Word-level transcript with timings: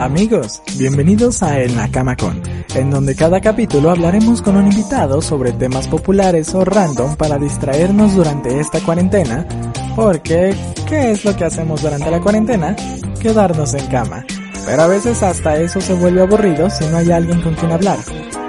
Amigos, 0.00 0.62
bienvenidos 0.78 1.42
a 1.42 1.60
En 1.60 1.76
la 1.76 1.90
Cama 1.90 2.16
Con, 2.16 2.40
en 2.74 2.90
donde 2.90 3.14
cada 3.14 3.38
capítulo 3.42 3.90
hablaremos 3.90 4.40
con 4.40 4.56
un 4.56 4.64
invitado 4.64 5.20
sobre 5.20 5.52
temas 5.52 5.88
populares 5.88 6.54
o 6.54 6.64
random 6.64 7.16
para 7.16 7.36
distraernos 7.36 8.14
durante 8.14 8.60
esta 8.60 8.80
cuarentena, 8.80 9.46
porque 9.94 10.54
¿qué 10.88 11.10
es 11.10 11.26
lo 11.26 11.36
que 11.36 11.44
hacemos 11.44 11.82
durante 11.82 12.10
la 12.10 12.18
cuarentena? 12.18 12.74
Quedarnos 13.20 13.74
en 13.74 13.86
cama. 13.88 14.24
Pero 14.66 14.82
a 14.82 14.86
veces 14.86 15.22
hasta 15.22 15.56
eso 15.56 15.80
se 15.80 15.94
vuelve 15.94 16.22
aburrido 16.22 16.70
si 16.70 16.84
no 16.86 16.98
hay 16.98 17.10
alguien 17.10 17.40
con 17.42 17.54
quien 17.54 17.72
hablar. 17.72 17.98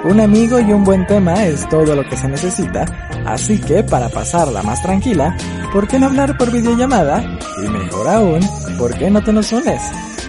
Un 0.04 0.20
amigo 0.20 0.58
y 0.58 0.72
un 0.72 0.84
buen 0.84 1.06
tema 1.06 1.44
es 1.46 1.68
todo 1.68 1.94
lo 1.94 2.08
que 2.08 2.16
se 2.16 2.28
necesita, 2.28 2.84
así 3.24 3.60
que 3.60 3.84
para 3.84 4.08
pasarla 4.08 4.62
más 4.62 4.82
tranquila, 4.82 5.36
¿por 5.72 5.86
qué 5.86 5.98
no 5.98 6.06
hablar 6.06 6.36
por 6.36 6.50
videollamada? 6.50 7.38
Y 7.64 7.68
mejor 7.68 8.08
aún, 8.08 8.40
¿por 8.78 8.96
qué 8.98 9.10
no 9.10 9.22
te 9.22 9.32
nos 9.32 9.52
unes? 9.52 9.80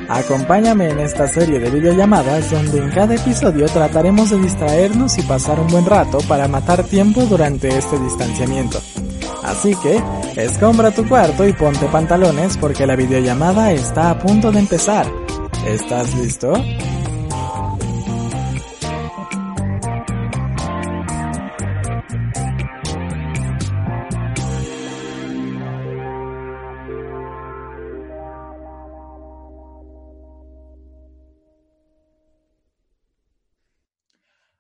Acompáñame 0.10 0.90
en 0.90 1.00
esta 1.00 1.28
serie 1.28 1.60
de 1.60 1.72
videollamadas 1.72 2.52
donde 2.52 2.78
en 2.78 2.92
cada 2.92 3.16
episodio 3.16 3.66
trataremos 3.68 4.30
de 4.30 4.38
distraernos 4.38 5.18
y 5.18 5.24
pasar 5.24 5.60
un 5.60 5.68
buen 5.68 5.86
rato 5.86 6.20
para 6.28 6.48
matar 6.48 6.84
tiempo 6.84 7.22
durante 7.22 7.70
este 7.70 7.98
distanciamiento. 7.98 8.80
Así 9.44 9.76
que, 9.76 10.02
escombra 10.36 10.92
tu 10.92 11.08
cuarto 11.08 11.48
y 11.48 11.54
ponte 11.54 11.88
pantalones 11.88 12.58
porque 12.58 12.86
la 12.86 12.96
videollamada 12.96 13.72
está 13.72 14.12
a 14.12 14.20
punto 14.20 14.52
de 14.52 14.60
empezar. 14.60 15.23
¿Estás 15.66 16.14
listo? 16.16 16.54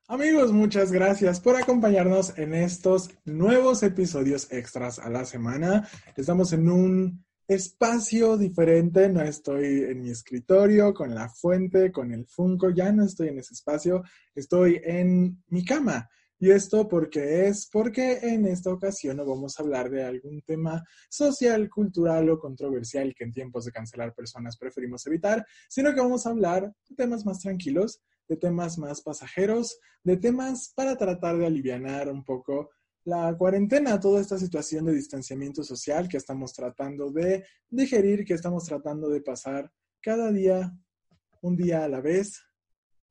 Amigos, 0.07 0.53
muchas 0.53 0.91
gracias 0.93 1.41
por 1.41 1.57
acompañarnos 1.57 2.37
en 2.37 2.53
estos 2.53 3.09
nuevos 3.25 3.83
episodios 3.83 4.49
extras 4.53 4.99
a 4.99 5.09
la 5.09 5.25
semana. 5.25 5.85
Estamos 6.15 6.53
en 6.53 6.69
un 6.69 7.25
espacio 7.53 8.37
diferente, 8.37 9.09
no 9.09 9.21
estoy 9.21 9.83
en 9.83 10.01
mi 10.01 10.09
escritorio 10.09 10.93
con 10.93 11.13
la 11.13 11.29
fuente, 11.29 11.91
con 11.91 12.11
el 12.13 12.25
Funko, 12.25 12.69
ya 12.69 12.91
no 12.91 13.03
estoy 13.03 13.29
en 13.29 13.39
ese 13.39 13.53
espacio, 13.53 14.03
estoy 14.35 14.81
en 14.83 15.43
mi 15.47 15.63
cama. 15.63 16.09
Y 16.39 16.51
esto 16.51 16.87
porque 16.89 17.47
es 17.47 17.69
porque 17.71 18.19
en 18.21 18.45
esta 18.45 18.71
ocasión 18.71 19.17
no 19.17 19.25
vamos 19.25 19.57
a 19.57 19.63
hablar 19.63 19.89
de 19.89 20.03
algún 20.03 20.41
tema 20.41 20.83
social, 21.09 21.69
cultural 21.69 22.29
o 22.29 22.39
controversial 22.39 23.13
que 23.15 23.23
en 23.23 23.31
tiempos 23.31 23.65
de 23.65 23.71
cancelar 23.71 24.13
personas 24.13 24.57
preferimos 24.57 25.07
evitar, 25.07 25.45
sino 25.69 25.93
que 25.93 26.01
vamos 26.01 26.25
a 26.25 26.31
hablar 26.31 26.73
de 26.89 26.95
temas 26.95 27.25
más 27.25 27.39
tranquilos 27.39 28.01
de 28.27 28.37
temas 28.37 28.77
más 28.77 29.01
pasajeros, 29.01 29.79
de 30.03 30.17
temas 30.17 30.71
para 30.75 30.95
tratar 30.95 31.37
de 31.37 31.45
aliviar 31.45 32.09
un 32.09 32.23
poco 32.23 32.71
la 33.05 33.35
cuarentena, 33.37 33.99
toda 33.99 34.21
esta 34.21 34.37
situación 34.37 34.85
de 34.85 34.93
distanciamiento 34.93 35.63
social 35.63 36.07
que 36.07 36.17
estamos 36.17 36.53
tratando 36.53 37.11
de 37.11 37.45
digerir, 37.69 38.23
que 38.25 38.33
estamos 38.33 38.65
tratando 38.65 39.09
de 39.09 39.21
pasar 39.21 39.71
cada 40.01 40.31
día, 40.31 40.73
un 41.41 41.55
día 41.55 41.83
a 41.83 41.89
la 41.89 42.01
vez, 42.01 42.41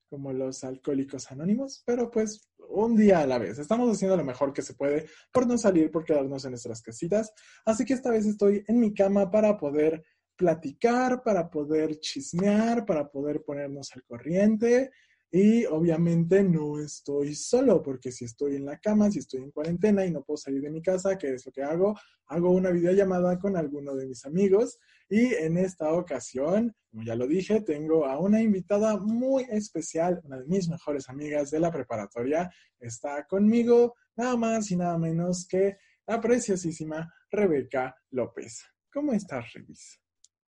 como 0.09 0.33
los 0.33 0.63
alcohólicos 0.65 1.31
anónimos, 1.31 1.83
pero 1.87 2.11
pues 2.11 2.51
un 2.69 2.97
día 2.97 3.21
a 3.21 3.27
la 3.27 3.39
vez. 3.39 3.59
Estamos 3.59 3.91
haciendo 3.91 4.17
lo 4.17 4.25
mejor 4.25 4.53
que 4.53 4.63
se 4.63 4.75
puede 4.75 5.07
por 5.33 5.47
no 5.47 5.57
salir, 5.57 5.91
por 5.91 6.05
quedarnos 6.05 6.45
en 6.45 6.51
nuestras 6.51 6.83
casitas. 6.83 7.33
Así 7.65 7.85
que 7.85 7.95
esta 7.95 8.11
vez 8.11 8.27
estoy 8.27 8.65
en 8.67 8.79
mi 8.79 8.93
cama 8.93 9.31
para 9.31 9.57
poder 9.57 10.05
platicar, 10.37 11.23
para 11.23 11.49
poder 11.51 11.99
chismear, 12.01 12.85
para 12.85 13.11
poder 13.11 13.43
ponernos 13.43 13.91
al 13.95 14.05
corriente. 14.05 14.91
Y 15.35 15.65
obviamente 15.65 16.45
no 16.45 16.79
estoy 16.79 17.35
solo, 17.35 17.83
porque 17.83 18.13
si 18.13 18.27
estoy 18.27 18.57
en 18.57 18.67
la 18.67 18.79
cama, 18.79 19.11
si 19.11 19.21
estoy 19.21 19.41
en 19.41 19.51
cuarentena 19.51 20.05
y 20.05 20.11
no 20.11 20.23
puedo 20.23 20.37
salir 20.37 20.61
de 20.61 20.71
mi 20.71 20.83
casa, 20.83 21.17
¿qué 21.17 21.33
es 21.33 21.47
lo 21.47 21.53
que 21.53 21.63
hago? 21.63 21.99
Hago 22.27 22.51
una 22.51 22.71
videollamada 22.71 23.39
con 23.39 23.57
alguno 23.57 23.95
de 23.95 24.07
mis 24.07 24.27
amigos. 24.27 24.79
Y 25.09 25.33
en 25.33 25.57
esta 25.57 25.91
ocasión, 25.95 26.77
como 26.91 27.03
ya 27.03 27.17
lo 27.17 27.27
dije, 27.27 27.63
tengo 27.63 28.05
a 28.05 28.19
una 28.19 28.43
invitada 28.43 28.99
muy 28.99 29.45
especial, 29.49 30.21
una 30.25 30.37
de 30.37 30.47
mis 30.47 30.69
mejores 30.69 31.09
amigas 31.09 31.51
de 31.51 31.61
la 31.61 31.73
preparatoria. 31.73 32.51
Está 32.79 33.25
conmigo 33.27 33.95
nada 34.17 34.37
más 34.37 34.71
y 34.71 34.77
nada 34.77 34.99
menos 34.99 35.47
que 35.49 35.79
la 36.07 36.21
preciosísima 36.21 37.11
Rebeca 37.31 37.97
López. 38.11 38.67
¿Cómo 38.93 39.15
estás, 39.15 39.51
Revis? 39.55 39.99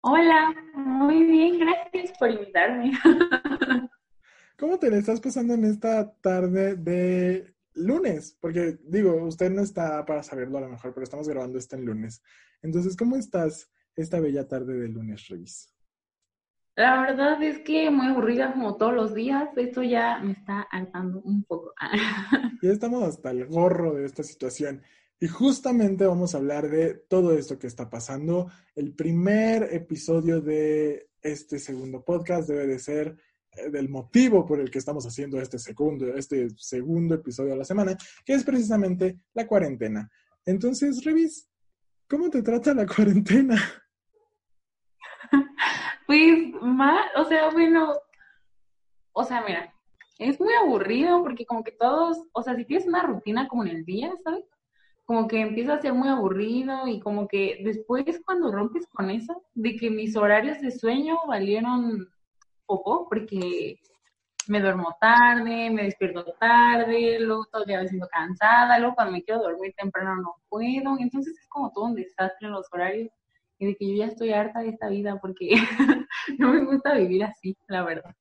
Hola, 0.03 0.55
muy 0.75 1.25
bien, 1.25 1.59
gracias 1.59 2.19
por 2.19 2.31
invitarme. 2.31 2.93
¿Cómo 4.57 4.79
te 4.79 4.89
le 4.89 4.99
estás 4.99 5.21
pasando 5.21 5.55
en 5.55 5.65
esta 5.65 6.15
tarde 6.21 6.77
de 6.77 7.55
lunes? 7.75 8.37
Porque 8.41 8.79
digo, 8.85 9.17
usted 9.25 9.51
no 9.51 9.63
está 9.63 10.05
para 10.07 10.23
saberlo 10.23 10.59
a 10.59 10.63
lo 10.63 10.69
mejor, 10.69 10.95
pero 10.95 11.03
estamos 11.03 11.29
grabando 11.29 11.59
esto 11.59 11.75
en 11.75 11.85
lunes. 11.85 12.23
Entonces, 12.63 12.97
¿cómo 12.97 13.17
estás 13.17 13.69
esta 13.97 14.21
bella 14.21 14.47
tarde 14.47 14.75
de 14.75 14.89
lunes, 14.89 15.27
Revis? 15.29 15.75
La 16.77 17.03
verdad 17.03 17.43
es 17.43 17.61
que 17.61 17.91
muy 17.91 18.07
aburrida 18.07 18.53
como 18.53 18.77
todos 18.77 18.95
los 18.95 19.13
días. 19.13 19.49
Esto 19.57 19.83
ya 19.83 20.19
me 20.21 20.33
está 20.33 20.63
hartando 20.71 21.21
un 21.23 21.43
poco. 21.45 21.73
ya 22.63 22.71
estamos 22.71 23.03
hasta 23.03 23.31
el 23.31 23.47
gorro 23.47 23.95
de 23.95 24.07
esta 24.07 24.23
situación. 24.23 24.83
Y 25.19 25.27
justamente 25.27 26.07
vamos 26.07 26.35
a 26.35 26.39
hablar 26.39 26.69
de 26.69 26.95
todo 26.95 27.37
esto 27.37 27.59
que 27.59 27.67
está 27.67 27.91
pasando. 27.91 28.51
El 28.75 28.95
primer 28.95 29.75
episodio 29.75 30.41
de 30.41 31.11
este 31.23 31.59
segundo 31.59 32.05
podcast 32.05 32.49
debe 32.49 32.67
de 32.67 32.79
ser 32.79 33.17
del 33.71 33.89
motivo 33.89 34.45
por 34.45 34.61
el 34.61 34.71
que 34.71 34.79
estamos 34.79 35.07
haciendo 35.07 35.41
este 35.41 35.59
segundo, 35.59 36.07
este 36.15 36.49
segundo 36.57 37.15
episodio 37.15 37.55
a 37.55 37.57
la 37.57 37.65
semana, 37.65 37.97
que 38.25 38.35
es 38.35 38.45
precisamente 38.45 39.19
la 39.35 39.47
cuarentena. 39.47 40.11
Entonces, 40.45 41.05
Revis, 41.05 41.49
¿cómo 42.09 42.31
te 42.31 42.43
trata 42.43 42.75
la 42.75 42.87
cuarentena? 42.95 43.57
Pues, 46.07 46.53
mal, 46.61 47.05
o 47.17 47.25
sea, 47.25 47.51
bueno, 47.51 47.95
o 49.13 49.25
sea, 49.25 49.43
mira, 49.47 49.75
es 50.19 50.39
muy 50.39 50.53
aburrido 50.55 51.23
porque 51.23 51.47
como 51.47 51.65
que 51.65 51.73
todos, 51.73 52.19
o 52.33 52.43
sea, 52.43 52.55
si 52.57 52.65
tienes 52.65 52.87
una 52.87 53.03
rutina 53.03 53.49
como 53.49 53.65
en 53.65 53.71
el 53.71 53.85
día, 53.85 54.13
¿sabes? 54.23 54.45
como 55.05 55.29
que 55.29 55.41
empieza 55.41 55.75
a 55.75 55.81
ser 55.81 55.93
muy 55.93 56.09
aburrido 56.09 56.87
y 56.87 57.01
como 57.01 57.29
que 57.29 57.61
después 57.63 58.05
cuando 58.25 58.51
rompes 58.51 58.87
con 58.89 59.11
eso, 59.11 59.43
de 59.55 59.77
que 59.77 59.91
mis 59.91 60.17
horarios 60.17 60.61
de 60.61 60.71
sueño 60.71 61.17
valieron 61.29 62.09
poco 62.67 63.09
porque 63.09 63.79
me 64.49 64.61
duermo 64.61 64.97
tarde, 65.01 65.71
me 65.71 65.85
despierto 65.85 66.25
tarde, 66.39 67.19
luego 67.21 67.47
todo 67.51 67.63
el 67.63 67.69
día 67.69 67.83
me 67.83 67.89
siento 67.89 68.09
cansada, 68.09 68.79
luego 68.79 68.95
cuando 68.95 69.13
me 69.13 69.23
quiero 69.23 69.43
dormir 69.43 69.75
temprano 69.77 70.17
no 70.17 70.35
puedo, 70.49 70.99
entonces 70.99 71.37
es 71.39 71.47
como 71.49 71.73
todo 71.73 71.87
un 71.87 71.95
desastre 71.95 72.49
en 72.49 72.53
los 72.53 72.67
horarios 72.73 73.11
y 73.59 73.67
de 73.67 73.77
que 73.77 73.89
yo 73.89 73.97
ya 73.97 74.07
estoy 74.07 74.33
harta 74.33 74.61
de 74.61 74.71
esta 74.71 74.89
vida 74.89 75.19
porque 75.21 75.51
no 76.39 76.53
me 76.53 76.65
gusta 76.65 76.95
vivir 76.95 77.25
así, 77.25 77.57
la 77.69 77.85
verdad. 77.85 78.15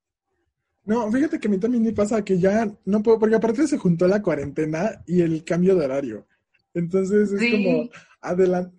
No, 0.86 1.10
fíjate 1.10 1.40
que 1.40 1.48
a 1.48 1.52
mí 1.52 1.58
también 1.60 1.84
me 1.84 1.94
pasa 1.94 2.24
que 2.24 2.38
ya 2.38 2.68
no 2.86 3.02
puedo, 3.02 3.18
porque 3.18 3.36
aparte 3.36 3.68
se 3.68 3.78
juntó 3.78 4.08
la 4.08 4.22
cuarentena 4.22 5.02
y 5.06 5.22
el 5.22 5.44
cambio 5.46 5.76
de 5.76 5.86
horario. 5.86 6.28
Entonces 6.74 7.32
es 7.32 7.52
como, 7.52 7.90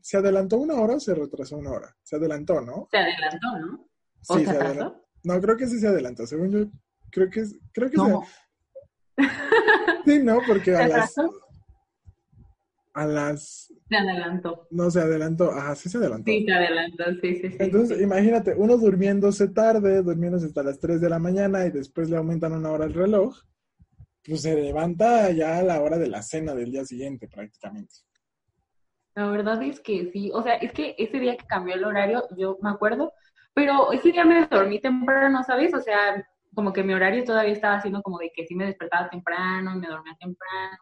¿se 0.02 0.16
adelantó 0.16 0.58
una 0.58 0.74
hora 0.74 0.96
o 0.96 1.00
se 1.00 1.14
retrasó 1.14 1.56
una 1.56 1.70
hora? 1.70 1.96
Se 2.02 2.16
adelantó, 2.16 2.60
¿no? 2.60 2.88
Se 2.90 2.98
adelantó, 2.98 3.58
¿no? 3.58 3.88
¿O 4.28 4.38
sí, 4.38 4.44
se, 4.44 4.50
adelantó? 4.50 5.03
No, 5.24 5.40
creo 5.40 5.56
que 5.56 5.66
sí 5.66 5.78
se 5.78 5.88
adelantó. 5.88 6.26
Según 6.26 6.50
yo, 6.50 6.66
creo 7.10 7.28
que, 7.30 7.44
creo 7.72 7.90
que 7.90 7.96
no. 7.96 8.22
Sí, 10.04 10.22
no, 10.22 10.40
porque 10.46 10.76
a 10.76 10.86
las... 10.86 11.14
A 12.92 13.06
las... 13.06 13.72
Se 13.88 13.96
adelantó. 13.96 14.68
No, 14.70 14.90
se 14.90 15.00
adelantó. 15.00 15.50
Ajá, 15.50 15.74
sí 15.74 15.88
se 15.88 15.98
adelantó. 15.98 16.30
Sí, 16.30 16.44
se 16.44 16.52
adelantó, 16.52 17.04
sí, 17.20 17.36
sí, 17.36 17.48
sí. 17.50 17.56
Entonces, 17.58 18.00
imagínate, 18.00 18.54
uno 18.54 18.76
durmiéndose 18.76 19.48
tarde, 19.48 20.02
durmiéndose 20.02 20.46
hasta 20.46 20.62
las 20.62 20.78
3 20.78 21.00
de 21.00 21.08
la 21.08 21.18
mañana 21.18 21.66
y 21.66 21.70
después 21.70 22.08
le 22.10 22.16
aumentan 22.16 22.52
una 22.52 22.70
hora 22.70 22.84
el 22.84 22.94
reloj 22.94 23.34
pues 24.24 24.42
se 24.42 24.54
levanta 24.54 25.30
ya 25.32 25.58
a 25.58 25.62
la 25.62 25.80
hora 25.82 25.98
de 25.98 26.08
la 26.08 26.22
cena 26.22 26.54
del 26.54 26.72
día 26.72 26.84
siguiente 26.84 27.28
prácticamente. 27.28 27.94
La 29.14 29.28
verdad 29.28 29.62
es 29.62 29.80
que 29.80 30.10
sí, 30.12 30.30
o 30.32 30.42
sea, 30.42 30.54
es 30.54 30.72
que 30.72 30.94
ese 30.98 31.20
día 31.20 31.36
que 31.36 31.46
cambió 31.46 31.74
el 31.74 31.84
horario, 31.84 32.24
yo 32.36 32.58
me 32.62 32.70
acuerdo, 32.70 33.12
pero 33.54 33.92
ese 33.92 34.12
día 34.12 34.24
me 34.24 34.46
dormí 34.46 34.80
temprano, 34.80 35.42
¿sabes? 35.44 35.72
O 35.72 35.80
sea, 35.80 36.26
como 36.54 36.72
que 36.72 36.82
mi 36.82 36.92
horario 36.92 37.24
todavía 37.24 37.52
estaba 37.52 37.76
haciendo 37.76 38.02
como 38.02 38.18
de 38.18 38.30
que 38.34 38.46
sí 38.46 38.54
me 38.54 38.66
despertaba 38.66 39.08
temprano 39.08 39.74
y 39.74 39.78
me 39.78 39.86
dormía 39.86 40.16
temprano. 40.18 40.78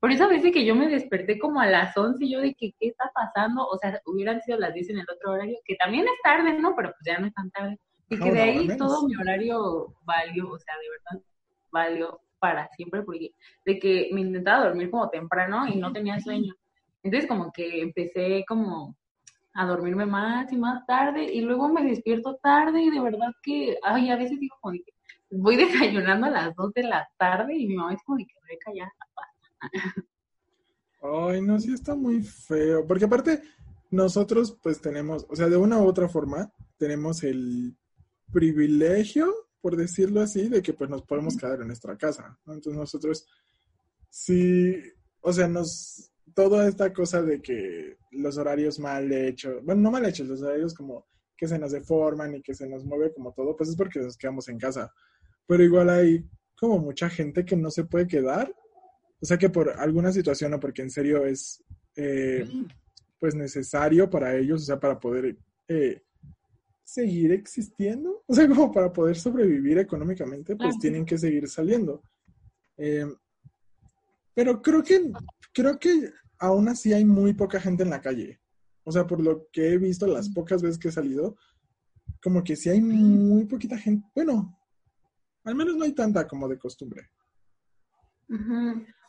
Por 0.00 0.12
esa 0.12 0.26
vez 0.26 0.42
de 0.42 0.52
que 0.52 0.64
yo 0.64 0.74
me 0.74 0.88
desperté 0.88 1.38
como 1.38 1.60
a 1.60 1.66
las 1.66 1.96
11 1.96 2.24
y 2.24 2.32
yo 2.32 2.40
de 2.40 2.54
que, 2.54 2.72
¿qué 2.78 2.88
está 2.88 3.10
pasando? 3.14 3.66
O 3.66 3.78
sea, 3.78 4.00
hubieran 4.04 4.40
sido 4.42 4.58
las 4.58 4.74
10 4.74 4.90
en 4.90 4.98
el 4.98 5.06
otro 5.10 5.32
horario, 5.32 5.56
que 5.64 5.76
también 5.76 6.04
es 6.04 6.20
tarde, 6.22 6.58
¿no? 6.58 6.74
Pero 6.76 6.90
pues 6.90 7.00
ya 7.06 7.18
no 7.18 7.26
es 7.26 7.34
tan 7.34 7.50
tarde. 7.50 7.78
Y 8.08 8.18
que 8.18 8.30
de 8.30 8.40
ahí 8.40 8.76
todo 8.76 9.06
mi 9.06 9.16
horario 9.16 9.94
valió, 10.04 10.50
o 10.50 10.58
sea, 10.58 10.74
de 10.78 10.90
verdad, 10.90 11.26
valió 11.72 12.20
para 12.38 12.68
siempre, 12.68 13.02
porque 13.02 13.32
de 13.64 13.78
que 13.78 14.10
me 14.12 14.20
intentaba 14.20 14.66
dormir 14.66 14.90
como 14.90 15.08
temprano 15.08 15.66
y 15.66 15.76
no 15.76 15.92
tenía 15.92 16.20
sueño. 16.20 16.54
Entonces 17.02 17.28
como 17.28 17.50
que 17.52 17.80
empecé 17.80 18.44
como 18.46 18.96
a 19.56 19.66
dormirme 19.66 20.06
más 20.06 20.52
y 20.52 20.56
más 20.56 20.84
tarde 20.86 21.24
y 21.32 21.40
luego 21.40 21.68
me 21.68 21.82
despierto 21.82 22.36
tarde 22.42 22.82
y 22.82 22.90
de 22.90 23.00
verdad 23.00 23.32
que, 23.42 23.78
ay, 23.82 24.10
a 24.10 24.16
veces 24.16 24.38
digo 24.38 24.56
como 24.60 24.74
que 24.74 24.92
voy 25.30 25.56
desayunando 25.56 26.26
a 26.26 26.30
las 26.30 26.54
2 26.54 26.72
de 26.74 26.82
la 26.82 27.08
tarde 27.18 27.56
y 27.56 27.66
mi 27.66 27.76
mamá 27.76 27.94
es 27.94 28.02
como 28.04 28.18
que, 28.18 28.26
Rebeca, 28.42 28.72
ya, 28.74 28.92
Ay, 31.02 31.40
no, 31.40 31.58
sí 31.58 31.72
está 31.72 31.94
muy 31.94 32.22
feo. 32.22 32.86
Porque 32.86 33.04
aparte, 33.04 33.42
nosotros 33.90 34.56
pues 34.62 34.80
tenemos, 34.80 35.26
o 35.28 35.36
sea, 35.36 35.48
de 35.48 35.56
una 35.56 35.78
u 35.78 35.86
otra 35.86 36.08
forma, 36.08 36.52
tenemos 36.78 37.22
el 37.22 37.76
privilegio, 38.32 39.32
por 39.60 39.76
decirlo 39.76 40.20
así, 40.20 40.48
de 40.48 40.62
que 40.62 40.72
pues 40.72 40.90
nos 40.90 41.02
podemos 41.02 41.36
quedar 41.36 41.60
en 41.60 41.68
nuestra 41.68 41.96
casa. 41.96 42.38
Entonces 42.46 42.74
nosotros, 42.74 43.26
sí, 44.10 44.76
o 45.20 45.32
sea, 45.32 45.48
nos, 45.48 46.10
toda 46.36 46.68
esta 46.68 46.92
cosa 46.92 47.20
de 47.22 47.42
que 47.42 47.96
los 48.12 48.38
horarios 48.38 48.78
mal 48.78 49.10
hechos, 49.10 49.64
bueno, 49.64 49.80
no 49.80 49.90
mal 49.90 50.06
hechos, 50.06 50.28
los 50.28 50.42
horarios 50.42 50.72
como 50.72 51.08
que 51.36 51.48
se 51.48 51.58
nos 51.58 51.72
deforman 51.72 52.36
y 52.36 52.42
que 52.42 52.54
se 52.54 52.68
nos 52.68 52.84
mueve 52.84 53.12
como 53.12 53.32
todo, 53.32 53.56
pues 53.56 53.70
es 53.70 53.76
porque 53.76 53.98
nos 53.98 54.16
quedamos 54.16 54.48
en 54.48 54.58
casa. 54.58 54.92
Pero 55.48 55.64
igual 55.64 55.90
hay 55.90 56.24
como 56.54 56.78
mucha 56.78 57.10
gente 57.10 57.44
que 57.44 57.56
no 57.56 57.70
se 57.70 57.84
puede 57.84 58.06
quedar 58.06 58.54
o 59.20 59.26
sea 59.26 59.38
que 59.38 59.50
por 59.50 59.70
alguna 59.70 60.12
situación 60.12 60.54
o 60.54 60.60
porque 60.60 60.82
en 60.82 60.90
serio 60.90 61.24
es 61.24 61.62
eh, 61.96 62.46
pues 63.18 63.34
necesario 63.34 64.10
para 64.10 64.36
ellos, 64.36 64.62
o 64.62 64.64
sea, 64.66 64.78
para 64.78 65.00
poder 65.00 65.36
eh, 65.68 66.02
seguir 66.84 67.32
existiendo, 67.32 68.22
o 68.26 68.34
sea, 68.34 68.46
como 68.46 68.70
para 68.70 68.92
poder 68.92 69.16
sobrevivir 69.16 69.78
económicamente, 69.78 70.56
pues 70.56 70.78
tienen 70.78 71.04
que 71.04 71.18
seguir 71.18 71.48
saliendo. 71.48 72.02
Eh, 72.76 73.06
pero 74.34 74.60
creo 74.60 74.82
que, 74.82 75.10
creo 75.52 75.78
que 75.78 76.12
aún 76.38 76.68
así 76.68 76.92
hay 76.92 77.04
muy 77.04 77.34
poca 77.34 77.60
gente 77.60 77.82
en 77.82 77.90
la 77.90 78.00
calle. 78.00 78.40
O 78.84 78.92
sea, 78.92 79.06
por 79.06 79.20
lo 79.20 79.48
que 79.52 79.72
he 79.72 79.78
visto 79.78 80.06
las 80.06 80.28
pocas 80.28 80.62
veces 80.62 80.78
que 80.78 80.88
he 80.88 80.92
salido, 80.92 81.36
como 82.22 82.42
que 82.44 82.56
sí 82.56 82.70
hay 82.70 82.80
muy 82.80 83.44
poquita 83.44 83.76
gente. 83.76 84.06
Bueno, 84.14 84.56
al 85.44 85.54
menos 85.54 85.76
no 85.76 85.84
hay 85.84 85.92
tanta 85.92 86.26
como 86.26 86.48
de 86.48 86.58
costumbre. 86.58 87.08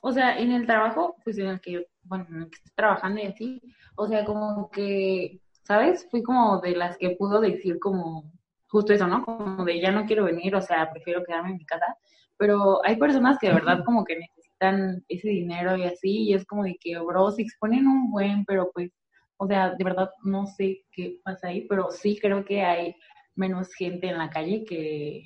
O 0.01 0.11
sea, 0.11 0.37
en 0.39 0.51
el 0.51 0.65
trabajo, 0.65 1.15
pues 1.23 1.37
en 1.37 1.47
el 1.47 1.61
que 1.61 1.71
yo, 1.73 1.79
bueno, 2.03 2.25
en 2.29 2.35
el 2.43 2.49
que 2.49 2.55
estoy 2.55 2.73
trabajando 2.75 3.21
y 3.21 3.25
así, 3.25 3.61
o 3.95 4.07
sea, 4.07 4.25
como 4.25 4.69
que, 4.69 5.41
¿sabes? 5.63 6.07
Fui 6.09 6.23
como 6.23 6.59
de 6.61 6.75
las 6.75 6.97
que 6.97 7.15
pudo 7.17 7.41
decir 7.41 7.79
como 7.79 8.31
justo 8.67 8.93
eso, 8.93 9.07
¿no? 9.07 9.23
Como 9.23 9.65
de 9.65 9.81
ya 9.81 9.91
no 9.91 10.05
quiero 10.05 10.25
venir, 10.25 10.55
o 10.55 10.61
sea, 10.61 10.91
prefiero 10.91 11.23
quedarme 11.23 11.51
en 11.51 11.57
mi 11.57 11.65
casa. 11.65 11.97
Pero 12.37 12.85
hay 12.85 12.97
personas 12.97 13.37
que 13.39 13.47
de 13.47 13.55
verdad 13.55 13.83
como 13.83 14.05
que 14.05 14.15
necesitan 14.15 14.46
ese 14.59 15.29
dinero 15.29 15.77
y 15.77 15.83
así, 15.83 16.23
y 16.23 16.33
es 16.33 16.45
como 16.45 16.63
de 16.63 16.77
que, 16.79 16.97
bro, 16.99 17.31
se 17.31 17.41
exponen 17.41 17.87
un 17.87 18.11
buen, 18.11 18.45
pero 18.45 18.71
pues, 18.73 18.91
o 19.37 19.47
sea, 19.47 19.75
de 19.75 19.83
verdad 19.83 20.09
no 20.23 20.47
sé 20.47 20.85
qué 20.91 21.19
pasa 21.23 21.47
ahí, 21.49 21.67
pero 21.67 21.91
sí 21.91 22.17
creo 22.19 22.43
que 22.43 22.63
hay 22.63 22.95
menos 23.35 23.73
gente 23.73 24.07
en 24.07 24.17
la 24.17 24.29
calle 24.29 24.65
que, 24.65 25.23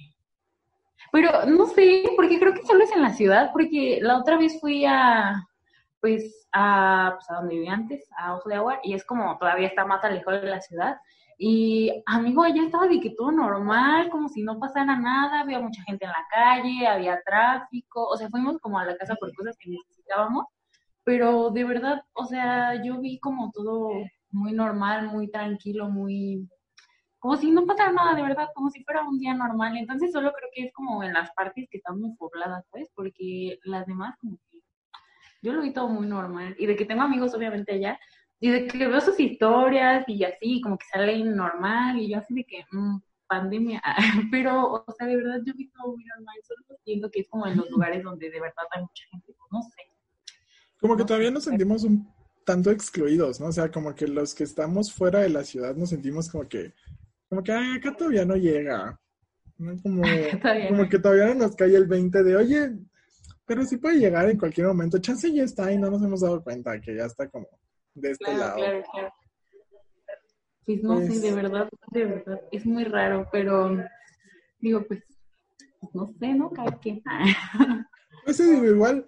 pero 1.11 1.45
no 1.45 1.65
sé, 1.67 2.03
porque 2.15 2.39
creo 2.39 2.53
que 2.53 2.63
solo 2.63 2.83
es 2.83 2.91
en 2.91 3.01
la 3.01 3.13
ciudad, 3.13 3.49
porque 3.51 3.99
la 4.01 4.17
otra 4.17 4.37
vez 4.37 4.59
fui 4.59 4.85
a, 4.85 5.47
pues, 5.99 6.47
a, 6.51 7.13
pues, 7.15 7.29
a 7.29 7.35
donde 7.35 7.55
vivía 7.55 7.73
antes, 7.73 8.07
a 8.17 8.35
Ojo 8.35 8.49
de 8.49 8.55
Agua, 8.55 8.79
y 8.83 8.93
es 8.93 9.05
como 9.05 9.37
todavía 9.37 9.67
está 9.67 9.85
más 9.85 10.03
alejado 10.03 10.41
de 10.41 10.47
la 10.47 10.61
ciudad. 10.61 10.97
Y 11.43 11.91
amigo, 12.05 12.43
allá 12.43 12.61
estaba 12.61 12.87
de 12.87 12.99
que 12.99 13.15
todo 13.17 13.31
normal, 13.31 14.11
como 14.11 14.29
si 14.29 14.43
no 14.43 14.59
pasara 14.59 14.95
nada, 14.95 15.39
había 15.39 15.59
mucha 15.59 15.81
gente 15.81 16.05
en 16.05 16.11
la 16.11 16.27
calle, 16.29 16.85
había 16.85 17.19
tráfico, 17.25 18.05
o 18.09 18.15
sea, 18.15 18.29
fuimos 18.29 18.59
como 18.59 18.77
a 18.77 18.85
la 18.85 18.95
casa 18.95 19.15
por 19.15 19.33
cosas 19.33 19.57
que 19.57 19.71
necesitábamos, 19.71 20.45
pero 21.03 21.49
de 21.49 21.63
verdad, 21.63 22.03
o 22.13 22.25
sea, 22.25 22.83
yo 22.83 23.01
vi 23.01 23.19
como 23.19 23.49
todo 23.51 23.89
muy 24.29 24.51
normal, 24.53 25.07
muy 25.07 25.31
tranquilo, 25.31 25.89
muy, 25.89 26.47
como 27.17 27.35
si 27.37 27.49
no 27.49 27.65
pasara 27.65 27.91
nada, 27.91 28.13
de 28.13 28.21
verdad, 28.21 28.49
como 28.53 28.69
si 28.69 28.83
fuera 28.83 29.01
un 29.01 29.17
día 29.17 29.33
normal. 29.33 29.75
Entonces 29.77 30.11
solo 30.11 30.31
creo 30.33 30.49
que 30.53 30.65
es 30.65 30.73
como 30.73 31.03
en 31.03 31.13
las 31.13 31.31
partes 31.31 31.67
que 31.71 31.77
están 31.77 31.99
muy 31.99 32.15
pobladas, 32.17 32.67
¿sabes? 32.69 32.87
Porque 32.93 33.57
las 33.63 33.87
demás 33.87 34.15
como 34.19 34.37
que 34.51 34.59
yo 35.41 35.53
lo 35.53 35.63
vi 35.63 35.73
todo 35.73 35.87
muy 35.87 36.05
normal. 36.05 36.55
Y 36.59 36.67
de 36.67 36.75
que 36.75 36.85
tengo 36.85 37.01
amigos 37.01 37.33
obviamente 37.33 37.73
allá, 37.73 37.99
y 38.41 38.49
de 38.49 38.67
que 38.67 38.87
veo 38.87 38.99
sus 38.99 39.19
historias 39.19 40.03
y 40.07 40.23
así, 40.23 40.59
como 40.61 40.77
que 40.77 40.85
salen 40.91 41.35
normal, 41.35 41.97
y 41.99 42.09
yo 42.09 42.17
así 42.17 42.33
de 42.33 42.43
que, 42.43 42.65
mmm, 42.71 42.97
pandemia. 43.27 43.81
Pero, 44.31 44.83
o 44.85 44.91
sea, 44.97 45.07
de 45.07 45.15
verdad 45.15 45.39
yo 45.45 45.53
vi 45.55 45.69
todo 45.69 45.93
muy 45.93 46.03
normal, 46.03 46.35
solo 46.43 46.77
siento 46.83 47.09
que 47.09 47.21
es 47.21 47.29
como 47.29 47.47
en 47.47 47.57
los 47.57 47.69
lugares 47.69 48.03
donde 48.03 48.29
de 48.29 48.41
verdad 48.41 48.65
hay 48.71 48.81
mucha 48.81 49.03
gente, 49.11 49.33
pues, 49.37 49.47
no 49.51 49.61
sé. 49.61 49.83
Como 50.79 50.97
que 50.97 51.05
todavía 51.05 51.29
nos 51.31 51.43
sentimos 51.43 51.83
un 51.83 52.11
tanto 52.43 52.71
excluidos, 52.71 53.39
¿no? 53.39 53.47
O 53.47 53.51
sea, 53.51 53.71
como 53.71 53.93
que 53.93 54.07
los 54.07 54.33
que 54.33 54.43
estamos 54.43 54.91
fuera 54.91 55.19
de 55.19 55.29
la 55.29 55.43
ciudad 55.43 55.75
nos 55.75 55.89
sentimos 55.89 56.27
como 56.29 56.49
que 56.49 56.73
como 57.29 57.43
que 57.43 57.53
acá 57.53 57.95
todavía 57.95 58.25
no 58.25 58.35
llega. 58.35 58.99
Como, 59.83 60.01
como 60.67 60.89
que 60.89 60.99
todavía 60.99 61.27
no 61.27 61.35
nos 61.35 61.55
cae 61.55 61.75
el 61.75 61.85
20 61.87 62.23
de, 62.23 62.35
oye, 62.35 62.77
pero 63.45 63.63
sí 63.63 63.77
puede 63.77 63.99
llegar 63.99 64.29
en 64.29 64.37
cualquier 64.37 64.67
momento. 64.67 64.97
Chance 64.97 65.31
ya 65.31 65.43
está 65.43 65.71
y 65.71 65.77
no 65.77 65.89
nos 65.89 66.03
hemos 66.03 66.19
dado 66.19 66.43
cuenta 66.43 66.81
que 66.81 66.93
ya 66.95 67.05
está 67.05 67.29
como 67.29 67.47
de 67.93 68.11
este 68.11 68.33
lado. 68.33 68.55
Claro, 68.55 68.83
claro. 68.91 69.13
Pues 70.65 70.83
no 70.83 70.99
sé, 70.99 71.19
de 71.19 71.33
verdad, 71.33 71.69
de 71.91 72.05
verdad, 72.05 72.41
es 72.51 72.65
muy 72.65 72.83
raro, 72.83 73.27
pero 73.31 73.77
digo, 74.59 74.85
pues, 74.87 75.03
no 75.93 76.13
sé, 76.19 76.33
¿no? 76.33 76.51
Cada 76.51 76.79
quien. 76.79 77.01
Pues 78.23 78.37
sí, 78.37 78.43
digo, 78.43 78.65
igual, 78.65 79.07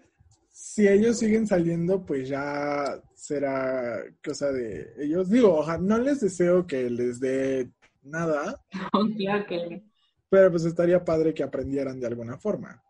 si 0.51 0.88
ellos 0.88 1.19
siguen 1.19 1.45
saliendo, 1.45 2.03
pues 2.03 2.27
ya 2.27 3.00
será 3.15 4.03
cosa 4.25 4.51
de 4.51 4.91
ellos. 4.97 5.30
Digo, 5.30 5.59
ojalá, 5.59 5.77
no 5.77 5.97
les 6.00 6.19
deseo 6.19 6.65
que 6.65 6.89
les 6.89 7.19
dé 7.19 7.69
nada. 8.01 8.59
Pero 10.30 10.52
pues 10.52 10.66
estaría 10.66 11.06
padre 11.06 11.33
que 11.33 11.44
aprendieran 11.44 11.99
de 11.99 12.07
alguna 12.07 12.37
forma. 12.37 12.82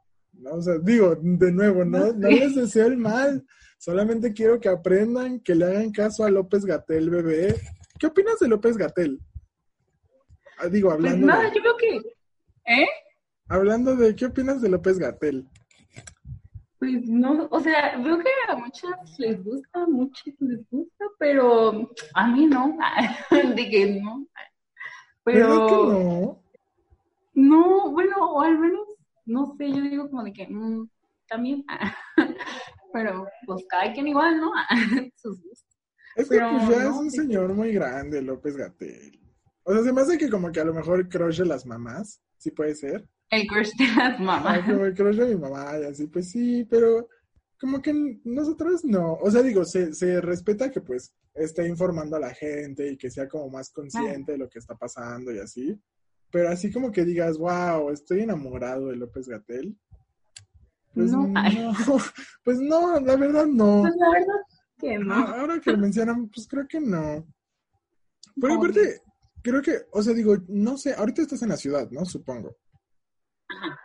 ¿No? 0.43 0.55
O 0.55 0.61
sea, 0.61 0.77
digo, 0.77 1.15
de 1.19 1.51
nuevo, 1.51 1.83
no, 1.85 2.13
no 2.13 2.27
les 2.29 2.55
deseo 2.55 2.87
el 2.87 2.97
mal. 2.97 3.45
Solamente 3.77 4.33
quiero 4.33 4.59
que 4.59 4.69
aprendan, 4.69 5.39
que 5.39 5.55
le 5.55 5.65
hagan 5.65 5.91
caso 5.91 6.23
a 6.23 6.29
López 6.29 6.65
Gatel, 6.65 7.09
bebé. 7.09 7.55
¿Qué 7.99 8.07
opinas 8.07 8.39
de 8.39 8.47
López 8.47 8.77
Gatel? 8.77 9.19
Ah, 10.57 10.67
digo, 10.67 10.89
pues 10.89 10.99
hablando. 10.99 11.27
nada, 11.27 11.51
yo 11.53 11.61
creo 11.61 11.77
que. 11.77 11.97
¿Eh? 12.73 12.87
Hablando 13.49 13.95
de, 13.95 14.15
¿qué 14.15 14.25
opinas 14.25 14.61
de 14.61 14.69
López 14.69 14.99
Gatel? 14.99 15.47
Pues 16.79 17.07
no, 17.07 17.47
o 17.49 17.59
sea, 17.59 17.97
veo 17.97 18.19
que 18.19 18.29
a 18.47 18.55
muchas 18.55 19.19
les 19.19 19.43
gusta, 19.43 19.83
a 19.83 19.87
muchos 19.87 20.33
les 20.39 20.69
gusta, 20.69 21.05
pero 21.17 21.89
a 22.13 22.27
mí 22.27 22.45
no. 22.45 22.77
de 23.55 23.69
que 23.69 24.01
no. 24.01 24.27
Pero... 25.23 25.67
que 25.67 25.73
no? 25.73 26.43
No, 27.35 27.91
bueno, 27.91 28.15
o 28.31 28.41
al 28.41 28.59
menos, 28.59 28.87
no 29.25 29.55
sé, 29.57 29.69
yo 29.69 29.81
digo 29.81 30.09
como 30.09 30.23
de 30.23 30.33
que 30.33 30.47
mm, 30.47 30.89
también, 31.27 31.65
pero 32.93 33.27
pues 33.45 33.65
cada 33.69 33.91
quien 33.93 34.07
igual, 34.07 34.39
¿no? 34.39 34.51
Es 36.15 36.29
que 36.29 36.37
pues 36.37 36.69
ya 36.69 36.83
es 36.83 36.95
un 36.95 37.09
señor 37.09 37.53
muy 37.55 37.73
grande, 37.73 38.21
López 38.21 38.55
Gatel. 38.55 39.19
O 39.63 39.73
sea, 39.73 39.81
se 39.81 39.91
me 39.91 40.01
hace 40.01 40.17
que 40.17 40.29
como 40.29 40.51
que 40.51 40.59
a 40.59 40.65
lo 40.65 40.73
mejor 40.73 41.09
crush 41.09 41.39
de 41.39 41.45
las 41.45 41.65
mamás, 41.65 42.21
sí 42.37 42.51
puede 42.51 42.75
ser. 42.75 43.09
El 43.31 43.47
crush 43.47 43.71
de 43.79 43.87
las 43.95 44.19
mamás. 44.19 44.63
como 44.63 44.85
el 44.85 44.93
crush 44.93 45.15
de 45.15 45.33
mi 45.33 45.41
mamá 45.41 45.79
y 45.79 45.85
así, 45.85 46.05
pues 46.05 46.29
sí, 46.29 46.65
pero 46.69 47.07
como 47.59 47.81
que 47.81 48.19
nosotros 48.25 48.85
no. 48.85 49.13
O 49.13 49.31
sea, 49.31 49.41
digo, 49.41 49.65
se, 49.65 49.93
se 49.93 50.21
respeta 50.21 50.69
que 50.69 50.81
pues 50.81 51.15
esté 51.33 51.67
informando 51.67 52.17
a 52.17 52.19
la 52.19 52.33
gente 52.33 52.91
y 52.91 52.97
que 52.97 53.09
sea 53.09 53.27
como 53.27 53.49
más 53.49 53.71
consciente 53.71 54.33
de 54.33 54.37
lo 54.37 54.49
que 54.49 54.59
está 54.59 54.75
pasando 54.75 55.31
y 55.31 55.39
así. 55.39 55.79
Pero 56.33 56.49
así 56.49 56.69
como 56.69 56.91
que 56.91 57.05
digas, 57.05 57.37
wow, 57.37 57.89
estoy 57.91 58.21
enamorado 58.21 58.87
de 58.87 58.97
López 58.97 59.27
Gatel. 59.27 59.77
Pues 60.93 61.11
no, 61.11 61.31
pues 62.43 62.59
no, 62.59 62.99
la 62.99 63.15
verdad 63.15 63.45
no. 63.45 63.83
Pues 63.83 63.95
la 63.95 64.09
verdad 64.09 64.41
que 64.77 64.97
no. 64.97 65.13
Ahora 65.13 65.61
que 65.61 65.71
lo 65.71 65.77
mencionan, 65.77 66.27
pues 66.27 66.45
creo 66.47 66.67
que 66.67 66.81
no. 66.81 67.25
Pero 68.41 68.55
aparte, 68.55 69.01
creo 69.41 69.61
que, 69.61 69.77
o 69.91 70.03
sea, 70.03 70.13
digo, 70.13 70.35
no 70.49 70.77
sé, 70.77 70.93
ahorita 70.93 71.21
estás 71.21 71.41
en 71.43 71.49
la 71.49 71.57
ciudad, 71.57 71.89
¿no? 71.91 72.03
Supongo. 72.03 72.57
Ajá. 73.47 73.79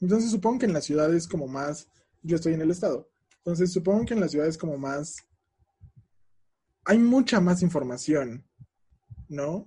Entonces 0.00 0.30
supongo 0.30 0.58
que 0.58 0.66
en 0.66 0.72
la 0.72 0.80
ciudad 0.80 1.14
es 1.14 1.28
como 1.28 1.46
más, 1.46 1.88
yo 2.22 2.36
estoy 2.36 2.54
en 2.54 2.62
el 2.62 2.70
estado. 2.70 3.08
Entonces 3.38 3.72
supongo 3.72 4.04
que 4.04 4.14
en 4.14 4.20
la 4.20 4.28
ciudad 4.28 4.48
es 4.48 4.58
como 4.58 4.76
más 4.76 5.16
hay 6.86 6.98
mucha 6.98 7.40
más 7.40 7.62
información, 7.62 8.46
¿no? 9.28 9.66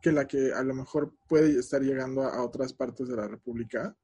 Que 0.00 0.12
la 0.12 0.26
que 0.26 0.52
a 0.52 0.62
lo 0.62 0.74
mejor 0.74 1.12
puede 1.28 1.58
estar 1.58 1.80
llegando 1.82 2.22
a, 2.22 2.44
otras 2.44 2.72
partes 2.72 3.08
de 3.08 3.16
la 3.16 3.26
República. 3.26 3.96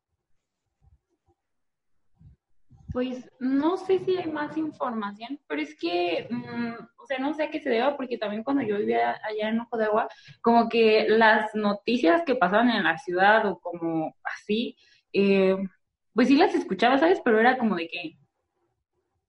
Pues 2.93 3.29
no 3.41 3.77
sé 3.77 4.01
si 4.05 4.17
hay 4.17 4.31
más 4.31 4.57
información, 4.57 5.41
pero 5.49 5.61
es 5.61 5.77
que, 5.77 6.29
mm, 6.31 6.75
o 6.97 7.07
sea, 7.07 7.19
no 7.19 7.35
sé 7.35 7.45
a 7.45 7.51
qué 7.51 7.61
se 7.61 7.71
deba, 7.71 7.97
porque 7.97 8.19
también 8.19 8.45
cuando 8.45 8.63
yo 8.63 8.79
vivía 8.79 9.21
allá 9.25 9.49
en 9.49 9.61
Ojo 9.61 9.77
de 9.77 9.87
Agua, 9.87 10.09
como 10.41 10.69
que 10.69 11.09
las 11.09 11.55
noticias 11.55 12.23
que 12.25 12.37
pasaban 12.37 12.71
en 12.71 12.85
la 12.85 12.99
ciudad 12.99 13.47
o 13.47 13.59
como 13.59 14.17
así, 14.23 14.77
eh, 15.13 15.57
pues 16.13 16.29
sí 16.29 16.37
las 16.37 16.55
escuchaba, 16.55 16.99
¿sabes? 16.99 17.21
Pero 17.25 17.41
era 17.41 17.59
como 17.59 17.75
de 17.77 17.89
que, 17.89 18.19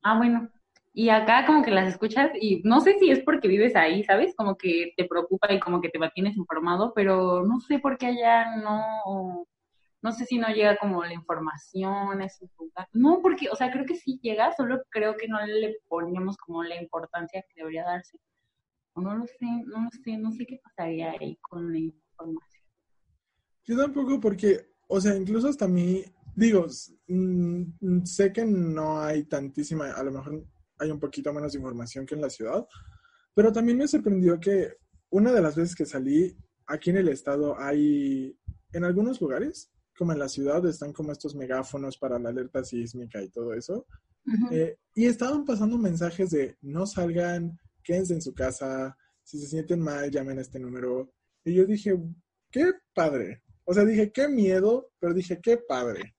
ah, 0.04 0.18
bueno, 0.18 0.50
y 0.98 1.10
acá 1.10 1.46
como 1.46 1.62
que 1.62 1.72
las 1.72 1.90
escuchas 1.90 2.32
y 2.40 2.62
no 2.64 2.80
sé 2.80 2.98
si 2.98 3.12
es 3.12 3.20
porque 3.20 3.50
vives 3.50 3.76
ahí, 3.76 4.06
¿sabes? 4.06 4.34
Como 4.34 4.56
que 4.56 4.94
te 4.96 5.04
preocupa 5.04 5.52
y 5.52 5.60
como 5.60 5.82
que 5.82 5.90
te 5.90 6.00
mantienes 6.00 6.38
informado, 6.38 6.94
pero 6.96 7.46
no 7.46 7.60
sé 7.60 7.80
por 7.80 7.98
qué 7.98 8.06
allá 8.06 8.56
no, 8.56 9.46
no 10.02 10.12
sé 10.14 10.24
si 10.24 10.38
no 10.38 10.48
llega 10.48 10.78
como 10.78 11.04
la 11.04 11.14
información 11.14 12.22
a 12.22 12.26
ese 12.26 12.50
lugar. 12.58 12.88
No, 12.94 13.20
porque, 13.22 13.50
o 13.52 13.58
sea, 13.58 13.74
creo 13.74 13.86
que 13.86 13.96
sí 13.96 14.22
llega, 14.24 14.54
solo 14.54 14.84
creo 14.90 15.18
que 15.18 15.28
no 15.28 15.46
le 15.46 15.76
ponemos 15.90 16.38
como 16.38 16.64
la 16.64 16.82
importancia 16.82 17.42
que 17.42 17.62
debería 17.62 17.84
darse. 17.84 18.18
O 18.94 19.02
no 19.02 19.18
lo 19.18 19.28
sé, 19.28 19.46
no 19.66 19.84
lo 19.84 19.90
sé, 20.02 20.16
no 20.16 20.32
sé 20.32 20.46
qué 20.46 20.62
pasaría 20.64 21.12
ahí 21.12 21.38
con 21.42 21.74
la 21.74 21.78
información. 21.78 22.64
Yo 23.66 23.76
tampoco 23.76 24.22
porque, 24.22 24.66
o 24.88 25.02
sea, 25.02 25.14
incluso 25.14 25.50
hasta 25.50 25.68
mí, 25.68 26.06
digo, 26.34 26.68
mm, 27.10 28.06
sé 28.06 28.32
que 28.32 28.46
no 28.46 29.02
hay 29.02 29.26
tantísima, 29.26 29.92
a 29.92 30.02
lo 30.02 30.14
mejor 30.14 30.55
hay 30.78 30.92
un 30.92 31.00
poquito 31.00 31.34
menos 31.34 31.54
de 31.54 31.60
información 31.60 32.06
que 32.06 32.16
en 32.16 32.22
la 32.22 32.30
ciudad, 32.30 32.66
pero 33.34 33.52
también 33.52 33.78
me 33.78 33.88
sorprendió 33.88 34.40
que 34.40 34.78
una 35.10 35.32
de 35.32 35.42
las 35.42 35.56
veces 35.56 35.76
que 35.76 35.86
salí, 35.86 36.38
aquí 36.68 36.90
en 36.90 36.98
el 36.98 37.10
estado 37.10 37.60
hay, 37.60 38.38
en 38.74 38.84
algunos 38.84 39.22
lugares, 39.22 39.72
como 39.98 40.12
en 40.12 40.20
la 40.20 40.30
ciudad, 40.30 40.66
están 40.66 40.92
como 40.94 41.12
estos 41.12 41.36
megáfonos 41.36 41.98
para 41.98 42.20
la 42.20 42.30
alerta 42.30 42.64
sísmica 42.64 43.22
y 43.22 43.30
todo 43.30 43.54
eso, 43.54 43.86
eh, 44.52 44.78
y 44.96 45.06
estaban 45.06 45.46
pasando 45.46 45.78
mensajes 45.78 46.32
de 46.32 46.58
no 46.62 46.86
salgan, 46.86 47.58
quédense 47.84 48.14
en 48.14 48.22
su 48.22 48.34
casa, 48.34 48.98
si 49.24 49.40
se 49.40 49.48
sienten 49.48 49.80
mal, 49.80 50.10
llamen 50.10 50.40
a 50.40 50.42
este 50.42 50.60
número. 50.60 51.14
Y 51.44 51.54
yo 51.54 51.66
dije, 51.66 51.98
qué 52.52 52.72
padre. 52.94 53.44
O 53.66 53.74
sea, 53.74 53.84
dije, 53.86 54.12
qué 54.12 54.28
miedo, 54.28 54.92
pero 55.00 55.14
dije, 55.14 55.40
qué 55.42 55.58
padre. 55.58 56.16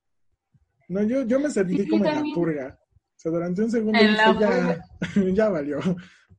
No, 0.89 1.03
yo, 1.03 1.23
yo 1.23 1.41
me 1.41 1.51
sentí 1.51 1.89
como 1.89 2.05
en 2.05 2.15
la 2.15 2.35
purga. 2.35 2.79
Sea, 3.27 3.33
durante 3.33 3.63
un 3.63 3.71
segundo 3.71 3.99
dije, 3.99 4.17
ya, 4.39 4.79
ya 5.35 5.49
valió. 5.49 5.81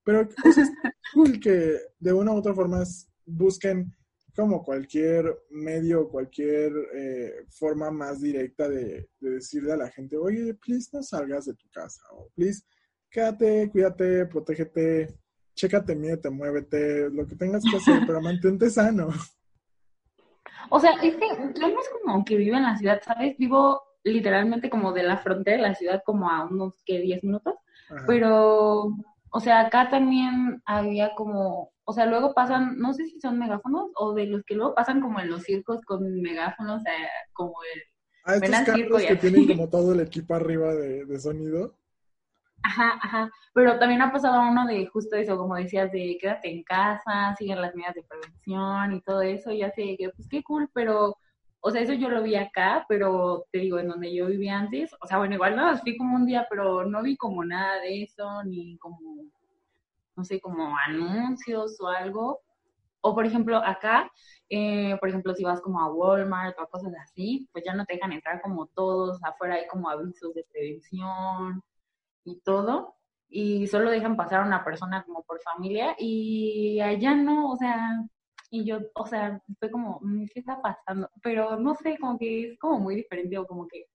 Pero 0.04 0.22
es 0.46 0.72
cool 1.14 1.40
que 1.40 1.78
de 2.00 2.14
una 2.14 2.32
u 2.32 2.38
otra 2.38 2.54
forma 2.54 2.82
busquen 3.26 3.94
como 4.34 4.64
cualquier 4.64 5.38
medio, 5.50 6.08
cualquier 6.08 6.72
eh, 6.94 7.46
forma 7.50 7.92
más 7.92 8.22
directa 8.22 8.70
de, 8.70 9.10
decirle 9.20 9.74
a 9.74 9.78
la 9.78 9.90
gente, 9.90 10.16
oye, 10.16 10.54
please 10.54 10.90
no 10.94 11.02
salgas 11.04 11.46
de 11.46 11.56
tu 11.56 11.68
casa, 11.72 12.02
o 12.12 12.30
please 12.36 12.64
quédate, 13.10 13.70
cuídate, 13.72 14.28
protégete, 14.28 15.18
chécate, 15.56 16.18
te 16.18 16.30
muévete, 16.30 17.10
lo 17.10 17.26
que 17.26 17.36
tengas 17.36 17.64
que 17.64 17.78
hacer, 17.78 18.04
pero 18.06 18.22
mantente 18.22 18.70
sano. 18.70 19.10
O 20.70 20.82
sea, 20.82 20.92
es 21.02 21.16
que 21.16 21.30
yo 21.30 21.70
no 21.70 21.80
es 21.80 21.90
como 21.90 22.26
que 22.26 22.36
vivo 22.36 22.58
en 22.58 22.64
la 22.64 22.78
ciudad, 22.78 23.02
¿sabes? 23.02 23.38
Vivo 23.38 23.87
literalmente 24.08 24.70
como 24.70 24.94
de 24.94 25.04
la 25.04 25.18
frontera 25.18 25.58
de 25.58 25.64
la 25.64 25.76
ciudad, 25.76 26.02
como 26.06 26.30
a 26.30 26.46
unos 26.46 26.74
que 26.86 27.00
10 27.00 27.24
minutos, 27.24 27.56
pero, 28.06 28.94
o 29.30 29.40
sea, 29.40 29.62
acá 29.62 29.90
también 29.90 30.62
había 30.66 31.16
como, 31.16 31.72
o 31.86 31.94
sea, 31.94 32.06
luego 32.06 32.34
pasan, 32.34 32.78
no 32.78 32.94
sé 32.94 33.06
si 33.06 33.20
son 33.22 33.40
megáfonos 33.40 33.92
o 33.96 34.14
de 34.14 34.26
los 34.26 34.44
que 34.44 34.56
luego 34.56 34.76
pasan 34.76 35.00
como 35.00 35.20
en 35.20 35.30
los 35.30 35.44
circos 35.44 35.82
con 35.86 36.22
megáfonos, 36.22 36.86
eh, 36.86 37.08
como 37.34 37.54
el... 37.74 37.82
Ah, 38.26 38.36
estos 38.36 38.76
carros 38.76 39.04
que 39.04 39.16
tienen 39.16 39.48
como 39.48 39.70
todo 39.70 39.94
el 39.94 40.02
equipo 40.02 40.36
arriba 40.36 40.74
de, 40.74 41.06
de 41.06 41.20
sonido. 41.20 41.78
Ajá, 42.64 43.00
ajá. 43.02 43.32
Pero 43.54 43.80
también 43.80 44.02
ha 44.02 44.12
pasado 44.12 44.42
uno 44.42 44.68
de 44.68 44.86
justo 44.88 45.16
eso, 45.16 45.38
como 45.38 45.56
decías, 45.56 45.90
de 45.94 46.18
quédate 46.20 46.52
en 46.52 46.64
casa, 46.64 47.34
siguen 47.38 47.62
las 47.62 47.74
medidas 47.74 47.96
de 47.96 48.04
prevención 48.04 48.94
y 48.94 49.02
todo 49.02 49.22
eso. 49.22 49.52
Y 49.52 49.60
ya 49.60 49.72
sé 49.72 49.96
que, 49.98 50.10
pues 50.10 50.28
qué 50.28 50.44
cool, 50.44 50.70
pero 50.74 51.16
o 51.60 51.72
sea, 51.72 51.82
eso 51.82 51.94
yo 51.94 52.10
lo 52.10 52.24
vi 52.24 52.36
acá, 52.36 52.86
pero 52.88 53.46
te 53.52 53.60
digo, 53.60 53.80
en 53.80 53.90
donde 53.90 54.14
yo 54.14 54.28
vivía 54.28 54.58
antes, 54.58 54.96
o 55.02 55.08
sea, 55.08 55.18
bueno, 55.18 55.36
igual 55.36 55.56
no, 55.56 55.78
fui 55.78 55.98
como 55.98 56.16
un 56.16 56.26
día, 56.26 56.48
pero 56.50 56.86
no 56.86 57.04
vi 57.04 57.18
como 57.18 57.44
nada 57.44 57.82
de 57.82 58.04
eso, 58.04 58.44
ni 58.44 58.78
como, 58.78 59.00
no 60.16 60.24
sé, 60.24 60.40
como 60.40 60.76
anuncios 60.86 61.80
o 61.82 61.88
algo. 61.88 62.42
O 63.02 63.16
por 63.16 63.26
ejemplo, 63.26 63.58
acá, 63.58 64.12
eh, 64.50 64.98
por 65.00 65.10
ejemplo, 65.10 65.34
si 65.34 65.44
vas 65.44 65.62
como 65.62 65.82
a 65.82 65.92
Walmart 65.92 66.58
o 66.60 66.68
cosas 66.68 66.94
así, 67.04 67.48
pues 67.52 67.64
ya 67.66 67.74
no 67.74 67.86
te 67.86 67.96
dejan 67.96 68.14
entrar 68.14 68.42
como 68.42 68.68
todos, 68.68 69.20
afuera 69.24 69.56
hay 69.56 69.68
como 69.68 69.90
avisos 69.90 70.34
de 70.34 70.46
prevención 70.52 71.64
y 72.26 72.40
todo, 72.42 72.96
y 73.30 73.68
solo 73.68 73.90
dejan 73.92 74.18
pasar 74.18 74.42
a 74.42 74.46
una 74.46 74.64
persona 74.64 75.04
como 75.04 75.24
por 75.24 75.42
familia, 75.42 75.96
y 76.00 76.80
allá 76.82 77.16
no, 77.16 77.52
o 77.52 77.58
sea, 77.58 78.06
y 78.50 78.66
yo, 78.66 78.80
o 78.96 79.06
sea, 79.06 79.42
fue 79.60 79.72
como, 79.72 80.00
mm, 80.02 80.26
¿qué 80.34 80.40
está 80.40 80.62
pasando? 80.62 81.10
Pero 81.22 81.58
no 81.60 81.76
sé, 81.76 81.98
como 82.00 82.18
que 82.18 82.52
es 82.52 82.60
como 82.60 82.80
muy 82.80 82.96
diferente 82.96 83.38
o 83.38 83.46
como 83.48 83.68
que 83.68 83.86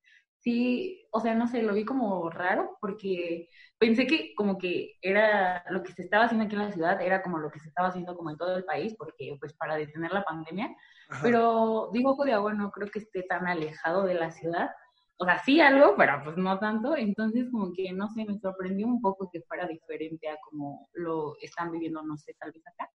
sí, 0.40 1.06
o 1.12 1.21
sea, 1.21 1.35
no 1.35 1.47
sé, 1.47 1.62
lo 1.62 1.75
vi 1.75 1.85
como 1.85 2.28
raro 2.30 2.76
porque 2.80 3.49
pensé 3.78 4.06
que 4.06 4.35
como 4.35 4.59
que 4.59 4.94
era 5.00 5.64
lo 5.71 5.82
que 5.82 5.92
se 5.92 6.02
estaba 6.02 6.25
haciendo 6.25 6.47
aquí 6.47 6.56
en 6.56 6.62
la 6.62 6.73
ciudad, 6.73 7.00
era 7.00 7.23
como 7.23 7.38
lo 7.38 7.50
que 7.50 7.61
se 7.61 7.68
estaba 7.68 7.88
haciendo 7.88 8.16
como 8.16 8.30
en 8.30 8.37
todo 8.37 8.56
el 8.56 8.64
país, 8.64 8.94
porque 8.99 9.37
pues 9.40 9.54
para 9.54 9.76
detener 9.76 10.12
la 10.12 10.25
pandemia, 10.25 10.75
pero 11.23 11.90
digo, 11.92 12.16
de 12.25 12.32
agua 12.32 12.54
no 12.54 12.71
creo 12.73 12.90
que 12.90 12.99
esté 13.00 13.23
tan 13.25 13.47
alejado 13.47 14.04
de 14.04 14.14
la 14.14 14.30
ciudad. 14.32 14.71
O 15.18 15.25
sea, 15.25 15.38
sí 15.44 15.61
algo, 15.61 15.94
pero 15.97 16.21
pues 16.25 16.37
no 16.37 16.59
tanto. 16.59 16.97
Entonces, 16.97 17.49
como 17.52 17.73
que, 17.73 17.92
no 17.92 18.09
sé, 18.11 18.25
me 18.25 18.38
sorprendió 18.38 18.87
un 18.87 19.00
poco 19.00 19.30
que 19.32 19.42
fuera 19.42 19.66
diferente 19.68 20.28
a 20.28 20.37
como 20.42 20.88
lo 20.94 21.35
están 21.40 21.71
viviendo, 21.71 22.02
no 22.02 22.16
sé, 22.18 22.35
tal 22.40 22.50
vez 22.52 22.66
acá 22.66 22.90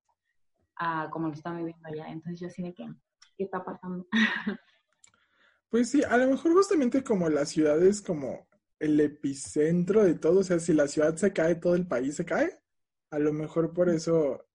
a 0.80 1.10
como 1.12 1.28
lo 1.28 1.34
están 1.34 1.58
viviendo 1.58 1.88
allá. 1.88 2.08
Entonces 2.10 2.40
yo 2.40 2.50
sí 2.50 2.64
de 2.64 2.74
que, 2.74 2.88
¿qué 3.38 3.44
está 3.44 3.64
pasando? 3.64 4.08
Pues 5.70 5.90
sí, 5.90 6.02
a 6.02 6.16
lo 6.18 6.30
mejor 6.30 6.54
justamente 6.54 7.04
como 7.04 7.28
la 7.28 7.46
ciudad 7.46 7.84
es 7.84 8.02
como 8.02 8.48
el 8.80 9.00
epicentro 9.02 10.06
de 10.06 10.16
todo, 10.16 10.40
o 10.40 10.44
sea, 10.44 10.60
si 10.60 10.74
la 10.74 10.88
ciudad 10.88 11.16
se 11.18 11.34
cae, 11.34 11.56
todo 11.56 11.76
el 11.76 11.86
país 11.86 12.16
se 12.16 12.24
cae. 12.24 12.58
A 13.10 13.20
lo 13.20 13.34
mejor 13.34 13.74
por 13.74 13.90
eso 13.90 14.48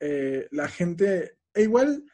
eh, 0.00 0.48
la 0.50 0.66
gente, 0.66 1.38
e 1.54 1.62
igual 1.62 2.04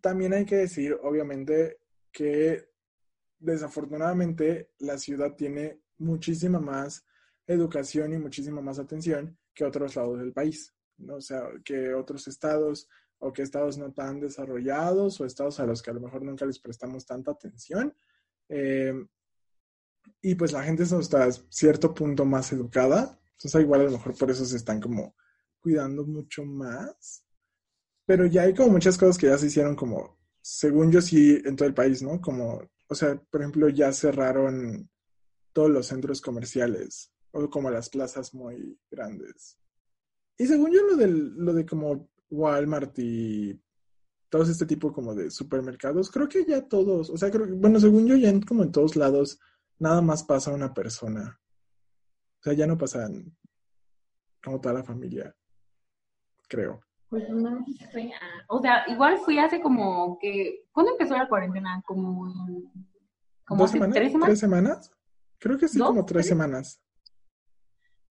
también 0.00 0.32
hay 0.32 0.46
que 0.46 0.56
decir, 0.56 0.96
obviamente, 1.02 1.78
que 2.12 2.70
desafortunadamente 3.38 4.70
la 4.78 4.96
ciudad 4.96 5.34
tiene 5.36 5.80
muchísima 5.98 6.60
más 6.60 7.04
educación 7.46 8.12
y 8.12 8.18
muchísima 8.18 8.60
más 8.60 8.78
atención 8.78 9.38
que 9.52 9.64
otros 9.64 9.96
lados 9.96 10.18
del 10.18 10.32
país. 10.32 10.74
¿No? 11.00 11.16
O 11.16 11.20
sea, 11.20 11.42
que 11.64 11.94
otros 11.94 12.28
estados 12.28 12.88
o 13.18 13.32
que 13.32 13.42
estados 13.42 13.76
no 13.76 13.92
tan 13.92 14.20
desarrollados 14.20 15.20
o 15.20 15.26
estados 15.26 15.60
a 15.60 15.66
los 15.66 15.82
que 15.82 15.90
a 15.90 15.94
lo 15.94 16.00
mejor 16.00 16.22
nunca 16.22 16.46
les 16.46 16.58
prestamos 16.58 17.04
tanta 17.06 17.30
atención. 17.30 17.94
Eh, 18.48 18.94
y 20.22 20.34
pues 20.34 20.52
la 20.52 20.62
gente 20.62 20.82
es 20.84 20.92
hasta 20.92 21.30
cierto 21.50 21.94
punto 21.94 22.24
más 22.24 22.52
educada. 22.52 23.18
Entonces 23.32 23.60
igual 23.60 23.82
a 23.82 23.84
lo 23.84 23.92
mejor 23.92 24.16
por 24.16 24.30
eso 24.30 24.44
se 24.44 24.56
están 24.56 24.80
como 24.80 25.14
cuidando 25.60 26.04
mucho 26.04 26.44
más. 26.44 27.24
Pero 28.06 28.26
ya 28.26 28.42
hay 28.42 28.54
como 28.54 28.70
muchas 28.70 28.98
cosas 28.98 29.18
que 29.18 29.26
ya 29.26 29.38
se 29.38 29.46
hicieron 29.46 29.76
como, 29.76 30.18
según 30.40 30.90
yo 30.90 31.00
sí, 31.00 31.40
en 31.44 31.56
todo 31.56 31.68
el 31.68 31.74
país, 31.74 32.02
¿no? 32.02 32.20
Como, 32.20 32.62
o 32.88 32.94
sea, 32.94 33.20
por 33.30 33.40
ejemplo, 33.40 33.68
ya 33.68 33.92
cerraron 33.92 34.90
todos 35.52 35.70
los 35.70 35.86
centros 35.86 36.20
comerciales 36.20 37.12
o 37.32 37.48
como 37.48 37.70
las 37.70 37.88
plazas 37.88 38.34
muy 38.34 38.78
grandes. 38.90 39.59
Y 40.40 40.46
según 40.46 40.72
yo, 40.72 40.80
lo, 40.86 40.96
del, 40.96 41.34
lo 41.36 41.52
de 41.52 41.66
como 41.66 42.08
Walmart 42.30 42.98
y 42.98 43.60
todos 44.30 44.48
este 44.48 44.64
tipo 44.64 44.90
como 44.90 45.14
de 45.14 45.30
supermercados, 45.30 46.10
creo 46.10 46.30
que 46.30 46.46
ya 46.46 46.66
todos, 46.66 47.10
o 47.10 47.18
sea, 47.18 47.30
creo, 47.30 47.46
bueno, 47.56 47.78
según 47.78 48.06
yo, 48.06 48.16
ya 48.16 48.30
en, 48.30 48.40
como 48.40 48.62
en 48.62 48.72
todos 48.72 48.96
lados, 48.96 49.38
nada 49.78 50.00
más 50.00 50.24
pasa 50.24 50.54
una 50.54 50.72
persona. 50.72 51.38
O 52.38 52.42
sea, 52.42 52.54
ya 52.54 52.66
no 52.66 52.78
pasan 52.78 53.36
como 54.42 54.58
toda 54.62 54.76
la 54.76 54.82
familia, 54.82 55.36
creo. 56.48 56.80
Pues 57.10 57.28
no. 57.28 57.58
Ah, 57.58 58.44
o 58.48 58.62
sea, 58.62 58.84
igual 58.88 59.18
fui 59.18 59.38
hace 59.38 59.60
como 59.60 60.18
que. 60.18 60.64
¿Cuándo 60.72 60.92
empezó 60.92 61.18
la 61.18 61.28
cuarentena? 61.28 61.82
Como. 61.84 62.32
como 63.44 63.60
¿Dos 63.60 63.72
semanas? 63.72 63.94
¿Tres 63.94 64.12
semanas? 64.12 64.26
¿Tres 64.26 64.40
semanas? 64.40 64.92
Creo 65.38 65.58
que 65.58 65.68
sí, 65.68 65.78
como 65.78 66.06
tres 66.06 66.26
semanas. 66.26 66.80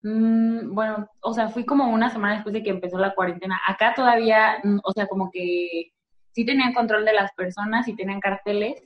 Mm, 0.04 0.74
bueno, 0.74 1.10
o 1.22 1.34
sea, 1.34 1.50
fui 1.50 1.66
como 1.66 1.90
una 1.90 2.10
semana 2.10 2.36
después 2.36 2.54
de 2.54 2.64
que 2.64 2.70
empezó 2.70 2.98
la 2.98 3.16
cuarentena. 3.16 3.60
Acá 3.68 3.94
todavía, 3.96 4.60
mm, 4.64 4.80
o 4.84 4.92
sea, 4.94 5.08
como 5.08 5.32
que 5.32 5.94
sí 6.32 6.46
tenían 6.46 6.74
control 6.74 7.06
de 7.06 7.14
las 7.14 7.34
personas, 7.34 7.86
sí 7.86 7.96
tenían 7.96 8.20
carteles, 8.20 8.82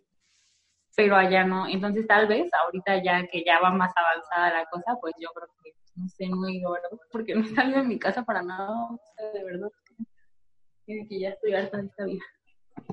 pero 0.96 1.16
allá 1.16 1.44
no. 1.46 1.68
Entonces, 1.68 2.08
tal 2.08 2.28
vez 2.28 2.50
ahorita 2.54 3.04
ya 3.04 3.28
que 3.28 3.44
ya 3.46 3.60
va 3.60 3.72
más 3.72 3.94
avanzada 3.96 4.62
la 4.62 4.66
cosa, 4.66 4.98
pues 5.02 5.14
yo 5.20 5.30
creo 5.34 5.48
que 5.64 5.74
no 5.96 6.08
sé, 6.08 6.28
no 6.28 6.48
he 6.48 6.54
ido, 6.54 6.72
¿verdad? 6.72 6.90
Porque 7.12 7.36
no 7.36 7.42
he 7.46 7.56
salido 7.56 7.82
de 7.82 7.88
mi 7.88 8.00
casa 8.00 8.24
para 8.24 8.42
nada, 8.42 8.70
o 8.72 9.00
sea, 9.16 9.32
de 9.32 9.44
verdad, 9.44 9.70
que 10.86 11.20
ya 11.20 11.30
estoy 11.30 11.54
harta 11.54 11.78
de 11.78 11.88
esta 11.88 12.06
vida. 12.06 12.24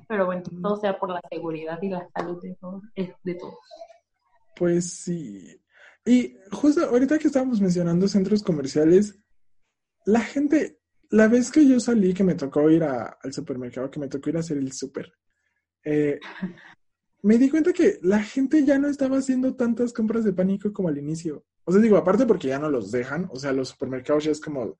Pero 0.06 0.26
bueno, 0.26 0.42
todo 0.62 0.76
sea 0.76 0.98
por 0.98 1.10
la 1.10 1.20
seguridad 1.30 1.80
y 1.80 1.88
la 1.88 2.08
salud 2.14 2.40
de 2.42 2.54
todos. 2.60 2.82
De 2.94 3.34
todos. 3.34 3.58
Pues 4.56 4.92
sí. 4.92 5.60
Y 6.08 6.38
justo 6.50 6.86
ahorita 6.86 7.18
que 7.18 7.26
estábamos 7.26 7.60
mencionando 7.60 8.08
centros 8.08 8.42
comerciales, 8.42 9.18
la 10.06 10.20
gente, 10.20 10.80
la 11.10 11.28
vez 11.28 11.50
que 11.50 11.68
yo 11.68 11.78
salí, 11.80 12.14
que 12.14 12.24
me 12.24 12.34
tocó 12.34 12.70
ir 12.70 12.82
al 12.82 13.30
supermercado, 13.30 13.90
que 13.90 14.00
me 14.00 14.08
tocó 14.08 14.30
ir 14.30 14.38
a 14.38 14.40
hacer 14.40 14.56
el 14.56 14.72
súper, 14.72 15.12
eh, 15.84 16.18
me 17.22 17.36
di 17.36 17.50
cuenta 17.50 17.74
que 17.74 17.98
la 18.00 18.22
gente 18.22 18.64
ya 18.64 18.78
no 18.78 18.88
estaba 18.88 19.18
haciendo 19.18 19.54
tantas 19.54 19.92
compras 19.92 20.24
de 20.24 20.32
pánico 20.32 20.72
como 20.72 20.88
al 20.88 20.96
inicio. 20.96 21.44
O 21.64 21.72
sea, 21.72 21.82
digo, 21.82 21.98
aparte 21.98 22.24
porque 22.24 22.48
ya 22.48 22.58
no 22.58 22.70
los 22.70 22.90
dejan, 22.90 23.28
o 23.30 23.36
sea, 23.36 23.52
los 23.52 23.68
supermercados 23.68 24.24
ya 24.24 24.30
es 24.30 24.40
como, 24.40 24.78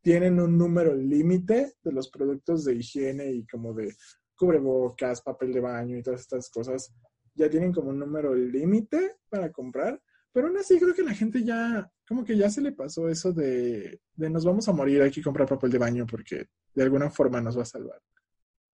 tienen 0.00 0.40
un 0.40 0.56
número 0.56 0.94
límite 0.94 1.74
de 1.84 1.92
los 1.92 2.08
productos 2.08 2.64
de 2.64 2.76
higiene 2.76 3.30
y 3.30 3.46
como 3.46 3.74
de 3.74 3.94
cubrebocas, 4.34 5.20
papel 5.20 5.52
de 5.52 5.60
baño 5.60 5.98
y 5.98 6.02
todas 6.02 6.22
estas 6.22 6.48
cosas, 6.48 6.90
ya 7.34 7.50
tienen 7.50 7.70
como 7.70 7.90
un 7.90 7.98
número 7.98 8.34
límite 8.34 9.16
para 9.28 9.52
comprar. 9.52 10.00
Pero 10.32 10.46
aún 10.46 10.56
así 10.58 10.78
creo 10.78 10.94
que 10.94 11.02
la 11.02 11.14
gente 11.14 11.42
ya, 11.42 11.90
como 12.06 12.24
que 12.24 12.36
ya 12.36 12.48
se 12.50 12.60
le 12.60 12.72
pasó 12.72 13.08
eso 13.08 13.32
de, 13.32 14.00
de 14.14 14.30
nos 14.30 14.44
vamos 14.44 14.68
a 14.68 14.72
morir, 14.72 15.02
hay 15.02 15.10
que 15.10 15.22
comprar 15.22 15.48
papel 15.48 15.70
de 15.70 15.78
baño 15.78 16.06
porque 16.06 16.46
de 16.74 16.82
alguna 16.82 17.10
forma 17.10 17.40
nos 17.40 17.58
va 17.58 17.62
a 17.62 17.66
salvar. 17.66 18.00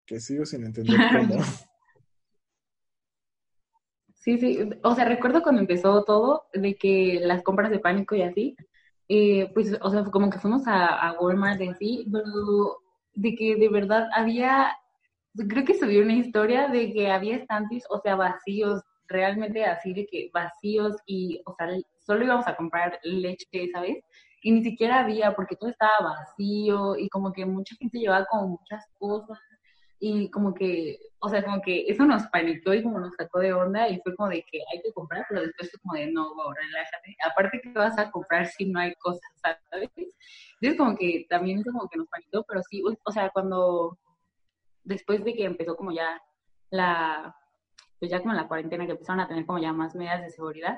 Que 0.07 0.19
sigo 0.19 0.47
sin 0.47 0.65
entender 0.65 0.97
cómo. 1.29 1.43
Sí, 4.15 4.39
sí, 4.39 4.59
o 4.85 4.95
sea, 4.95 5.05
recuerdo 5.05 5.43
cuando 5.43 5.61
empezó 5.61 6.05
todo, 6.05 6.45
de 6.55 6.77
que 6.77 7.21
las 7.23 7.43
compras 7.43 7.71
de 7.71 7.81
pánico 7.81 8.15
y 8.15 8.23
así, 8.23 8.57
eh, 9.09 9.51
pues, 9.53 9.77
o 9.81 9.91
sea, 9.91 10.05
como 10.05 10.31
que 10.31 10.39
fuimos 10.39 10.67
a, 10.69 10.87
a 10.87 11.21
Walmart 11.21 11.59
de 11.59 11.75
sí, 11.75 12.07
pero 12.11 12.79
de 13.15 13.35
que 13.35 13.57
de 13.57 13.69
verdad 13.69 14.09
había, 14.15 14.77
creo 15.49 15.65
que 15.65 15.75
subió 15.75 16.03
una 16.03 16.15
historia 16.15 16.69
de 16.69 16.93
que 16.93 17.11
había 17.11 17.37
estantes, 17.37 17.85
o 17.91 18.01
sea, 18.01 18.15
vacíos, 18.15 18.83
realmente 19.13 19.65
así 19.65 19.95
de 19.95 20.07
que 20.07 20.31
vacíos 20.33 20.97
y, 21.07 21.41
o 21.47 21.55
sea, 21.55 21.69
solo 22.01 22.25
íbamos 22.25 22.47
a 22.49 22.57
comprar 22.57 22.99
leche, 23.03 23.71
¿sabes? 23.73 24.05
Y 24.43 24.53
ni 24.53 24.65
siquiera 24.65 25.01
había, 25.01 25.35
porque 25.35 25.57
todo 25.57 25.71
estaba 25.71 26.01
vacío 26.01 26.97
y 26.97 27.09
como 27.09 27.33
que 27.33 27.47
mucha 27.47 27.77
gente 27.77 27.99
llevaba 27.99 28.27
como 28.27 28.49
muchas 28.49 28.85
cosas 28.99 29.39
y 30.01 30.29
como 30.31 30.53
que, 30.53 30.99
o 31.21 31.29
sea, 31.29 31.45
como 31.45 31.63
que 31.63 31.85
eso 31.87 32.05
nos 32.05 32.27
panicó 32.27 32.75
y 32.75 32.83
como 32.83 32.99
nos 32.99 33.15
sacó 33.15 33.39
de 33.39 33.53
onda 33.53 33.89
y 33.89 34.01
fue 34.01 34.17
como 34.17 34.31
de 34.31 34.45
que 34.51 34.59
hay 34.73 34.83
que 34.83 34.93
comprar, 34.93 35.25
pero 35.29 35.43
después 35.43 35.71
fue 35.71 35.81
como 35.81 35.95
de 35.95 36.11
no, 36.11 36.35
relájate. 36.55 37.17
Aparte 37.25 37.61
que 37.63 37.71
vas 37.71 37.97
a 37.99 38.11
comprar 38.11 38.47
si 38.47 38.65
no 38.65 38.81
hay 38.81 38.95
cosas, 38.97 39.23
¿sabes? 39.71 39.91
Entonces 39.97 40.77
como 40.77 40.97
que 40.97 41.25
también 41.31 41.61
eso 41.61 41.71
como 41.71 41.89
que 41.89 41.99
nos 41.99 42.09
panicó, 42.09 42.45
pero 42.49 42.63
sí, 42.69 42.83
o 43.05 43.13
sea, 43.13 43.31
cuando, 43.31 43.97
después 44.83 45.25
de 45.25 45.35
que 45.35 45.45
empezó 45.45 45.77
como 45.77 45.93
ya 45.93 46.21
la, 46.71 47.37
pues 48.03 48.11
ya 48.11 48.21
como 48.21 48.35
la 48.35 48.49
cuarentena 48.49 48.85
que 48.85 48.91
empezaron 48.91 49.21
a 49.21 49.29
tener 49.29 49.47
como 49.47 49.61
ya 49.61 49.73
más 49.73 49.95
medidas 49.95 50.23
de 50.23 50.31
seguridad, 50.31 50.77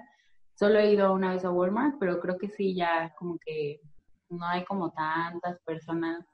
solo 0.57 0.79
he 0.79 0.93
ido 0.93 1.11
una 1.15 1.33
vez 1.33 1.43
a 1.47 1.51
Walmart, 1.51 1.97
pero 1.99 2.21
creo 2.21 2.37
que 2.37 2.51
sí, 2.51 2.75
ya 2.75 3.15
como 3.19 3.39
que 3.39 3.81
no 4.29 4.45
hay 4.47 4.63
como 4.67 4.93
tantas 4.93 5.59
personas 5.61 6.27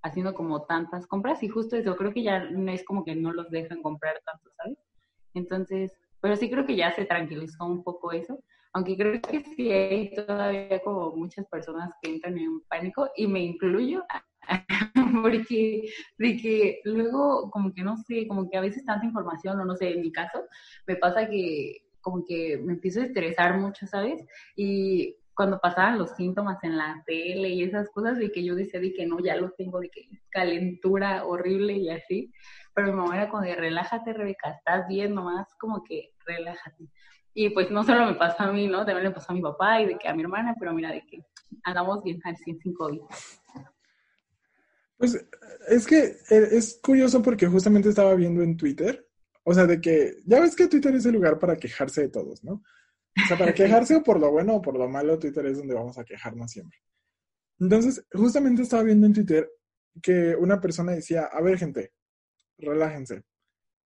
haciendo 0.00 0.32
como 0.32 0.62
tantas 0.62 1.06
compras 1.06 1.42
y 1.42 1.48
justo 1.48 1.76
eso, 1.76 1.96
creo 1.96 2.14
que 2.14 2.22
ya 2.22 2.44
no 2.44 2.72
es 2.72 2.82
como 2.82 3.04
que 3.04 3.14
no 3.14 3.30
los 3.34 3.50
dejan 3.50 3.82
comprar 3.82 4.22
tanto, 4.24 4.48
¿sabes? 4.56 4.78
Entonces, 5.34 5.92
pero 6.22 6.34
sí 6.36 6.48
creo 6.48 6.64
que 6.64 6.76
ya 6.76 6.92
se 6.92 7.04
tranquilizó 7.04 7.66
un 7.66 7.84
poco 7.84 8.12
eso, 8.12 8.42
aunque 8.72 8.96
creo 8.96 9.20
que 9.20 9.40
sí 9.40 9.70
hay 9.70 10.14
todavía 10.14 10.80
como 10.82 11.14
muchas 11.14 11.46
personas 11.46 11.92
que 12.00 12.10
entran 12.10 12.38
en 12.38 12.60
pánico 12.68 13.10
y 13.16 13.26
me 13.26 13.40
incluyo 13.40 14.02
porque 15.22 15.88
de 16.18 16.80
luego 16.84 17.50
como 17.50 17.72
que 17.72 17.82
no 17.82 17.96
sé, 17.96 18.26
como 18.26 18.48
que 18.50 18.56
a 18.56 18.62
veces 18.62 18.84
tanta 18.84 19.06
información 19.06 19.60
o 19.60 19.64
no 19.64 19.76
sé, 19.76 19.92
en 19.92 20.00
mi 20.00 20.10
caso 20.10 20.44
me 20.86 20.96
pasa 20.96 21.28
que 21.28 21.82
como 22.00 22.24
que 22.24 22.58
me 22.58 22.72
empiezo 22.72 23.00
a 23.00 23.04
estresar 23.04 23.58
mucho, 23.58 23.86
¿sabes? 23.86 24.24
Y 24.56 25.16
cuando 25.34 25.60
pasaban 25.60 25.98
los 25.98 26.10
síntomas 26.16 26.62
en 26.64 26.76
la 26.76 27.02
tele 27.06 27.48
y 27.50 27.62
esas 27.62 27.88
cosas, 27.90 28.18
de 28.18 28.30
que 28.32 28.44
yo 28.44 28.54
decía 28.54 28.80
de 28.80 28.92
que 28.92 29.06
no, 29.06 29.20
ya 29.20 29.36
lo 29.36 29.50
tengo, 29.52 29.80
de 29.80 29.88
que 29.88 30.08
calentura 30.30 31.24
horrible 31.24 31.74
y 31.74 31.88
así, 31.90 32.32
pero 32.74 32.88
mi 32.88 32.94
mamá 32.94 33.16
era 33.16 33.28
como 33.28 33.42
de 33.42 33.54
relájate, 33.54 34.12
Rebeca, 34.12 34.50
estás 34.50 34.86
bien, 34.88 35.14
nomás 35.14 35.48
como 35.58 35.84
que 35.84 36.10
relájate. 36.26 36.88
Y 37.34 37.50
pues 37.50 37.70
no 37.70 37.82
solo 37.82 38.06
me 38.06 38.14
pasó 38.14 38.42
a 38.44 38.52
mí, 38.52 38.66
¿no? 38.66 38.84
También 38.84 39.04
le 39.04 39.10
pasó 39.10 39.32
a 39.32 39.34
mi 39.34 39.40
papá 39.40 39.80
y 39.80 39.86
de 39.86 39.98
que 39.98 40.08
a 40.08 40.14
mi 40.14 40.22
hermana, 40.22 40.54
pero 40.58 40.72
mira, 40.74 40.90
de 40.90 41.04
que 41.06 41.24
andamos 41.64 42.02
bien 42.02 42.20
al 42.24 42.36
100 42.36 42.58
sin 42.58 42.74
COVID. 42.74 43.00
Pues 44.98 45.26
es 45.68 45.86
que 45.86 45.98
eh, 46.30 46.48
es 46.52 46.78
curioso 46.82 47.22
porque 47.22 47.46
justamente 47.46 47.88
estaba 47.88 48.14
viendo 48.14 48.42
en 48.42 48.56
Twitter, 48.56 49.08
o 49.44 49.54
sea, 49.54 49.66
de 49.66 49.80
que 49.80 50.16
ya 50.26 50.40
ves 50.40 50.54
que 50.54 50.68
Twitter 50.68 50.94
es 50.94 51.06
el 51.06 51.14
lugar 51.14 51.38
para 51.38 51.56
quejarse 51.56 52.02
de 52.02 52.08
todos, 52.08 52.44
¿no? 52.44 52.52
O 52.52 53.26
sea, 53.26 53.36
para 53.36 53.52
quejarse 53.54 53.96
o 53.96 54.02
por 54.02 54.20
lo 54.20 54.30
bueno 54.30 54.56
o 54.56 54.62
por 54.62 54.78
lo 54.78 54.88
malo, 54.88 55.18
Twitter 55.18 55.46
es 55.46 55.58
donde 55.58 55.74
vamos 55.74 55.98
a 55.98 56.04
quejarnos 56.04 56.50
siempre. 56.50 56.78
Entonces, 57.58 58.04
justamente 58.12 58.62
estaba 58.62 58.82
viendo 58.82 59.06
en 59.06 59.12
Twitter 59.12 59.50
que 60.00 60.36
una 60.36 60.60
persona 60.60 60.92
decía, 60.92 61.24
a 61.24 61.40
ver 61.40 61.58
gente, 61.58 61.92
relájense. 62.58 63.24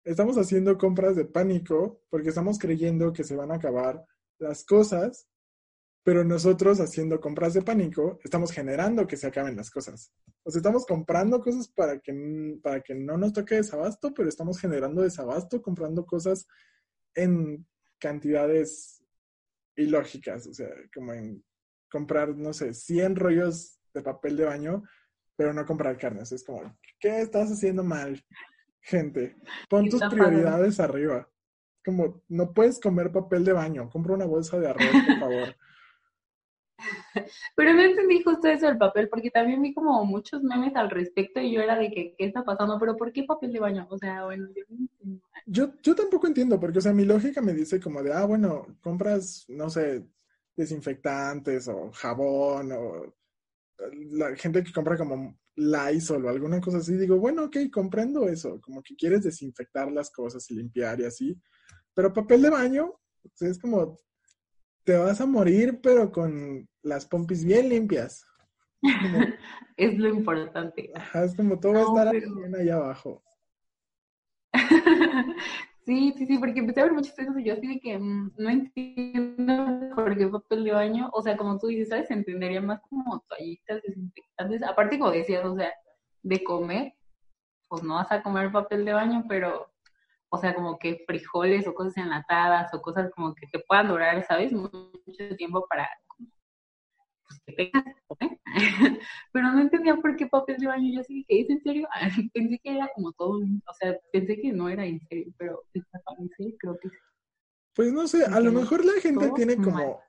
Estamos 0.06 0.38
haciendo 0.38 0.78
compras 0.78 1.16
de 1.16 1.26
pánico 1.26 2.04
porque 2.12 2.30
estamos 2.30 2.60
creyendo 2.60 3.12
que 3.12 3.24
se 3.24 3.36
van 3.36 3.52
a 3.52 3.56
acabar 3.56 4.06
las 4.38 4.64
cosas, 4.64 5.28
pero 6.04 6.24
nosotros 6.24 6.80
haciendo 6.80 7.20
compras 7.20 7.56
de 7.56 7.64
pánico 7.64 8.20
estamos 8.24 8.52
generando 8.52 9.08
que 9.08 9.18
se 9.18 9.26
acaben 9.26 9.56
las 9.56 9.72
cosas. 9.72 10.14
O 10.44 10.52
sea, 10.52 10.60
estamos 10.60 10.86
comprando 10.86 11.42
cosas 11.42 11.68
para 11.70 12.00
que, 12.00 12.60
para 12.62 12.82
que 12.82 12.94
no 12.94 13.18
nos 13.18 13.34
toque 13.34 13.56
desabasto, 13.56 14.14
pero 14.14 14.30
estamos 14.30 14.60
generando 14.60 15.02
desabasto 15.02 15.60
comprando 15.60 16.06
cosas 16.06 16.48
en 17.16 17.66
cantidades 17.98 19.04
ilógicas, 19.76 20.46
o 20.46 20.54
sea, 20.54 20.70
como 20.94 21.14
en 21.14 21.44
comprar, 21.90 22.36
no 22.36 22.54
sé, 22.54 22.76
100 22.76 23.16
rollos 23.16 23.80
de 23.92 24.04
papel 24.04 24.38
de 24.38 24.46
baño, 24.46 24.84
pero 25.36 25.52
no 25.52 25.66
comprar 25.66 25.98
carnes. 25.98 26.32
Es 26.32 26.44
como, 26.44 26.78
¿qué 27.00 27.22
estás 27.22 27.52
haciendo 27.52 27.84
mal, 27.84 28.24
gente? 28.86 29.36
Pon 29.70 29.90
tus 29.90 30.02
prioridades 30.02 30.80
arriba. 30.80 31.28
Como, 31.84 32.24
no 32.30 32.54
puedes 32.54 32.80
comer 32.80 33.12
papel 33.12 33.44
de 33.44 33.54
baño, 33.54 33.90
compra 33.90 34.14
una 34.14 34.26
bolsa 34.26 34.60
de 34.60 34.70
arroz, 34.70 34.88
por 35.08 35.20
favor. 35.20 35.56
Pero 37.56 37.74
no 37.74 37.82
entendí 37.82 38.22
justo 38.24 38.48
eso 38.48 38.68
del 38.68 38.78
papel, 38.78 39.10
porque 39.10 39.32
también 39.32 39.62
vi 39.62 39.74
como 39.74 40.04
muchos 40.06 40.44
memes 40.44 40.76
al 40.76 40.90
respecto 40.90 41.40
y 41.40 41.54
yo 41.54 41.62
era 41.62 41.78
de 41.78 41.90
que, 41.90 42.16
¿qué 42.18 42.26
está 42.26 42.44
pasando? 42.44 42.78
Pero 42.80 42.98
¿por 42.98 43.12
qué 43.12 43.24
papel 43.24 43.54
de 43.54 43.60
baño? 43.60 43.88
O 43.90 43.98
sea, 43.98 44.26
bueno, 44.26 44.48
yo 44.56 44.64
yo, 45.46 45.74
yo 45.82 45.96
tampoco 45.96 46.28
entiendo, 46.28 46.60
porque, 46.60 46.80
o 46.80 46.82
sea, 46.82 46.94
mi 46.94 47.06
lógica 47.06 47.42
me 47.42 47.54
dice 47.54 47.80
como 47.80 48.02
de, 48.02 48.12
ah, 48.14 48.26
bueno, 48.26 48.66
compras, 48.82 49.46
no 49.48 49.70
sé, 49.70 50.04
desinfectantes 50.56 51.68
o 51.68 51.92
jabón 51.92 52.72
o 52.72 53.14
la 54.12 54.36
gente 54.36 54.64
que 54.64 54.72
compra 54.74 54.98
como 54.98 55.38
Lysol 55.56 56.26
o 56.26 56.30
alguna 56.30 56.60
cosa 56.60 56.78
así, 56.78 56.96
digo, 56.96 57.18
bueno, 57.18 57.46
ok, 57.46 57.58
comprendo 57.72 58.28
eso, 58.28 58.60
como 58.62 58.82
que 58.84 58.96
quieres 58.96 59.24
desinfectar 59.24 59.92
las 59.92 60.12
cosas 60.12 60.50
y 60.52 60.56
limpiar 60.56 61.00
y 61.00 61.06
así, 61.06 61.40
pero 61.94 62.14
papel 62.14 62.42
de 62.42 62.50
baño, 62.50 62.94
es 63.40 63.60
como, 63.60 64.00
te 64.84 64.98
vas 64.98 65.20
a 65.22 65.26
morir, 65.26 65.80
pero 65.82 66.12
con 66.12 66.68
las 66.84 67.06
pompis 67.06 67.44
bien 67.44 67.70
limpias. 67.70 68.26
es 69.78 69.98
lo 69.98 70.10
importante. 70.10 70.92
es 71.14 71.36
como 71.36 71.60
todo 71.60 71.74
va 71.74 71.80
a 71.80 72.12
estar 72.12 72.36
bien 72.36 72.56
ahí 72.56 72.70
abajo. 72.70 73.24
sí, 75.86 76.14
sí, 76.18 76.26
sí, 76.26 76.38
porque 76.38 76.60
empecé 76.60 76.82
a 76.82 76.84
ver 76.86 76.94
muchas 76.94 77.16
cosas 77.16 77.38
y 77.38 77.44
yo 77.46 77.54
así 77.54 77.68
de 77.68 77.80
que 77.80 77.98
mm, 77.98 78.34
no 78.38 78.50
entiendo 78.50 79.96
por 79.96 80.18
qué 80.18 80.28
papel 80.28 80.64
de 80.64 80.72
baño, 80.72 81.10
o 81.14 81.22
sea, 81.22 81.38
como 81.38 81.58
tú 81.60 81.68
dices, 81.68 81.90
¿sabes? 81.90 82.12
Entendería 82.12 82.62
más 82.62 82.82
como 82.90 83.20
toallitas 83.30 83.82
desinfectantes, 83.84 84.64
aparte 84.64 85.00
como 85.00 85.12
decías, 85.12 85.46
o 85.46 85.56
sea, 85.56 85.74
de 86.24 86.44
comer, 86.44 86.94
pues 87.70 87.84
no 87.84 87.96
vas 87.96 88.12
a 88.12 88.24
comer 88.24 88.52
papel 88.52 88.86
de 88.86 88.94
baño, 88.94 89.26
pero 89.30 89.72
o 90.30 90.38
sea, 90.38 90.54
como 90.54 90.78
que 90.80 91.04
frijoles 91.08 91.68
o 91.68 91.74
cosas 91.74 91.98
enlatadas 91.98 92.74
o 92.74 92.82
cosas 92.82 93.12
como 93.16 93.34
que 93.36 93.48
te 93.48 93.60
puedan 93.60 93.88
durar, 93.88 94.22
¿sabes? 94.26 94.52
Mucho 94.52 94.92
tiempo 95.38 95.66
para 95.70 95.90
pues, 97.28 97.58
tengas 97.58 97.84
Pero 99.32 99.52
no 99.52 99.62
entendía 99.62 99.96
por 99.98 100.16
qué 100.16 100.28
papel 100.28 100.58
de 100.58 100.68
baño. 100.68 100.94
Yo 100.94 101.02
así 101.02 101.26
que 101.28 101.42
¿es 101.42 101.50
en 101.50 101.62
serio? 101.62 101.88
pensé 102.34 102.60
que 102.64 102.76
era 102.76 102.90
como 102.96 103.12
todo, 103.14 103.40
o 103.40 103.74
sea, 103.80 103.98
pensé 104.12 104.40
que 104.40 104.52
no 104.52 104.70
era 104.70 104.86
en 104.86 105.00
serio, 105.08 105.34
pero 105.38 105.64
en 105.74 106.30
serio 106.38 106.56
creo 106.60 106.78
que 106.80 106.90
Pues 107.74 107.92
no 107.92 108.08
sé, 108.08 108.26
a 108.26 108.40
lo 108.40 108.52
mejor 108.52 108.86
la 108.86 109.00
gente 109.02 109.32
tiene 109.36 109.58
como 109.58 110.02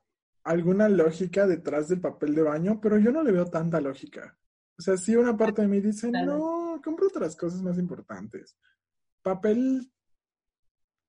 alguna 0.44 0.88
lógica 0.88 1.46
detrás 1.46 1.88
del 1.88 2.00
papel 2.00 2.34
de 2.34 2.42
baño, 2.42 2.80
pero 2.80 2.98
yo 2.98 3.10
no 3.10 3.22
le 3.22 3.32
veo 3.32 3.46
tanta 3.46 3.80
lógica. 3.80 4.38
O 4.78 4.82
sea, 4.82 4.96
sí 4.96 5.16
una 5.16 5.36
parte 5.36 5.62
de 5.62 5.68
mí 5.68 5.80
dice, 5.80 6.10
no, 6.10 6.80
compro 6.84 7.08
otras 7.08 7.34
cosas 7.34 7.62
más 7.62 7.78
importantes. 7.78 8.56
Papel 9.22 9.90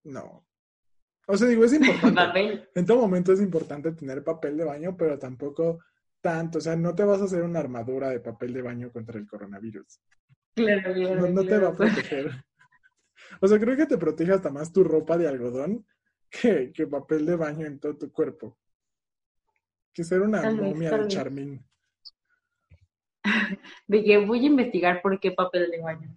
no. 0.05 0.47
O 1.27 1.37
sea, 1.37 1.47
digo, 1.47 1.65
es 1.65 1.73
importante. 1.73 2.69
en 2.73 2.85
todo 2.85 2.99
momento 2.99 3.33
es 3.33 3.41
importante 3.41 3.91
tener 3.91 4.23
papel 4.23 4.57
de 4.57 4.63
baño, 4.63 4.95
pero 4.97 5.19
tampoco 5.19 5.79
tanto, 6.27 6.57
o 6.57 6.61
sea, 6.61 6.75
no 6.75 6.93
te 6.93 7.05
vas 7.05 7.21
a 7.21 7.23
hacer 7.23 7.41
una 7.41 7.59
armadura 7.59 8.09
de 8.09 8.19
papel 8.19 8.51
de 8.51 8.61
baño 8.61 8.91
contra 8.91 9.17
el 9.17 9.25
coronavirus. 9.25 10.01
Claro, 10.53 10.93
claro. 10.93 11.21
No, 11.21 11.29
no 11.29 11.45
te 11.45 11.57
va 11.57 11.69
a 11.69 11.75
proteger. 11.75 12.43
O 13.39 13.47
sea, 13.47 13.57
creo 13.57 13.77
que 13.77 13.85
te 13.85 13.97
protege 13.97 14.33
hasta 14.33 14.51
más 14.51 14.73
tu 14.73 14.83
ropa 14.83 15.17
de 15.17 15.25
algodón 15.25 15.85
que, 16.29 16.73
que 16.73 16.85
papel 16.85 17.25
de 17.25 17.37
baño 17.37 17.65
en 17.65 17.79
todo 17.79 17.95
tu 17.97 18.11
cuerpo. 18.11 18.57
Que 19.93 20.03
ser 20.03 20.21
una 20.21 20.41
Tal 20.41 20.61
momia 20.61 20.97
de. 20.97 21.07
Charmín. 21.07 21.65
De 23.87 24.03
que 24.03 24.17
voy 24.17 24.43
a 24.43 24.47
investigar 24.47 25.01
por 25.01 25.21
qué 25.21 25.31
papel 25.31 25.71
de 25.71 25.81
baño. 25.81 26.13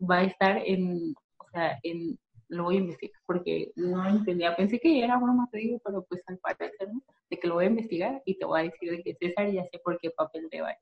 Va 0.00 0.20
a 0.20 0.24
estar 0.24 0.62
en, 0.64 1.14
o 1.36 1.48
sea, 1.52 1.78
en, 1.82 2.18
lo 2.50 2.64
voy 2.64 2.76
a 2.76 2.80
investigar, 2.80 3.20
porque 3.26 3.72
no 3.76 4.06
entendía, 4.08 4.54
pensé 4.56 4.78
que 4.78 5.02
era 5.02 5.16
broma, 5.16 5.48
te 5.50 5.58
digo, 5.58 5.80
pero 5.84 6.04
pues 6.04 6.20
al 6.26 6.38
parecer, 6.38 6.92
¿no? 6.92 7.02
De 7.30 7.38
que 7.38 7.48
lo 7.48 7.54
voy 7.54 7.64
a 7.64 7.68
investigar 7.68 8.22
y 8.24 8.38
te 8.38 8.44
voy 8.44 8.60
a 8.60 8.64
decir 8.64 8.90
de 8.90 9.02
que 9.02 9.14
César 9.14 9.50
ya 9.50 9.64
sé 9.70 9.80
por 9.82 9.98
qué 9.98 10.10
papel 10.10 10.48
de 10.50 10.60
baño. 10.60 10.78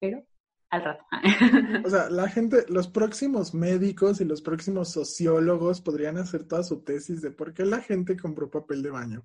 Pero, 0.00 0.24
al 0.70 0.84
rato. 0.84 1.04
O 1.84 1.90
sea, 1.90 2.08
la 2.08 2.28
gente, 2.28 2.64
los 2.68 2.88
próximos 2.88 3.52
médicos 3.52 4.20
y 4.20 4.24
los 4.24 4.42
próximos 4.42 4.90
sociólogos 4.90 5.80
podrían 5.80 6.18
hacer 6.18 6.46
toda 6.46 6.62
su 6.62 6.82
tesis 6.82 7.20
de 7.20 7.30
por 7.30 7.52
qué 7.52 7.64
la 7.64 7.80
gente 7.80 8.16
compró 8.16 8.50
papel 8.50 8.82
de 8.82 8.90
baño 8.90 9.24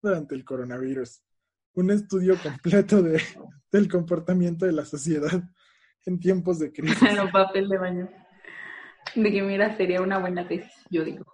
durante 0.00 0.34
el 0.34 0.44
coronavirus. 0.44 1.22
Un 1.74 1.90
estudio 1.90 2.36
completo 2.42 3.02
de, 3.02 3.20
del 3.72 3.88
comportamiento 3.88 4.64
de 4.64 4.72
la 4.72 4.84
sociedad 4.84 5.42
en 6.06 6.20
tiempos 6.20 6.58
de 6.58 6.72
crisis. 6.72 6.98
Claro, 6.98 7.30
papel 7.32 7.68
de 7.68 7.78
baño. 7.78 8.08
De 9.14 9.32
que 9.32 9.42
mira, 9.42 9.76
sería 9.76 10.00
una 10.02 10.18
buena 10.18 10.46
tesis, 10.46 10.72
yo 10.90 11.04
digo. 11.04 11.24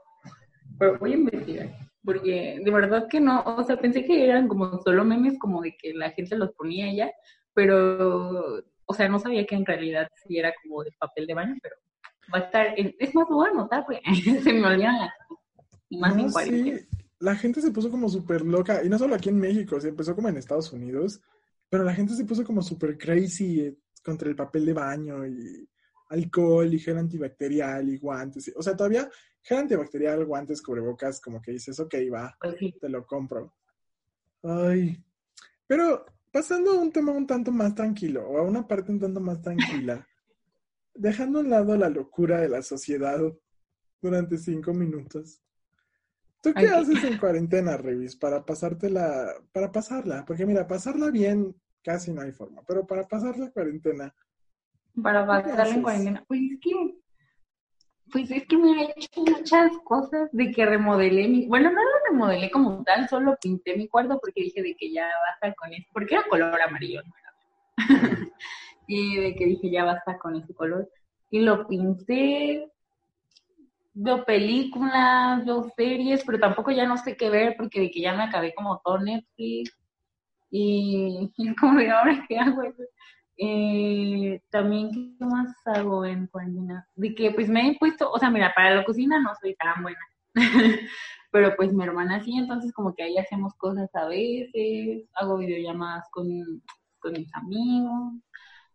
Pero 0.79 0.99
voy 0.99 1.13
a 1.13 1.17
investigar. 1.17 1.71
Porque 2.05 2.61
de 2.63 2.71
verdad 2.71 3.09
que 3.09 3.21
no, 3.21 3.43
o 3.45 3.65
sea, 3.65 3.77
pensé 3.77 4.05
que 4.05 4.25
eran 4.25 4.47
como 4.49 4.81
solo 4.83 5.05
memes, 5.05 5.39
como 5.39 5.63
de 5.63 5.75
que 5.77 5.95
la 5.95 6.11
gente 6.11 6.37
los 6.37 6.53
ponía 6.53 6.93
ya, 6.93 7.11
pero, 7.55 8.63
o 8.85 8.95
sea, 8.95 9.09
no 9.09 9.19
sabía 9.19 9.47
que 9.47 9.55
en 9.55 9.65
realidad 9.65 10.09
sí 10.27 10.37
era 10.39 10.53
como 10.63 10.85
de 10.85 10.93
papel 10.99 11.27
de 11.27 11.35
baño, 11.35 11.55
pero 11.63 11.77
va 12.33 12.39
a 12.39 12.43
estar, 12.43 12.79
en, 12.79 12.95
es 12.99 13.15
más, 13.15 13.27
lo 13.31 13.37
voy 13.37 13.49
a 13.49 13.53
anotar, 13.53 13.87
porque 13.87 14.03
se 14.43 14.53
me 14.53 14.67
olvidan 14.67 14.97
las 14.99 15.11
más 15.91 16.17
No, 16.17 16.29
sí, 16.29 16.75
la 17.21 17.37
gente 17.37 17.63
se 17.63 17.71
puso 17.71 17.91
como 17.91 18.09
súper 18.11 18.43
loca, 18.43 18.85
y 18.85 18.89
no 18.91 18.99
solo 18.99 19.15
aquí 19.15 19.31
en 19.31 19.39
México, 19.39 19.81
se 19.81 19.89
empezó 19.89 20.15
como 20.15 20.29
en 20.29 20.37
Estados 20.37 20.73
Unidos, 20.73 21.23
pero 21.71 21.85
la 21.85 21.95
gente 21.95 22.15
se 22.15 22.25
puso 22.25 22.45
como 22.45 22.61
súper 22.61 22.99
crazy 22.99 23.61
eh, 23.61 23.79
contra 24.05 24.29
el 24.29 24.37
papel 24.37 24.67
de 24.67 24.75
baño 24.75 25.27
y 25.27 25.67
alcohol 26.09 26.73
y 26.73 26.79
gel 26.79 26.99
antibacterial 26.99 27.89
y 27.89 27.99
guantes. 27.99 28.53
O 28.57 28.63
sea, 28.63 28.77
todavía 28.77 29.09
gel 29.43 29.59
antibacterial, 29.59 30.25
guantes, 30.25 30.63
cubrebocas, 30.63 31.21
como 31.21 31.41
que 31.41 31.53
dices, 31.53 31.79
ok, 31.81 31.95
va, 32.13 32.37
Pues 32.41 32.57
te 32.81 32.89
lo 32.89 33.07
compro. 33.07 33.55
Ay, 34.43 35.03
pero 35.67 36.05
pasando 36.31 36.73
a 36.73 36.79
un 36.79 36.93
tema 36.93 37.13
un 37.13 37.27
tanto 37.27 37.51
más 37.53 37.75
tranquilo, 37.75 38.27
o 38.29 38.39
a 38.39 38.43
una 38.43 38.67
parte 38.67 38.93
un 38.93 39.01
tanto 39.01 39.21
más 39.21 39.41
tranquila, 39.41 40.07
dejando 40.95 41.39
a 41.39 41.43
un 41.43 41.51
lado 41.51 41.77
la 41.77 41.89
locura 41.89 42.41
de 42.41 42.49
la 42.49 42.63
sociedad 42.63 43.21
durante 44.01 44.39
cinco 44.39 44.73
minutos. 44.75 45.41
¿Tú 46.43 46.53
qué 46.53 46.67
haces 46.67 47.03
en 47.05 47.17
cuarentena, 47.17 47.79
Revis, 47.79 48.17
para 48.17 48.45
pasártela, 48.45 49.33
para 49.51 49.73
pasarla? 49.73 50.27
Porque 50.27 50.45
mira, 50.45 50.67
pasarla 50.67 51.11
bien 51.11 51.57
casi 51.83 52.13
no 52.13 52.23
hay 52.23 52.33
forma, 52.33 52.63
pero 52.67 52.87
para 52.87 53.07
pasar 53.07 53.39
la 53.39 53.51
cuarentena, 53.51 54.15
Para 55.03 55.23
¿Qué 55.23 55.51
pasarla 55.51 55.75
en 55.75 55.83
cuarentena. 55.83 56.25
Pues 56.29 56.41
es 56.41 56.61
que, 56.61 56.95
pues 58.13 58.31
es 58.31 58.47
que 58.47 58.57
me 58.57 58.83
he 58.83 58.95
hecho 58.97 59.23
muchas 59.23 59.73
cosas 59.85 60.31
de 60.33 60.51
que 60.53 60.65
remodelé 60.65 61.27
mi, 61.29 61.47
bueno, 61.47 61.71
no 61.71 61.83
lo 61.83 62.11
remodelé 62.11 62.51
como 62.51 62.83
tal, 62.85 63.09
solo 63.09 63.37
pinté 63.41 63.77
mi 63.77 63.89
cuarto 63.89 64.19
porque 64.21 64.43
dije 64.43 64.63
de 64.63 64.77
que 64.77 64.93
ya 64.93 65.09
basta 65.29 65.55
con 65.55 65.73
eso, 65.73 65.89
porque 65.93 66.15
era 66.15 66.25
color 66.29 66.61
amarillo, 66.61 67.03
¿no? 67.03 67.13
y 68.87 69.17
de 69.17 69.35
que 69.35 69.47
dije 69.47 69.71
ya 69.71 69.85
basta 69.85 70.19
con 70.19 70.37
ese 70.37 70.55
color. 70.55 70.89
Y 71.31 71.41
lo 71.41 71.67
pinté, 71.67 72.71
veo 73.95 74.25
películas, 74.25 75.45
veo 75.45 75.65
series, 75.77 76.25
pero 76.25 76.39
tampoco 76.39 76.71
ya 76.71 76.87
no 76.87 76.97
sé 76.97 77.17
qué 77.17 77.31
ver 77.31 77.57
porque 77.57 77.81
de 77.81 77.91
que 77.91 78.01
ya 78.01 78.15
me 78.15 78.25
acabé 78.25 78.55
como 78.55 78.81
todo 78.85 78.99
Netflix. 78.99 79.77
Y, 80.51 81.33
y 81.37 81.55
como 81.57 81.79
de 81.79 81.91
ahora 81.91 82.25
qué 82.29 82.39
hago. 82.39 82.63
Eh, 83.37 84.41
también, 84.51 84.91
¿qué 85.19 85.25
más 85.25 85.55
hago 85.67 86.05
en 86.05 86.27
cuarentena? 86.29 86.87
De 86.95 87.15
que 87.15 87.33
pues 87.33 87.49
me 87.49 87.69
he 87.69 87.79
puesto, 87.79 88.11
o 88.11 88.19
sea, 88.19 88.31
mira, 88.31 88.53
para 88.55 88.75
la 88.77 88.85
cocina 88.85 89.21
no 89.21 89.33
soy 89.41 89.55
tan 89.57 89.83
buena, 89.83 89.99
pero 91.33 91.55
pues 91.57 91.73
mi 91.73 91.83
hermana 91.83 92.23
sí, 92.23 92.37
entonces 92.37 92.73
como 92.73 92.95
que 92.95 93.03
ahí 93.03 93.19
hacemos 93.19 93.55
cosas 93.55 93.93
a 93.95 94.07
veces, 94.07 95.09
hago 95.15 95.39
videollamadas 95.39 96.05
con, 96.13 96.27
con 97.01 97.13
mis 97.13 97.35
amigos, 97.35 98.15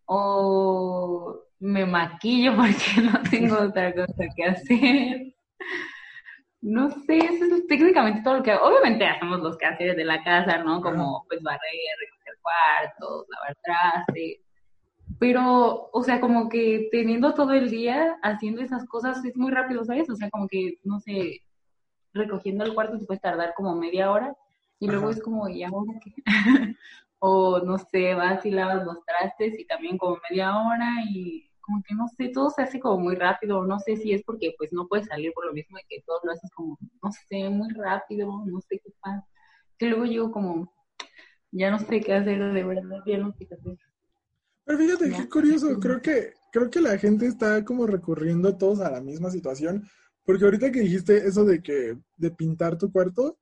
o 0.06 1.40
me 1.60 1.86
maquillo 1.86 2.54
porque 2.58 3.02
no 3.02 3.22
tengo 3.30 3.58
otra 3.62 3.94
cosa 3.94 4.24
que 4.36 4.44
hacer. 4.44 5.34
No 6.62 6.90
sé, 6.90 7.20
eso 7.20 7.46
es 7.46 7.68
técnicamente 7.68 8.22
todo 8.22 8.38
lo 8.38 8.44
que 8.44 8.52
hago. 8.52 8.68
Obviamente 8.68 9.06
hacemos 9.06 9.40
los 9.40 9.58
quehaceres 9.58 9.96
de 9.96 10.04
la 10.04 10.22
casa, 10.24 10.58
¿no? 10.58 10.82
Como 10.82 11.26
pues 11.30 11.42
barrer, 11.42 11.62
recoger 12.00 12.34
cuartos, 12.42 13.26
lavar 13.30 13.58
trastes. 13.64 14.49
Pero, 15.20 15.90
o 15.92 16.04
sea, 16.04 16.22
como 16.22 16.50
que 16.50 16.88
teniendo 16.92 17.34
todo 17.34 17.54
el 17.54 17.70
día 17.70 18.18
haciendo 18.24 18.62
esas 18.62 18.86
cosas 18.88 19.24
es 19.26 19.36
muy 19.38 19.52
rápido, 19.52 19.84
¿sabes? 19.84 20.10
O 20.10 20.16
sea, 20.16 20.30
como 20.30 20.48
que, 20.48 20.80
no 20.84 21.00
sé, 21.00 21.42
recogiendo 22.14 22.64
el 22.64 22.74
cuarto 22.74 22.98
te 22.98 23.06
puedes 23.06 23.22
tardar 23.22 23.54
como 23.56 23.76
media 23.76 24.12
hora 24.12 24.36
y 24.80 24.88
luego 24.88 25.10
es 25.10 25.22
como, 25.22 25.50
¿y 25.50 25.64
ahora 25.64 25.94
qué? 26.04 26.14
o 27.20 27.60
no 27.60 27.78
sé, 27.78 28.16
vas 28.16 28.46
y 28.46 28.52
lavas 28.52 28.86
los 28.86 29.04
trastes 29.06 29.60
y 29.60 29.66
también 29.66 29.98
como 29.98 30.20
media 30.30 30.58
hora 30.58 30.90
y 31.10 31.50
como 31.60 31.84
que 31.84 31.94
no 31.94 32.08
sé, 32.08 32.30
todo 32.30 32.50
se 32.50 32.64
hace 32.64 32.80
como 32.80 33.00
muy 33.00 33.16
rápido, 33.16 33.64
no 33.66 33.80
sé 33.80 33.98
si 33.98 34.14
es 34.14 34.24
porque 34.24 34.56
pues 34.58 34.74
no 34.74 34.88
puedes 34.88 35.08
salir 35.08 35.34
por 35.34 35.46
lo 35.46 35.54
mismo 35.54 35.78
de 35.78 35.84
que 35.88 36.02
todo 36.02 36.20
lo 36.24 36.32
haces 36.32 36.50
como, 36.52 36.80
no 37.04 37.12
sé, 37.12 37.50
muy 37.50 37.70
rápido, 37.74 38.44
no 38.46 38.62
sé 38.62 38.80
qué 38.84 38.92
pasa, 39.02 39.28
que 39.78 39.88
luego 39.88 40.06
llego 40.06 40.32
como, 40.32 40.74
ya 41.52 41.70
no 41.70 41.80
sé 41.80 42.02
qué 42.02 42.16
hacer, 42.16 42.54
de 42.54 42.64
verdad, 42.64 43.04
ya 43.06 43.18
no 43.18 43.34
sé 43.34 43.46
qué 43.48 43.56
hacer. 43.56 43.78
Pero 44.70 44.82
fíjate 44.82 45.10
qué 45.10 45.28
curioso, 45.28 45.80
creo 45.80 46.00
que, 46.00 46.34
creo 46.52 46.70
que 46.70 46.80
la 46.80 46.96
gente 47.00 47.26
está 47.26 47.66
como 47.66 47.88
recurriendo 47.88 48.56
todos 48.56 48.82
a 48.82 48.92
la 48.92 49.02
misma 49.02 49.32
situación, 49.32 49.90
porque 50.24 50.46
ahorita 50.46 50.72
que 50.72 50.82
dijiste 50.82 51.28
eso 51.28 51.44
de 51.44 51.60
que, 51.64 51.98
de 52.18 52.30
pintar 52.30 52.78
tu 52.78 52.92
cuarto, 52.92 53.40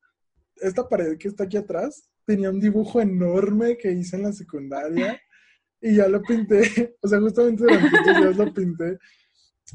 esta 0.56 0.88
pared 0.88 1.18
que 1.18 1.28
está 1.28 1.44
aquí 1.44 1.58
atrás 1.58 2.10
tenía 2.24 2.50
un 2.50 2.62
dibujo 2.62 3.02
enorme 3.02 3.76
que 3.76 3.92
hice 3.92 4.16
en 4.16 4.22
la 4.24 4.32
secundaria 4.32 5.22
y 5.82 5.96
ya 5.98 6.08
lo 6.08 6.22
pinté, 6.22 6.96
o 7.02 7.08
sea, 7.10 7.20
justamente 7.20 7.64
durante 7.64 7.88
estos 7.98 8.18
días 8.22 8.38
lo 8.38 8.54
pinté 8.54 8.98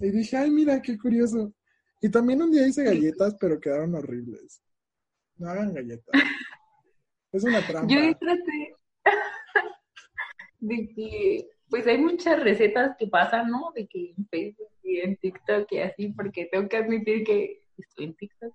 y 0.00 0.10
dije, 0.10 0.38
ay, 0.38 0.50
mira, 0.50 0.80
qué 0.80 0.96
curioso. 0.96 1.52
Y 2.00 2.08
también 2.08 2.40
un 2.40 2.50
día 2.50 2.66
hice 2.66 2.82
galletas, 2.82 3.36
pero 3.38 3.60
quedaron 3.60 3.94
horribles. 3.94 4.62
No 5.36 5.50
hagan 5.50 5.74
galletas. 5.74 6.18
Es 7.30 7.44
una 7.44 7.60
trampa. 7.66 7.92
Yo 7.92 8.16
traté 8.16 8.74
de 10.62 10.88
que, 10.94 11.48
pues 11.68 11.86
hay 11.86 11.98
muchas 11.98 12.40
recetas 12.42 12.96
que 12.96 13.08
pasan, 13.08 13.50
¿no? 13.50 13.72
De 13.74 13.86
que 13.88 14.14
en 14.16 14.26
Facebook 14.28 14.68
y 14.84 15.00
en 15.00 15.16
TikTok 15.16 15.66
y 15.72 15.78
así, 15.80 16.08
porque 16.08 16.46
tengo 16.50 16.68
que 16.68 16.76
admitir 16.76 17.24
que 17.24 17.62
estoy 17.76 18.04
en 18.06 18.14
TikTok. 18.14 18.54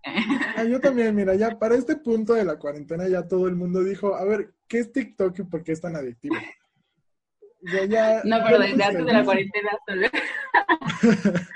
Ah, 0.55 0.63
yo 0.63 0.79
también, 0.79 1.13
mira, 1.13 1.35
ya 1.35 1.59
para 1.59 1.75
este 1.75 1.97
punto 1.97 2.33
de 2.33 2.45
la 2.45 2.57
cuarentena 2.57 3.07
ya 3.09 3.27
todo 3.27 3.47
el 3.47 3.55
mundo 3.55 3.83
dijo, 3.83 4.15
a 4.15 4.23
ver, 4.23 4.53
¿qué 4.69 4.79
es 4.79 4.91
TikTok 4.91 5.37
y 5.39 5.43
por 5.43 5.63
qué 5.63 5.73
es 5.73 5.81
tan 5.81 5.95
adictivo? 5.97 6.35
Sea, 7.65 7.85
ya- 7.85 8.21
No, 8.23 8.37
ya 8.37 8.45
pero 8.45 8.59
desde 8.59 8.83
antes 8.83 9.05
de 9.05 9.13
la 9.13 9.25
cuarentena 9.25 9.69
solo. 9.85 10.07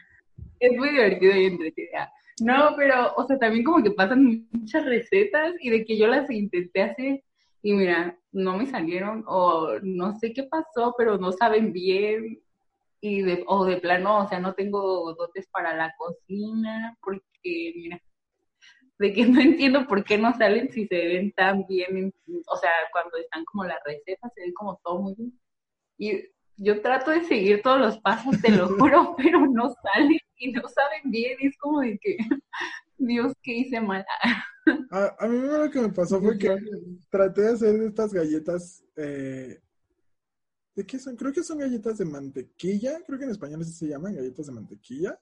es 0.59 0.77
muy 0.77 0.89
divertido 0.89 1.35
y 1.37 1.45
entretenido. 1.45 2.01
No, 2.41 2.73
pero, 2.75 3.13
o 3.15 3.25
sea, 3.25 3.37
también 3.37 3.63
como 3.63 3.81
que 3.83 3.91
pasan 3.91 4.47
muchas 4.51 4.83
recetas 4.85 5.53
y 5.61 5.69
de 5.69 5.85
que 5.85 5.97
yo 5.97 6.07
las 6.07 6.29
intenté 6.29 6.81
hacer 6.81 7.23
y 7.63 7.73
mira, 7.73 8.17
no 8.31 8.57
me 8.57 8.65
salieron 8.65 9.23
o 9.27 9.79
no 9.83 10.13
sé 10.19 10.33
qué 10.33 10.43
pasó, 10.43 10.95
pero 10.97 11.17
no 11.17 11.31
saben 11.31 11.73
bien 11.73 12.41
y 13.01 13.21
de, 13.23 13.43
o 13.47 13.65
de 13.65 13.77
plano, 13.77 14.19
o 14.23 14.27
sea, 14.29 14.39
no 14.39 14.53
tengo 14.55 15.13
dotes 15.15 15.47
para 15.49 15.75
la 15.75 15.93
cocina 15.97 16.97
porque, 17.03 17.73
mira, 17.75 18.01
de 18.99 19.13
que 19.13 19.25
no 19.27 19.41
entiendo 19.41 19.87
por 19.87 20.03
qué 20.03 20.17
no 20.17 20.33
salen 20.37 20.71
si 20.71 20.87
se 20.87 20.95
ven 21.07 21.31
tan 21.33 21.65
bien, 21.67 21.97
en- 21.97 22.13
o 22.47 22.55
sea, 22.57 22.71
cuando 22.91 23.17
están 23.17 23.45
como 23.45 23.63
las 23.65 23.79
recetas, 23.85 24.31
se 24.35 24.41
ve 24.41 24.53
como 24.53 24.79
todo 24.83 25.01
muy 25.01 25.15
bien. 25.15 25.39
Y 25.97 26.23
yo 26.57 26.81
trato 26.81 27.11
de 27.11 27.23
seguir 27.25 27.61
todos 27.63 27.79
los 27.79 27.99
pasos, 27.99 28.41
te 28.41 28.51
lo 28.51 28.67
juro, 28.77 29.15
pero 29.17 29.41
no 29.47 29.73
salen 29.83 30.19
y 30.37 30.51
no 30.53 30.63
saben 30.69 31.11
bien. 31.11 31.37
Y 31.41 31.47
es 31.47 31.57
como 31.59 31.81
de 31.81 31.97
que, 31.99 32.17
Dios, 32.97 33.33
¿qué 33.43 33.53
hice 33.53 33.81
mal? 33.81 34.05
A, 34.91 35.15
a 35.19 35.27
mí 35.27 35.39
lo 35.39 35.69
que 35.71 35.81
me 35.81 35.89
pasó 35.89 36.21
fue 36.21 36.37
que 36.37 36.55
traté 37.09 37.41
de 37.41 37.49
hacer 37.49 37.81
estas 37.81 38.13
galletas, 38.13 38.83
eh, 38.95 39.59
¿de 40.75 40.85
qué 40.85 40.99
son? 40.99 41.15
Creo 41.15 41.33
que 41.33 41.43
son 41.43 41.59
galletas 41.59 41.97
de 41.97 42.05
mantequilla, 42.05 42.99
creo 43.05 43.17
que 43.17 43.25
en 43.25 43.31
español 43.31 43.61
así 43.61 43.73
se 43.73 43.87
llaman, 43.87 44.15
galletas 44.15 44.45
de 44.45 44.51
mantequilla, 44.51 45.19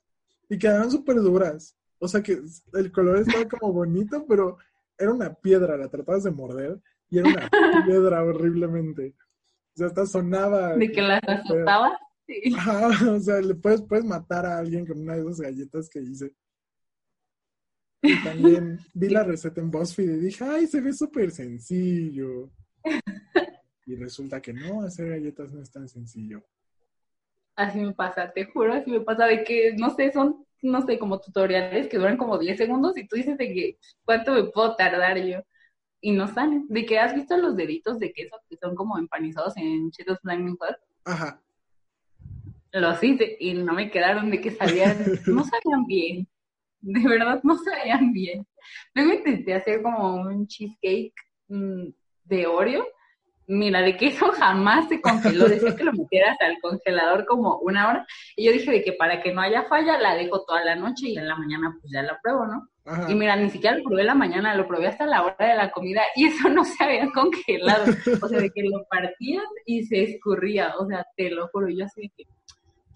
y 0.49 0.58
quedaron 0.58 0.91
súper 0.91 1.17
duras. 1.17 1.75
O 1.99 2.08
sea 2.08 2.21
que 2.21 2.41
el 2.73 2.91
color 2.91 3.19
estaba 3.19 3.47
como 3.47 3.73
bonito, 3.73 4.25
pero 4.28 4.58
era 4.97 5.13
una 5.13 5.34
piedra, 5.34 5.78
la 5.78 5.89
tratabas 5.89 6.23
de 6.23 6.32
morder 6.32 6.80
y 7.10 7.19
era 7.19 7.30
una 7.30 7.49
piedra 7.86 8.23
horriblemente. 8.23 9.15
O 9.75 9.78
sea, 9.78 9.88
hasta 9.88 10.06
sonaba. 10.06 10.75
¿De 10.75 10.91
que 10.91 11.02
las 11.02 11.21
azotaba? 11.28 11.97
Sí. 12.25 12.54
Ajá, 12.56 13.12
o 13.12 13.19
sea, 13.19 13.41
le 13.41 13.56
puedes, 13.56 13.82
puedes 13.82 14.06
matar 14.06 14.45
a 14.45 14.58
alguien 14.58 14.86
con 14.86 14.99
una 14.99 15.15
de 15.15 15.21
esas 15.21 15.41
galletas 15.41 15.89
que 15.89 15.99
hice. 15.99 16.34
Y 18.01 18.23
también 18.23 18.79
vi 18.93 19.09
la 19.09 19.23
receta 19.23 19.62
en 19.62 19.71
BuzzFeed 19.71 20.09
y 20.09 20.19
dije, 20.19 20.43
ay, 20.43 20.67
se 20.67 20.81
ve 20.81 20.93
súper 20.93 21.31
sencillo. 21.31 22.49
Y 23.85 23.95
resulta 23.95 24.41
que 24.41 24.53
no, 24.53 24.83
hacer 24.83 25.09
galletas 25.09 25.51
no 25.51 25.62
es 25.62 25.71
tan 25.71 25.88
sencillo. 25.88 26.43
Así 27.55 27.79
me 27.79 27.91
pasa, 27.91 28.31
te 28.31 28.45
juro, 28.45 28.73
así 28.73 28.89
me 28.89 29.01
pasa 29.01 29.25
de 29.25 29.43
que, 29.43 29.73
no 29.77 29.93
sé, 29.95 30.12
son, 30.12 30.45
no 30.62 30.85
sé, 30.85 30.97
como 30.97 31.19
tutoriales 31.19 31.88
que 31.88 31.97
duran 31.97 32.15
como 32.15 32.38
10 32.38 32.57
segundos 32.57 32.97
y 32.97 33.07
tú 33.07 33.17
dices 33.17 33.38
de 33.38 33.53
que, 33.53 33.77
¿cuánto 34.05 34.33
me 34.33 34.43
puedo 34.45 34.75
tardar 34.75 35.17
yo? 35.17 35.41
Y 36.01 36.13
no 36.13 36.33
salen. 36.33 36.65
De 36.69 36.85
que 36.85 36.99
has 36.99 37.13
visto 37.13 37.35
los 37.35 37.57
deditos 37.57 37.99
de 37.99 38.13
queso 38.13 38.38
que 38.49 38.55
son 38.55 38.75
como 38.75 38.97
empanizados 38.97 39.57
en 39.57 39.91
Cheetos 39.91 40.19
Flaming 40.21 40.55
Hot. 40.57 40.77
Ajá. 41.03 41.41
Los 42.71 43.03
hice 43.03 43.35
y 43.39 43.55
no 43.55 43.73
me 43.73 43.91
quedaron 43.91 44.29
de 44.29 44.39
que 44.39 44.51
sabían, 44.51 44.97
no 45.27 45.43
sabían 45.43 45.85
bien. 45.85 46.27
De 46.82 47.08
verdad, 47.08 47.42
no 47.44 47.58
sabían 47.58 48.13
bien. 48.13 48.48
Luego 48.94 49.13
intenté 49.13 49.54
hacer 49.54 49.82
como 49.82 50.15
un 50.15 50.48
cheesecake 50.48 51.13
mm, 51.50 51.88
de 52.26 52.48
Oreo 52.48 52.86
mira, 53.50 53.82
de 53.82 53.98
que 53.98 54.08
eso 54.08 54.32
jamás 54.32 54.88
se 54.88 55.02
congeló, 55.02 55.50
decía 55.50 55.76
que 55.76 55.84
lo 55.84 55.92
metieras 55.92 56.38
al 56.39 56.60
congelador 56.62 57.26
como 57.26 57.58
una 57.58 57.89
hora, 57.89 58.08
y 58.36 58.46
yo 58.46 58.52
dije 58.52 58.72
de 58.72 58.84
que 58.84 58.94
para 58.94 59.22
que 59.22 59.34
no 59.34 59.42
haya 59.42 59.63
falla, 59.63 59.98
la 59.98 60.15
dejo 60.15 60.46
toda 60.46 60.63
la 60.63 60.76
noche 60.76 61.10
y 61.10 61.18
en 61.18 61.28
la 61.28 61.36
mañana 61.36 61.76
pues 61.82 61.92
ya 61.92 62.04
la 62.04 62.20
pruebo, 62.22 62.46
¿no? 62.46 62.68
Y 63.08 63.13
mira, 63.13 63.36
ni 63.36 63.52
siquiera 63.52 63.78
lo 63.78 63.84
probé 63.84 64.02
en 64.02 64.08
la 64.08 64.15
mañana, 64.15 64.56
lo 64.56 64.68
probé 64.68 64.88
hasta 64.88 65.06
la 65.06 65.24
hora 65.24 65.36
de 65.38 65.56
la 65.56 65.70
comida 65.72 66.02
y 66.15 66.26
eso 66.26 66.50
no 66.50 66.63
se 66.63 66.84
había 66.84 67.10
congelado, 67.12 67.86
o 68.22 68.28
sea, 68.28 68.39
de 68.39 68.50
que 68.52 68.63
lo 68.63 68.84
partías 68.89 69.46
y 69.65 69.84
se 69.84 70.04
escurría, 70.04 70.74
o 70.78 70.88
sea, 70.88 71.06
te 71.15 71.30
lo 71.30 71.48
juro, 71.50 71.70
yo 71.70 71.86
así 71.86 72.02
de 72.02 72.12
que, 72.15 72.24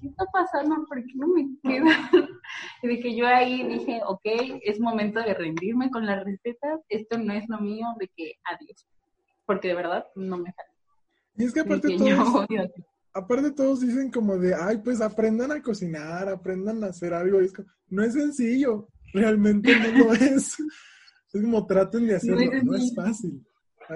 ¿qué 0.02 0.08
está 0.08 0.26
pasando? 0.32 0.76
¿Por 0.88 1.04
qué 1.04 1.13
no 1.15 1.28
me 1.28 1.48
queda? 1.63 2.10
Y 2.84 2.88
de 2.96 3.00
que 3.00 3.15
yo 3.15 3.26
ahí 3.26 3.67
dije, 3.67 4.02
ok, 4.06 4.22
es 4.62 4.80
momento 4.80 5.19
de 5.22 5.34
rendirme 5.34 5.89
con 5.89 6.06
las 6.06 6.24
recetas, 6.24 6.82
esto 6.89 7.17
no 7.17 7.34
es 7.34 7.46
lo 7.50 7.60
mío, 7.60 7.88
de 8.00 8.10
que 8.15 8.34
adiós 8.43 8.86
porque 9.46 9.69
de 9.69 9.76
verdad 9.76 10.06
no 10.15 10.38
me 10.38 10.52
sale. 10.52 10.69
Y 11.36 11.46
es 11.46 11.54
que 11.54 11.62
aparte 11.62 11.96
todos, 11.98 12.48
aparte 13.13 13.52
todos 13.52 13.82
dicen 13.82 14.12
como 14.12 14.38
de, 14.38 14.54
ay, 14.56 14.78
pues 14.84 15.02
aprendan 15.02 15.52
a 15.52 15.62
cocinar, 15.62 16.30
aprendan 16.30 16.84
a 16.84 16.88
hacer 16.88 17.13
algo. 17.13 17.39
es 17.39 17.54
no 17.89 18.04
es 18.04 18.13
sencillo, 18.13 18.88
realmente 19.13 19.76
no 19.76 20.06
lo 20.06 20.13
es. 20.13 20.56
Es 21.34 21.41
como 21.41 21.65
traten 21.65 22.06
de 22.08 22.15
hacerlo, 22.15 22.52
no 22.63 22.76
es, 22.76 22.93
fácil. 22.96 23.43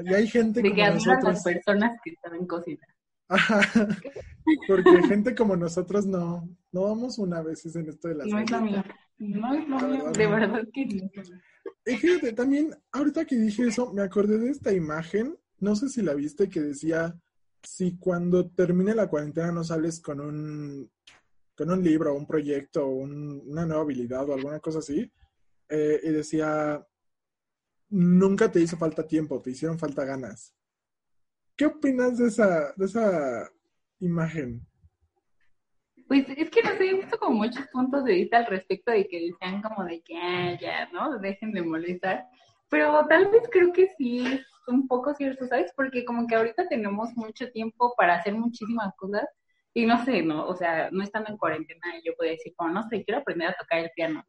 Y 0.04 0.14
hay 0.14 0.28
gente 0.28 0.62
de 0.62 0.70
como 0.70 0.76
que 0.76 0.92
nosotros. 0.92 1.24
las 1.24 1.44
personas 1.44 2.00
que 2.04 2.14
saben 2.22 2.48
cocinar. 2.48 2.90
porque 4.68 5.04
gente 5.08 5.36
como 5.36 5.56
nosotros 5.56 6.06
no, 6.06 6.48
no 6.72 6.82
vamos 6.84 7.18
una 7.18 7.42
vez 7.42 7.66
en 7.76 7.90
esto 7.90 8.08
de 8.08 8.16
las 8.16 8.28
No 8.28 8.40
es 8.40 8.50
lo 8.50 8.62
mío. 8.62 8.84
No 9.20 9.54
es 9.54 9.68
lo 9.68 9.80
mío, 9.80 10.12
de 10.12 10.28
verdad 10.28 10.64
que 10.74 10.86
no. 10.86 11.10
Y 11.86 11.96
fíjate, 11.98 12.34
también, 12.34 12.76
ahorita 12.92 13.26
que 13.26 13.36
dije 13.36 13.68
eso, 13.68 13.94
me 13.94 14.02
acordé 14.02 14.38
de 14.38 14.52
esta 14.52 14.74
imagen, 14.74 15.38
no 15.60 15.76
sé 15.76 15.90
si 15.90 16.02
la 16.02 16.14
viste, 16.14 16.50
que 16.50 16.62
decía, 16.62 17.16
si 17.64 17.98
cuando 17.98 18.50
termine 18.50 18.94
la 18.94 19.08
cuarentena 19.08 19.52
no 19.52 19.64
sales 19.64 20.00
con 20.00 20.20
un, 20.20 20.92
con 21.56 21.72
un 21.72 21.84
libro, 21.84 22.16
un 22.16 22.28
proyecto, 22.28 22.88
una 22.88 23.66
nueva 23.66 23.82
habilidad 23.82 24.30
o 24.30 24.34
alguna 24.34 24.60
cosa 24.60 24.80
así, 24.80 25.12
eh, 25.70 26.00
y 26.04 26.10
decía, 26.10 26.86
nunca 27.90 28.52
te 28.52 28.62
hizo 28.62 28.78
falta 28.78 29.08
tiempo, 29.08 29.42
te 29.42 29.52
hicieron 29.52 29.80
falta 29.80 30.06
ganas. 30.06 30.54
¿Qué 31.58 31.66
opinas 31.66 32.20
de 32.20 32.28
esa, 32.28 32.72
de 32.76 32.86
esa 32.86 33.50
imagen? 34.00 34.62
Pues 36.08 36.30
es 36.30 36.50
que 36.52 36.62
no 36.62 36.70
sé, 36.78 36.90
he 36.90 36.94
visto 36.94 37.18
como 37.18 37.38
muchos 37.38 37.66
puntos 37.68 38.06
de 38.06 38.14
vista 38.14 38.38
al 38.38 38.46
respecto 38.46 38.92
de 38.92 39.08
que 39.08 39.32
decían 39.32 39.62
como 39.64 39.84
de 39.84 40.02
que, 40.02 40.16
ah, 40.16 40.56
ya, 40.62 40.88
¿no? 40.94 41.18
Dejen 41.18 41.52
de 41.52 41.64
molestar. 41.64 42.26
Pero 42.70 43.06
tal 43.08 43.30
vez 43.32 43.44
creo 43.52 43.74
que 43.74 43.88
sí 43.98 44.24
es 44.26 44.46
un 44.68 44.88
poco 44.88 45.16
cierto, 45.16 45.48
¿sabes? 45.48 45.74
Porque 45.76 46.06
como 46.06 46.28
que 46.28 46.36
ahorita 46.36 46.68
tenemos 46.68 47.10
mucho 47.16 47.50
tiempo 47.52 47.94
para 47.98 48.16
hacer 48.16 48.36
muchísimas 48.36 48.96
cosas 48.96 49.26
y 49.74 49.86
no 49.86 50.04
sé, 50.06 50.22
¿no? 50.22 50.46
O 50.46 50.56
sea, 50.56 50.90
no 50.92 51.04
estando 51.04 51.32
en 51.32 51.38
cuarentena 51.38 51.88
yo 52.06 52.14
podía 52.16 52.32
decir 52.34 52.54
como, 52.56 52.72
no 52.72 52.88
sé, 52.88 53.04
quiero 53.04 53.22
aprender 53.22 53.50
a 53.50 53.56
tocar 53.56 53.80
el 53.80 53.92
piano. 53.96 54.24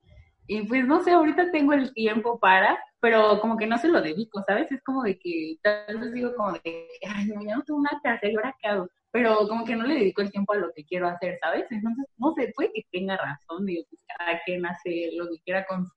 Y 0.49 0.63
pues 0.63 0.85
no 0.87 1.03
sé, 1.05 1.13
ahorita 1.13 1.53
tengo 1.53 1.75
el 1.75 1.93
tiempo 1.95 2.41
para, 2.41 2.77
pero 3.01 3.41
como 3.41 3.57
que 3.57 3.67
no 3.67 3.79
se 3.79 3.89
lo 3.89 4.03
dedico, 4.03 4.43
¿sabes? 4.47 4.73
Es 4.73 4.83
como 4.83 5.03
de 5.05 5.19
que 5.19 5.57
tal 5.63 5.99
vez 5.99 6.13
digo 6.13 6.35
como 6.35 6.53
de, 6.53 6.89
ay, 7.09 7.29
ya 7.29 7.57
no 7.57 7.63
tengo 7.63 7.83
que 8.03 8.09
hacer, 8.09 8.33
¿y 8.33 8.37
ahora 8.37 8.57
qué 8.61 8.69
hago? 8.69 8.89
pero 9.11 9.49
como 9.49 9.65
que 9.65 9.77
no 9.77 9.85
le 9.85 9.95
dedico 9.95 10.21
el 10.23 10.31
tiempo 10.31 10.53
a 10.53 10.59
lo 10.59 10.73
que 10.73 10.85
quiero 10.85 11.09
hacer, 11.09 11.39
¿sabes? 11.41 11.67
Entonces, 11.71 12.05
no 12.17 12.35
sé, 12.35 12.53
puede 12.55 12.73
que 12.73 12.83
tenga 12.91 13.17
razón, 13.17 13.67
digo, 13.67 13.85
pues 13.89 14.03
cada 14.17 14.41
quien 14.45 14.67
hace 14.67 15.11
lo 15.15 15.29
que 15.29 15.41
quiera 15.41 15.67
con 15.67 15.87
su 15.87 15.93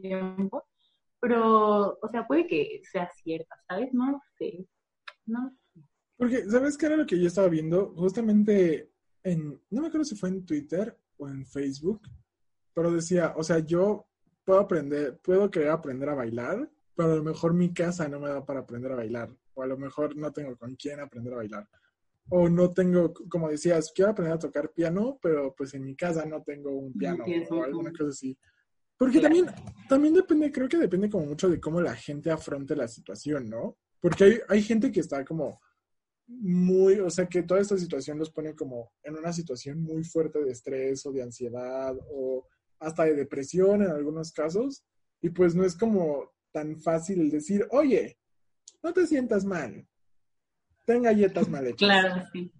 tiempo, 0.00 0.64
pero, 1.20 1.98
o 2.00 2.08
sea, 2.10 2.26
puede 2.26 2.46
que 2.46 2.80
sea 2.90 3.10
cierta, 3.22 3.56
¿sabes? 3.68 3.92
No 3.92 4.20
sé, 4.38 4.66
no 5.26 5.56
Porque, 6.16 6.44
¿sabes 6.48 6.78
qué 6.78 6.86
era 6.86 6.96
lo 6.96 7.06
que 7.06 7.20
yo 7.20 7.26
estaba 7.26 7.48
viendo? 7.48 7.92
Justamente 7.96 8.92
en, 9.22 9.60
no 9.70 9.82
me 9.82 9.88
acuerdo 9.88 10.04
si 10.04 10.16
fue 10.16 10.28
en 10.28 10.46
Twitter 10.46 10.96
o 11.16 11.28
en 11.28 11.44
Facebook, 11.46 12.02
pero 12.74 12.90
decía, 12.90 13.32
o 13.36 13.42
sea, 13.42 13.60
yo 13.60 14.06
puedo 14.44 14.60
aprender, 14.60 15.18
puedo 15.22 15.50
querer 15.50 15.70
aprender 15.70 16.08
a 16.08 16.14
bailar, 16.14 16.68
pero 16.94 17.12
a 17.12 17.16
lo 17.16 17.22
mejor 17.22 17.54
mi 17.54 17.72
casa 17.72 18.08
no 18.08 18.20
me 18.20 18.28
da 18.28 18.44
para 18.44 18.60
aprender 18.60 18.92
a 18.92 18.96
bailar, 18.96 19.30
o 19.54 19.62
a 19.62 19.66
lo 19.66 19.78
mejor 19.78 20.16
no 20.16 20.32
tengo 20.32 20.56
con 20.56 20.74
quién 20.76 21.00
aprender 21.00 21.32
a 21.32 21.36
bailar 21.36 21.68
o 22.30 22.48
no 22.48 22.70
tengo, 22.70 23.12
como 23.28 23.48
decías, 23.48 23.92
quiero 23.94 24.12
aprender 24.12 24.34
a 24.34 24.38
tocar 24.38 24.72
piano, 24.72 25.18
pero 25.20 25.54
pues 25.54 25.74
en 25.74 25.84
mi 25.84 25.94
casa 25.94 26.24
no 26.24 26.42
tengo 26.42 26.70
un 26.70 26.92
piano 26.94 27.24
o 27.50 27.62
alguna 27.62 27.92
cosa 27.92 28.10
así. 28.10 28.36
Porque 28.96 29.20
también, 29.20 29.46
también 29.88 30.14
depende, 30.14 30.50
creo 30.50 30.68
que 30.68 30.76
depende 30.78 31.10
como 31.10 31.26
mucho 31.26 31.48
de 31.48 31.60
cómo 31.60 31.80
la 31.80 31.94
gente 31.94 32.30
afronte 32.30 32.76
la 32.76 32.88
situación, 32.88 33.50
¿no? 33.50 33.76
Porque 34.00 34.24
hay, 34.24 34.38
hay 34.48 34.62
gente 34.62 34.90
que 34.90 35.00
está 35.00 35.24
como 35.24 35.60
muy, 36.26 37.00
o 37.00 37.10
sea, 37.10 37.26
que 37.26 37.42
toda 37.42 37.60
esta 37.60 37.76
situación 37.76 38.18
los 38.18 38.30
pone 38.30 38.54
como 38.54 38.92
en 39.02 39.16
una 39.16 39.32
situación 39.32 39.82
muy 39.82 40.04
fuerte 40.04 40.42
de 40.42 40.52
estrés 40.52 41.04
o 41.04 41.12
de 41.12 41.22
ansiedad 41.22 41.94
o 42.10 42.46
hasta 42.84 43.04
de 43.04 43.14
depresión 43.14 43.82
en 43.82 43.90
algunos 43.90 44.32
casos. 44.32 44.84
Y 45.20 45.30
pues 45.30 45.54
no 45.54 45.64
es 45.64 45.76
como 45.76 46.32
tan 46.52 46.76
fácil 46.78 47.20
el 47.20 47.30
decir, 47.30 47.66
oye, 47.70 48.18
no 48.82 48.92
te 48.92 49.06
sientas 49.06 49.44
mal, 49.44 49.86
Ten 50.84 51.02
galletas 51.02 51.48
mal 51.48 51.66
hechas. 51.66 51.88
Claro, 51.88 52.22
sí. 52.32 52.52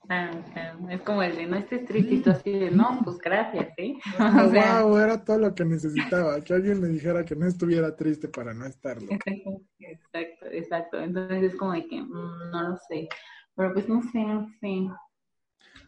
Claro, 0.00 0.44
claro. 0.52 0.88
Es 0.90 1.00
como 1.02 1.22
el 1.22 1.36
de 1.36 1.46
no 1.46 1.56
estés 1.56 1.86
tristito 1.86 2.32
así 2.32 2.50
de 2.50 2.72
no, 2.72 3.00
pues 3.04 3.18
gracias, 3.18 3.68
¿eh? 3.76 3.94
o 4.46 4.50
sea, 4.50 4.82
wow, 4.82 4.98
era 4.98 5.24
todo 5.24 5.38
lo 5.38 5.54
que 5.54 5.64
necesitaba, 5.64 6.40
que 6.40 6.54
alguien 6.54 6.80
me 6.80 6.88
dijera 6.88 7.24
que 7.24 7.36
no 7.36 7.46
estuviera 7.46 7.94
triste 7.94 8.28
para 8.28 8.52
no 8.52 8.66
estarlo. 8.66 9.08
Exacto, 9.78 10.46
exacto. 10.50 11.00
Entonces 11.00 11.52
es 11.52 11.56
como 11.56 11.72
de 11.72 11.86
que 11.86 12.02
mm, 12.02 12.50
no 12.50 12.70
lo 12.70 12.76
sé. 12.88 13.08
Pero 13.54 13.72
pues 13.72 13.88
no 13.88 14.02
sé, 14.02 14.18
no 14.24 14.48
sé. 14.60 14.88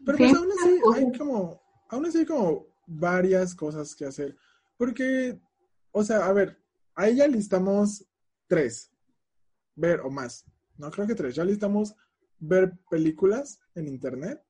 Pero 0.06 0.18
pues 0.18 0.34
aún 0.34 0.48
así 0.52 0.80
hay 0.94 1.18
como, 1.18 1.60
aún 1.94 2.06
así 2.06 2.18
hay 2.18 2.26
como 2.26 2.66
varias 2.86 3.54
cosas 3.54 3.94
que 3.94 4.04
hacer. 4.04 4.36
Porque, 4.76 5.38
o 5.92 6.02
sea, 6.02 6.26
a 6.26 6.32
ver, 6.32 6.58
ahí 6.94 7.16
ya 7.16 7.26
listamos 7.26 8.04
tres 8.46 8.90
ver 9.76 10.00
o 10.00 10.10
más, 10.10 10.44
no 10.76 10.90
creo 10.90 11.06
que 11.06 11.14
tres, 11.14 11.34
ya 11.34 11.44
listamos 11.44 11.94
ver 12.38 12.72
películas 12.90 13.60
en 13.74 13.88
internet, 13.88 14.40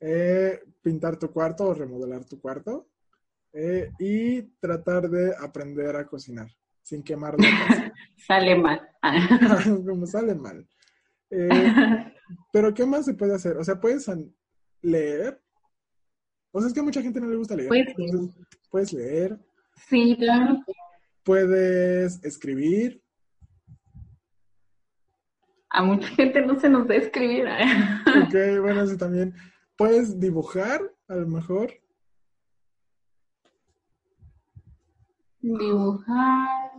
eh, 0.00 0.60
pintar 0.82 1.16
tu 1.16 1.30
cuarto 1.30 1.66
o 1.66 1.74
remodelar 1.74 2.24
tu 2.24 2.40
cuarto 2.40 2.88
eh, 3.52 3.92
y 3.98 4.42
tratar 4.58 5.08
de 5.08 5.34
aprender 5.36 5.94
a 5.96 6.06
cocinar 6.06 6.50
sin 6.82 7.02
quemar 7.02 7.36
la 7.38 7.48
casa. 7.48 7.92
sale 8.26 8.56
mal. 8.56 8.80
Como 9.86 10.06
sale 10.06 10.34
mal. 10.34 10.66
Eh, 11.30 11.48
pero 12.52 12.74
¿qué 12.74 12.84
más 12.84 13.04
se 13.04 13.14
puede 13.14 13.34
hacer? 13.34 13.56
O 13.56 13.64
sea, 13.64 13.80
puedes 13.80 14.10
leer. 14.80 15.40
O 16.52 16.60
sea, 16.60 16.68
es 16.68 16.74
que 16.74 16.80
a 16.80 16.84
mucha 16.84 17.02
gente 17.02 17.20
no 17.20 17.28
le 17.28 17.36
gusta 17.36 17.56
leer. 17.56 17.68
puedes 18.70 18.92
leer. 18.92 19.38
Sí, 19.88 20.16
claro. 20.18 20.60
Puedes 21.24 22.22
escribir 22.24 23.02
a 25.72 25.82
mucha 25.82 26.08
gente 26.08 26.42
no 26.42 26.58
se 26.58 26.68
nos 26.68 26.86
da 26.86 26.94
escribir. 26.96 27.46
¿eh? 27.46 27.64
Ok, 28.24 28.60
bueno, 28.60 28.82
eso 28.82 28.96
también. 28.96 29.34
¿Puedes 29.76 30.20
dibujar, 30.20 30.80
a 31.08 31.14
lo 31.16 31.26
mejor? 31.26 31.72
Dibujar. 35.40 36.72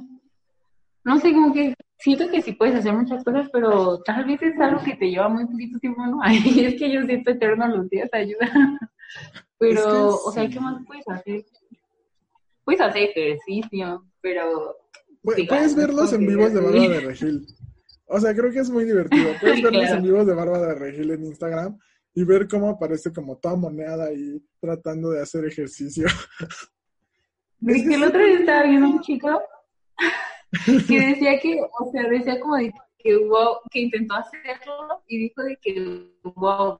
No 1.03 1.19
sé, 1.19 1.33
como 1.33 1.53
que 1.53 1.73
siento 1.97 2.29
que 2.29 2.41
sí 2.41 2.53
puedes 2.53 2.75
hacer 2.75 2.93
muchas 2.93 3.23
cosas, 3.23 3.49
pero 3.51 4.01
tal 4.03 4.25
vez 4.25 4.41
es 4.41 4.59
algo 4.59 4.81
que 4.83 4.95
te 4.95 5.09
lleva 5.09 5.27
muy 5.27 5.45
poquito 5.47 5.79
tiempo, 5.79 6.05
¿no? 6.05 6.19
Ay, 6.23 6.65
es 6.65 6.75
que 6.79 6.91
yo 6.91 7.01
siento 7.03 7.31
eterno 7.31 7.67
los 7.67 7.89
días 7.89 8.09
ayuda. 8.13 8.79
Pero, 9.69 10.15
o 10.15 10.31
sea, 10.31 10.49
¿qué 10.49 10.59
más 10.59 10.83
puedes 10.85 11.07
hacer? 11.07 11.45
Puedes 12.65 12.81
hacer 12.81 13.09
ejercicio, 13.09 14.05
pero 14.21 14.77
puedes 15.21 15.75
verlos 15.75 16.13
en 16.13 16.27
vivos 16.27 16.53
de 16.53 16.61
Bárbara 16.61 16.89
de 16.89 16.99
Regil. 17.01 17.47
O 18.05 18.19
sea, 18.19 18.35
creo 18.35 18.51
que 18.51 18.59
es 18.59 18.69
muy 18.69 18.85
divertido. 18.85 19.31
Puedes 19.41 19.61
verlos 19.61 19.89
en 19.89 20.03
vivos 20.03 20.27
de 20.27 20.33
Bárbara 20.33 20.67
de 20.67 20.75
Regil 20.75 21.11
en 21.11 21.25
Instagram 21.25 21.79
y 22.13 22.23
ver 22.23 22.47
cómo 22.47 22.69
aparece 22.69 23.11
como 23.11 23.37
toda 23.37 23.55
moneada 23.55 24.05
ahí 24.05 24.41
tratando 24.59 25.09
de 25.11 25.21
hacer 25.21 25.45
ejercicio. 25.45 26.07
Es 27.65 27.87
que 27.87 27.95
el 27.95 28.03
otro 28.03 28.19
día 28.19 28.39
estaba 28.39 28.63
viendo 28.63 28.89
un 28.89 28.99
chico 28.99 29.41
que 30.85 30.99
decía 30.99 31.39
que, 31.39 31.61
o 31.79 31.91
sea, 31.93 32.09
decía 32.09 32.37
como 32.41 32.57
de 32.57 32.73
que 32.97 33.15
wow, 33.15 33.59
que 33.71 33.79
intentó 33.79 34.15
hacerlo 34.15 35.01
y 35.07 35.17
dijo 35.19 35.43
de 35.43 35.57
que 35.61 36.11
wow, 36.23 36.77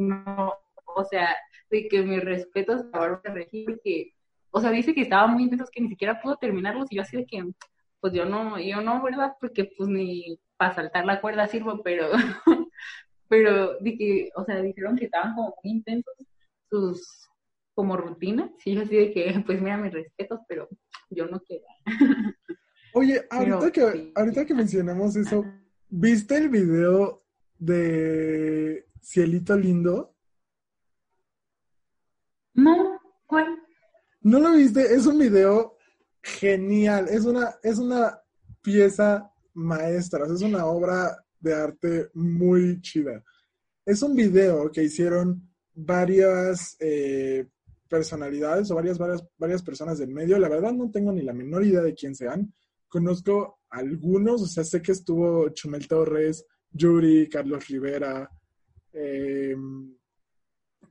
no, 0.00 0.52
o 0.96 1.04
sea, 1.04 1.36
de 1.70 1.88
que 1.88 2.02
mis 2.02 2.22
respetos 2.22 2.82
a 2.92 2.98
Bárbara 2.98 3.34
de 3.34 3.40
Regil, 3.40 3.80
que, 3.82 4.14
o 4.50 4.60
sea, 4.60 4.70
dice 4.70 4.94
que 4.94 5.02
estaba 5.02 5.26
muy 5.26 5.44
intenso 5.44 5.66
que 5.72 5.80
ni 5.80 5.88
siquiera 5.88 6.20
pudo 6.20 6.36
terminarlos 6.36 6.90
y 6.90 6.96
yo 6.96 7.02
así 7.02 7.16
de 7.16 7.26
que, 7.26 7.44
pues 8.00 8.12
yo 8.12 8.24
no, 8.24 8.58
yo 8.60 8.80
no, 8.82 9.02
¿verdad? 9.02 9.32
Porque 9.40 9.70
pues 9.76 9.88
ni 9.88 10.38
para 10.56 10.74
saltar 10.74 11.04
la 11.04 11.20
cuerda 11.20 11.46
sirvo, 11.46 11.82
pero, 11.82 12.10
pero 13.28 13.78
que, 13.82 14.30
o 14.36 14.44
sea, 14.44 14.60
dijeron 14.60 14.96
que 14.96 15.06
estaban 15.06 15.34
como 15.34 15.54
muy 15.62 15.72
intensos 15.72 16.14
sus 16.70 17.28
como 17.74 17.96
rutinas, 17.96 18.50
y 18.64 18.74
yo 18.74 18.82
así 18.82 18.96
de 18.96 19.12
que, 19.12 19.34
pues 19.46 19.60
mira, 19.60 19.76
mis 19.76 19.92
respetos, 19.92 20.40
pero 20.48 20.68
yo 21.10 21.26
no 21.26 21.40
quiero. 21.40 21.64
Oye, 22.94 23.26
ahorita, 23.28 23.72
que, 23.72 24.12
ahorita 24.14 24.46
que 24.46 24.54
mencionamos 24.54 25.16
eso, 25.16 25.44
¿viste 25.88 26.36
el 26.36 26.48
video 26.48 27.24
de 27.58 28.86
Cielito 29.02 29.56
Lindo? 29.56 30.13
No, 32.54 33.00
¿cuál? 33.26 33.46
¿No 34.22 34.38
lo 34.38 34.52
viste? 34.52 34.94
Es 34.94 35.06
un 35.06 35.18
video 35.18 35.76
genial, 36.22 37.08
es 37.08 37.24
una, 37.24 37.54
es 37.62 37.78
una 37.78 38.18
pieza 38.62 39.30
maestra, 39.52 40.24
es 40.26 40.40
una 40.40 40.64
obra 40.66 41.24
de 41.38 41.54
arte 41.54 42.10
muy 42.14 42.80
chida. 42.80 43.22
Es 43.84 44.02
un 44.02 44.14
video 44.16 44.70
que 44.72 44.84
hicieron 44.84 45.46
varias 45.74 46.76
eh, 46.80 47.46
personalidades 47.88 48.70
o 48.70 48.76
varias, 48.76 48.96
varias, 48.96 49.22
varias 49.36 49.62
personas 49.62 49.98
del 49.98 50.08
medio. 50.08 50.38
La 50.38 50.48
verdad 50.48 50.72
no 50.72 50.90
tengo 50.90 51.12
ni 51.12 51.22
la 51.22 51.34
menor 51.34 51.64
idea 51.64 51.82
de 51.82 51.94
quién 51.94 52.14
sean. 52.14 52.52
Conozco 52.88 53.60
algunos, 53.68 54.42
o 54.42 54.46
sea, 54.46 54.64
sé 54.64 54.80
que 54.80 54.92
estuvo 54.92 55.48
Chumel 55.50 55.86
Torres, 55.86 56.46
Yuri, 56.70 57.28
Carlos 57.28 57.68
Rivera, 57.68 58.30
eh, 58.92 59.56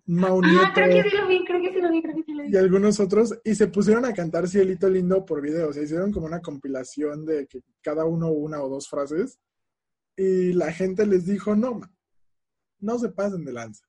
Ah, 0.06 0.72
creo 0.74 1.04
que 1.04 1.10
sí 1.10 1.16
lo 1.16 1.28
vi, 1.28 1.46
creo 1.46 1.62
que 1.62 1.74
sí 1.74 1.82
lo 1.82 1.90
vi, 1.90 2.02
creo 2.02 2.16
que 2.16 2.24
sí 2.24 2.34
lo 2.34 2.44
vi. 2.44 2.50
Y 2.52 2.58
algunos 2.58 3.00
otros, 3.00 3.40
y 3.44 3.56
se 3.56 3.68
pusieron 3.68 4.04
a 4.04 4.14
cantar 4.14 4.50
Cielito 4.50 4.90
Lindo 4.90 5.24
por 5.24 5.42
video, 5.42 5.70
o 5.70 5.74
sea, 5.74 5.84
hicieron 5.84 6.12
como 6.12 6.26
una 6.26 6.42
compilación 6.42 7.26
de 7.26 7.48
que 7.48 7.62
cada 7.82 8.04
uno 8.04 8.30
una 8.30 8.62
o 8.62 8.70
dos 8.70 8.90
frases, 8.90 9.40
y 10.18 10.52
la 10.54 10.74
gente 10.74 11.06
les 11.06 11.26
dijo, 11.26 11.56
no, 11.56 11.80
no 12.80 13.00
se 13.00 13.10
pasen 13.10 13.46
de 13.46 13.54
lanza. 13.54 13.86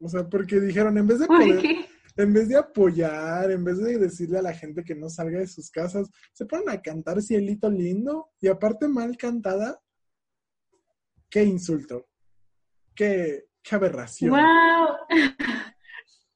O 0.00 0.08
sea, 0.08 0.28
porque 0.28 0.58
dijeron, 0.60 0.98
en 0.98 1.06
vez 1.06 1.20
de 1.20 1.86
en 2.16 2.32
vez 2.32 2.48
de 2.48 2.56
apoyar, 2.56 3.50
en 3.50 3.64
vez 3.64 3.78
de 3.78 3.98
decirle 3.98 4.38
a 4.38 4.42
la 4.42 4.52
gente 4.52 4.84
que 4.84 4.94
no 4.94 5.08
salga 5.08 5.38
de 5.38 5.46
sus 5.46 5.70
casas, 5.70 6.10
se 6.32 6.46
ponen 6.46 6.68
a 6.68 6.82
cantar 6.82 7.22
Cielito 7.22 7.70
Lindo, 7.70 8.30
y 8.40 8.48
aparte 8.48 8.88
mal 8.88 9.16
cantada, 9.16 9.80
qué 11.30 11.44
insulto, 11.44 12.08
qué, 12.94 13.46
qué 13.62 13.74
aberración. 13.74 14.30
¡Wow! 14.30 14.96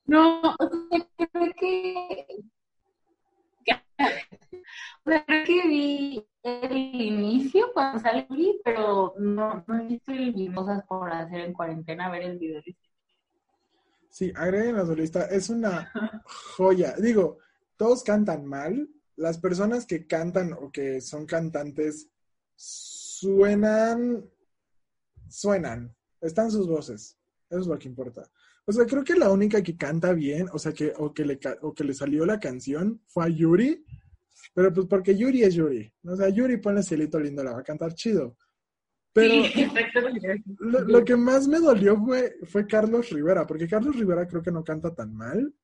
No, 0.08 0.40
o 0.40 0.70
sea, 0.88 1.08
creo 1.32 1.52
que. 1.58 2.26
Creo 5.04 5.24
que 5.44 5.68
vi 5.68 6.28
el 6.44 6.76
inicio 6.76 7.72
cuando 7.72 7.98
salí, 7.98 8.60
pero 8.64 9.14
no, 9.18 9.64
no 9.66 9.78
he 9.78 9.86
visto 9.86 10.12
el 10.12 10.54
cosas 10.54 10.84
por 10.86 11.10
hacer 11.12 11.40
en 11.40 11.52
cuarentena, 11.52 12.08
ver 12.10 12.22
el 12.22 12.38
video. 12.38 12.62
Sí, 14.10 14.32
agreguen 14.34 14.76
la 14.76 14.86
solista, 14.86 15.26
es 15.26 15.50
una 15.50 15.92
joya. 16.56 16.94
Digo, 16.98 17.38
todos 17.76 18.02
cantan 18.02 18.46
mal. 18.46 18.88
Las 19.16 19.38
personas 19.38 19.86
que 19.86 20.06
cantan 20.06 20.52
o 20.52 20.70
que 20.70 21.00
son 21.00 21.26
cantantes 21.26 22.08
suenan, 22.54 24.24
suenan, 25.28 25.94
están 26.20 26.50
sus 26.50 26.68
voces. 26.68 27.15
Eso 27.48 27.60
es 27.60 27.66
lo 27.66 27.78
que 27.78 27.88
importa. 27.88 28.22
O 28.64 28.72
sea, 28.72 28.84
creo 28.84 29.04
que 29.04 29.14
la 29.14 29.30
única 29.30 29.62
que 29.62 29.76
canta 29.76 30.12
bien, 30.12 30.48
o 30.52 30.58
sea, 30.58 30.72
que, 30.72 30.92
o 30.96 31.14
que, 31.14 31.24
le, 31.24 31.38
o 31.62 31.72
que 31.72 31.84
le 31.84 31.94
salió 31.94 32.26
la 32.26 32.40
canción 32.40 33.00
fue 33.06 33.24
a 33.24 33.28
Yuri, 33.28 33.84
pero 34.52 34.72
pues 34.72 34.86
porque 34.88 35.16
Yuri 35.16 35.44
es 35.44 35.54
Yuri. 35.54 35.92
O 36.04 36.16
sea, 36.16 36.28
Yuri 36.28 36.56
pone 36.56 36.82
cielito 36.82 37.20
lindo, 37.20 37.44
la 37.44 37.52
va 37.52 37.60
a 37.60 37.64
cantar 37.64 37.94
chido. 37.94 38.36
Pero 39.12 39.34
lo, 40.58 40.80
lo, 40.80 41.04
que 41.04 41.16
más 41.16 41.46
me 41.46 41.58
dolió 41.58 41.96
fue, 41.96 42.36
fue 42.44 42.66
Carlos 42.66 43.10
Rivera, 43.10 43.46
porque 43.46 43.68
Carlos 43.68 43.96
Rivera 43.96 44.26
creo 44.26 44.42
que 44.42 44.50
no 44.50 44.64
canta 44.64 44.94
tan 44.94 45.14
mal, 45.14 45.54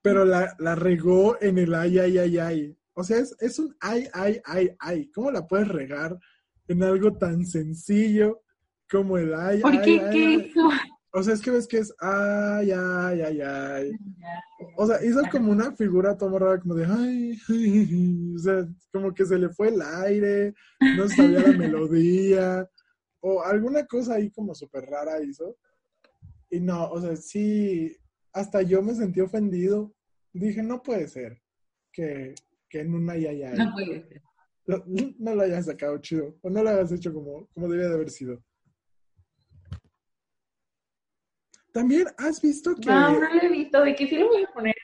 pero 0.00 0.24
la, 0.24 0.56
la 0.58 0.74
regó 0.74 1.40
en 1.40 1.58
el 1.58 1.74
ay, 1.74 1.98
ay, 1.98 2.18
ay, 2.18 2.38
ay. 2.38 2.78
O 2.94 3.04
sea, 3.04 3.18
es, 3.18 3.36
es 3.38 3.58
un 3.58 3.76
ay, 3.80 4.08
ay, 4.12 4.40
ay, 4.44 4.70
ay. 4.80 5.10
¿Cómo 5.10 5.30
la 5.30 5.46
puedes 5.46 5.68
regar 5.68 6.18
en 6.66 6.82
algo 6.82 7.16
tan 7.16 7.46
sencillo 7.46 8.42
como 8.92 9.16
el 9.16 9.34
ay, 9.34 9.60
¿Por 9.60 9.72
ay, 9.72 9.80
qué? 9.82 10.10
¿Qué 10.12 10.34
hizo? 10.34 10.68
O 11.14 11.22
sea, 11.22 11.34
es 11.34 11.40
que 11.40 11.50
ves 11.50 11.66
que 11.66 11.78
es 11.78 11.94
ay, 11.98 12.70
ay, 12.70 13.22
ay, 13.22 13.40
ay. 13.40 13.92
O 14.76 14.86
sea, 14.86 15.02
hizo 15.04 15.22
como 15.30 15.50
una 15.50 15.74
figura 15.74 16.16
toda 16.16 16.38
rara, 16.38 16.60
como 16.60 16.74
de 16.74 16.84
ay, 16.84 17.38
ay, 17.48 18.34
o 18.36 18.38
sea, 18.38 18.68
como 18.92 19.12
que 19.12 19.24
se 19.24 19.38
le 19.38 19.48
fue 19.48 19.68
el 19.68 19.80
aire, 19.80 20.54
no 20.96 21.08
sabía 21.08 21.40
la 21.40 21.52
melodía, 21.58 22.68
o 23.20 23.42
alguna 23.42 23.86
cosa 23.86 24.14
ahí 24.14 24.30
como 24.30 24.54
súper 24.54 24.84
rara 24.84 25.22
hizo. 25.22 25.56
Y 26.50 26.60
no, 26.60 26.90
o 26.90 27.00
sea, 27.00 27.16
sí, 27.16 27.96
hasta 28.32 28.60
yo 28.60 28.82
me 28.82 28.94
sentí 28.94 29.20
ofendido. 29.20 29.94
Dije, 30.34 30.62
no 30.62 30.82
puede 30.82 31.08
ser 31.08 31.40
que, 31.92 32.34
que 32.68 32.80
en 32.80 32.94
una 32.94 33.14
ay, 33.14 33.26
ay, 33.26 33.42
ay. 33.42 33.58
No 33.58 33.72
puede 33.72 34.08
ser. 34.08 34.22
No, 34.66 34.84
no 35.18 35.34
lo 35.34 35.42
hayas 35.42 35.66
sacado 35.66 35.98
chido, 35.98 36.36
o 36.42 36.50
no 36.50 36.62
lo 36.62 36.70
hayas 36.70 36.92
hecho 36.92 37.12
como, 37.12 37.48
como 37.48 37.68
debía 37.68 37.88
de 37.88 37.94
haber 37.94 38.10
sido. 38.10 38.42
También 41.72 42.06
has 42.18 42.40
visto 42.40 42.74
que. 42.74 42.88
No, 42.88 43.12
no 43.12 43.34
lo 43.34 43.42
he 43.42 43.48
visto, 43.48 43.82
de 43.82 43.94
que 43.94 44.06
sí 44.06 44.16
lo 44.16 44.28
voy 44.28 44.44
a 44.44 44.52
poner 44.52 44.74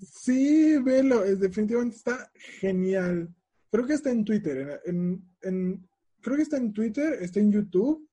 Sí, 0.00 0.78
velo, 0.82 1.24
es, 1.24 1.40
definitivamente 1.40 1.96
está 1.96 2.30
genial. 2.60 3.28
Creo 3.70 3.86
que 3.86 3.94
está 3.94 4.10
en 4.10 4.24
Twitter, 4.24 4.80
en, 4.84 5.22
en, 5.42 5.88
creo 6.20 6.36
que 6.36 6.42
está 6.42 6.56
en 6.56 6.72
Twitter, 6.72 7.18
está 7.20 7.40
en 7.40 7.52
YouTube, 7.52 8.08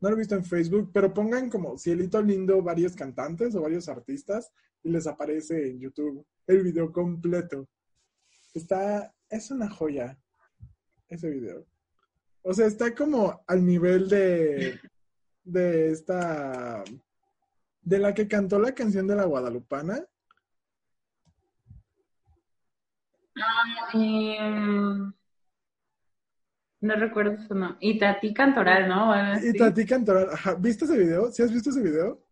no 0.00 0.08
lo 0.08 0.16
he 0.16 0.18
visto 0.18 0.34
en 0.34 0.44
Facebook, 0.44 0.90
pero 0.92 1.12
pongan 1.12 1.48
como 1.48 1.78
Cielito 1.78 2.20
Lindo 2.22 2.62
varios 2.62 2.96
cantantes 2.96 3.54
o 3.54 3.62
varios 3.62 3.88
artistas 3.88 4.50
y 4.82 4.90
les 4.90 5.06
aparece 5.06 5.70
en 5.70 5.80
YouTube 5.80 6.26
el 6.46 6.62
video 6.62 6.90
completo. 6.90 7.68
Está, 8.54 9.14
es 9.28 9.50
una 9.50 9.68
joya 9.68 10.18
ese 11.08 11.30
video. 11.30 11.66
O 12.42 12.54
sea, 12.54 12.66
está 12.66 12.94
como 12.94 13.44
al 13.46 13.64
nivel 13.64 14.08
de 14.08 14.80
de 15.44 15.90
esta, 15.90 16.84
de 17.82 17.98
la 17.98 18.14
que 18.14 18.28
cantó 18.28 18.58
la 18.58 18.74
canción 18.74 19.06
de 19.06 19.16
la 19.16 19.24
Guadalupana. 19.24 20.04
Ah, 23.36 23.90
em, 23.94 25.12
no 26.80 26.94
recuerdo 26.94 27.42
su 27.46 27.54
nombre. 27.54 27.78
Y 27.80 27.98
Tati 27.98 28.34
Cantoral, 28.34 28.88
¿no? 28.88 29.14
Y 29.42 29.52
Tati 29.56 29.84
Cantoral, 29.84 30.30
ajá. 30.30 30.54
¿Viste 30.54 30.84
ese 30.84 30.98
video? 30.98 31.30
¿Sí 31.30 31.42
has 31.42 31.52
visto 31.52 31.70
ese 31.70 31.82
video? 31.82 32.24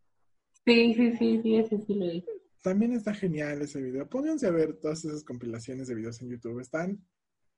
Sí, 0.64 0.94
sí, 0.94 1.16
sí, 1.16 1.40
sí, 1.42 1.57
ese 1.57 1.79
sí 1.79 1.94
lo 1.94 2.07
vi. 2.07 2.25
También 2.62 2.92
está 2.92 3.14
genial 3.14 3.62
ese 3.62 3.81
video. 3.81 4.09
Pónganse 4.09 4.47
a 4.47 4.51
ver 4.51 4.75
todas 4.75 5.05
esas 5.05 5.25
compilaciones 5.25 5.88
de 5.88 5.94
videos 5.94 6.21
en 6.21 6.31
YouTube. 6.31 6.61
Están 6.61 7.03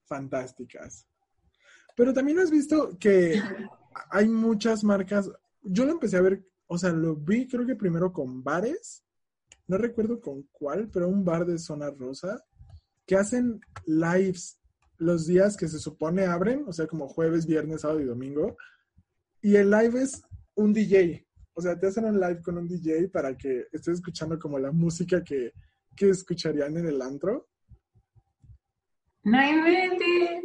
fantásticas. 0.05 1.07
Pero 1.97 2.13
también 2.13 2.39
has 2.39 2.51
visto 2.51 2.97
que 2.99 3.41
hay 4.11 4.29
muchas 4.29 4.85
marcas. 4.85 5.31
Yo 5.63 5.85
lo 5.85 5.93
empecé 5.93 6.17
a 6.17 6.23
ver, 6.23 6.45
o 6.67 6.79
sea, 6.79 6.91
lo 6.91 7.17
vi 7.17 7.47
creo 7.49 7.67
que 7.67 7.77
primero 7.77 8.13
con 8.13 8.43
bares. 8.43 9.05
No 9.67 9.79
recuerdo 9.79 10.21
con 10.21 10.43
cuál, 10.51 10.89
pero 10.93 11.09
un 11.09 11.25
bar 11.25 11.47
de 11.47 11.59
zona 11.59 11.91
rosa 11.91 12.45
que 13.07 13.17
hacen 13.17 13.61
lives 13.87 14.61
los 14.99 15.27
días 15.27 15.57
que 15.57 15.69
se 15.69 15.79
supone 15.79 16.25
abren, 16.27 16.65
o 16.67 16.73
sea, 16.73 16.87
como 16.87 17.09
jueves, 17.09 17.47
viernes, 17.47 17.81
sábado 17.81 18.01
y 18.01 18.05
domingo. 18.05 18.57
Y 19.41 19.57
el 19.57 19.71
live 19.71 20.03
es 20.03 20.23
un 20.55 20.73
DJ. 20.73 21.27
O 21.55 21.63
sea, 21.63 21.79
te 21.79 21.87
hacen 21.87 22.05
un 22.05 22.21
live 22.21 22.43
con 22.43 22.59
un 22.59 22.69
DJ 22.69 23.09
para 23.09 23.37
que 23.37 23.67
estés 23.73 23.95
escuchando 23.95 24.39
como 24.39 24.59
la 24.59 24.71
música 24.71 25.25
que, 25.25 25.53
que 25.97 26.11
escucharían 26.11 26.77
en 26.77 26.87
el 26.87 27.01
antro. 27.01 27.49
No 29.23 29.43
inventes. 29.43 30.45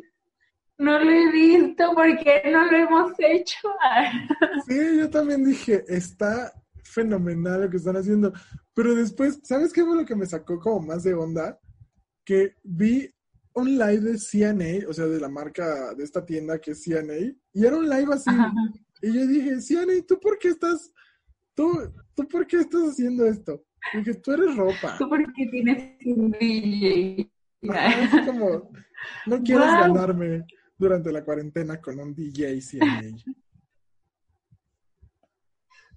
No 0.78 1.00
lo 1.00 1.10
he 1.10 1.32
visto 1.32 1.84
porque 1.96 2.42
no 2.52 2.66
lo 2.70 2.78
hemos 2.78 3.12
hecho. 3.20 3.70
sí, 4.68 4.76
yo 4.98 5.10
también 5.10 5.46
dije, 5.46 5.84
está 5.88 6.52
fenomenal 6.84 7.62
lo 7.62 7.70
que 7.70 7.78
están 7.78 7.96
haciendo. 7.96 8.34
Pero 8.74 8.94
después, 8.94 9.40
¿sabes 9.44 9.72
qué 9.72 9.84
fue 9.84 9.96
lo 9.96 10.06
que 10.06 10.16
me 10.16 10.26
sacó 10.26 10.60
como 10.60 10.88
más 10.88 11.04
de 11.04 11.14
onda? 11.14 11.58
Que 12.26 12.56
vi 12.64 13.10
un 13.54 13.78
live 13.78 14.02
de 14.02 14.18
CNA, 14.18 14.90
o 14.90 14.94
sea, 14.94 15.06
de 15.06 15.20
la 15.20 15.30
marca 15.30 15.94
de 15.94 16.04
esta 16.04 16.26
tienda 16.26 16.60
que 16.60 16.72
es 16.72 16.84
CNA, 16.84 17.34
y 17.54 17.66
era 17.66 17.78
un 17.78 17.90
live 17.90 18.14
así. 18.14 18.32
Y 19.02 19.14
yo 19.14 19.26
dije, 19.28 19.62
CNA, 19.62 20.06
¿tú 20.06 20.20
por 20.20 20.38
qué 20.38 20.50
estás, 20.50 20.92
tú, 21.54 21.90
tú 22.16 22.28
por 22.28 22.46
qué 22.46 22.58
estás 22.58 22.82
haciendo 22.90 23.26
esto? 23.26 23.64
Dije, 23.94 24.16
tú 24.16 24.34
eres 24.34 24.56
ropa. 24.58 24.98
¿Tú 24.98 25.08
por 25.08 25.22
qué 25.34 25.48
tienes 25.48 25.96
un 26.06 26.32
DJ? 26.32 27.32
así 27.70 28.26
como, 28.26 28.72
no 29.26 29.42
quieres 29.42 29.68
ganarme 29.68 30.46
durante 30.78 31.12
la 31.12 31.24
cuarentena 31.24 31.82
con 31.82 32.00
un 32.00 32.14
DJ 32.14 32.62
CNA. 32.62 33.02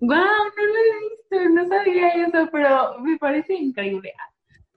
Wow, 0.00 0.08
no 0.10 0.64
lo 0.64 0.78
he 0.78 1.08
visto, 1.08 1.50
no 1.50 1.68
sabía 1.68 2.08
eso, 2.26 2.48
pero 2.52 3.00
me 3.00 3.18
parece 3.18 3.54
increíble. 3.54 4.12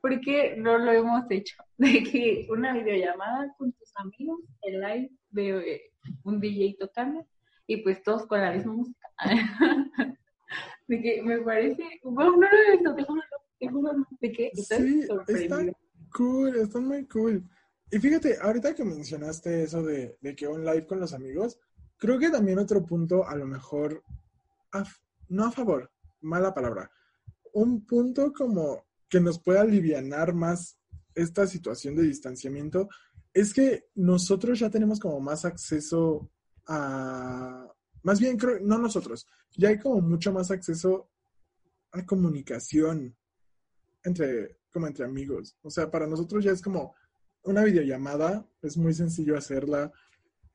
Porque 0.02 0.56
no 0.58 0.80
lo 0.80 0.92
hemos 0.92 1.30
hecho. 1.30 1.56
De 1.78 2.04
que 2.04 2.48
una 2.50 2.74
videollamada 2.74 3.54
con 3.58 3.72
tus 3.74 3.92
amigos, 3.98 4.40
el 4.64 4.82
live 4.82 5.12
de 5.30 5.74
eh, 5.74 5.82
un 6.24 6.40
DJ 6.40 6.76
tocando 6.80 7.26
y 7.68 7.78
pues 7.78 8.04
todos 8.04 8.26
con 8.26 8.42
la 8.42 8.52
misma 8.52 8.74
música. 8.74 9.08
de 10.88 11.02
que 11.02 11.22
me 11.22 11.40
parece, 11.40 11.84
wow, 12.04 12.32
no 12.32 12.42
lo 12.42 12.48
he 12.48 12.72
visto, 12.72 12.96
te 12.96 13.04
juro, 13.04 13.22
te 13.60 13.70
juro, 13.70 14.08
de 14.20 14.32
que 14.32 14.52
sí, 14.56 15.02
está 15.02 15.58
cool, 16.12 16.56
está 16.58 16.80
muy 16.80 17.08
cool. 17.08 17.44
Y 17.92 18.00
fíjate, 18.00 18.38
ahorita 18.40 18.74
que 18.74 18.86
mencionaste 18.86 19.64
eso 19.64 19.84
de, 19.84 20.18
de 20.22 20.36
que 20.36 20.48
un 20.48 20.64
live 20.64 20.88
con 20.88 21.00
los 21.00 21.14
amigos, 21.14 21.60
creo 21.98 22.18
que 22.18 22.30
también 22.30 22.60
otro 22.60 22.86
punto 22.86 23.28
a 23.28 23.36
lo 23.36 23.46
mejor 23.46 24.04
no 25.30 25.46
a 25.46 25.52
favor, 25.52 25.92
mala 26.22 26.54
palabra, 26.54 26.92
un 27.54 27.86
punto 27.86 28.32
como 28.32 28.86
que 29.10 29.20
nos 29.20 29.40
puede 29.40 29.60
aliviar 29.60 30.34
más 30.34 30.78
esta 31.14 31.46
situación 31.46 31.96
de 31.96 32.04
distanciamiento 32.04 32.88
es 33.34 33.54
que 33.54 33.86
nosotros 33.96 34.60
ya 34.60 34.70
tenemos 34.70 35.00
como 35.00 35.20
más 35.20 35.46
acceso 35.46 36.30
a, 36.68 37.68
más 38.04 38.20
bien 38.20 38.38
creo, 38.38 38.60
no 38.62 38.78
nosotros, 38.78 39.28
ya 39.58 39.70
hay 39.70 39.80
como 39.80 40.02
mucho 40.02 40.32
más 40.32 40.52
acceso 40.52 41.10
a 41.92 42.06
comunicación 42.06 43.16
entre, 44.04 44.60
como 44.72 44.88
entre 44.88 45.06
amigos. 45.06 45.58
O 45.62 45.70
sea, 45.70 45.92
para 45.92 46.08
nosotros 46.08 46.44
ya 46.44 46.52
es 46.52 46.62
como 46.62 46.96
una 47.44 47.64
videollamada, 47.64 48.46
es 48.62 48.78
muy 48.78 48.94
sencillo 48.94 49.38
hacerla, 49.38 49.92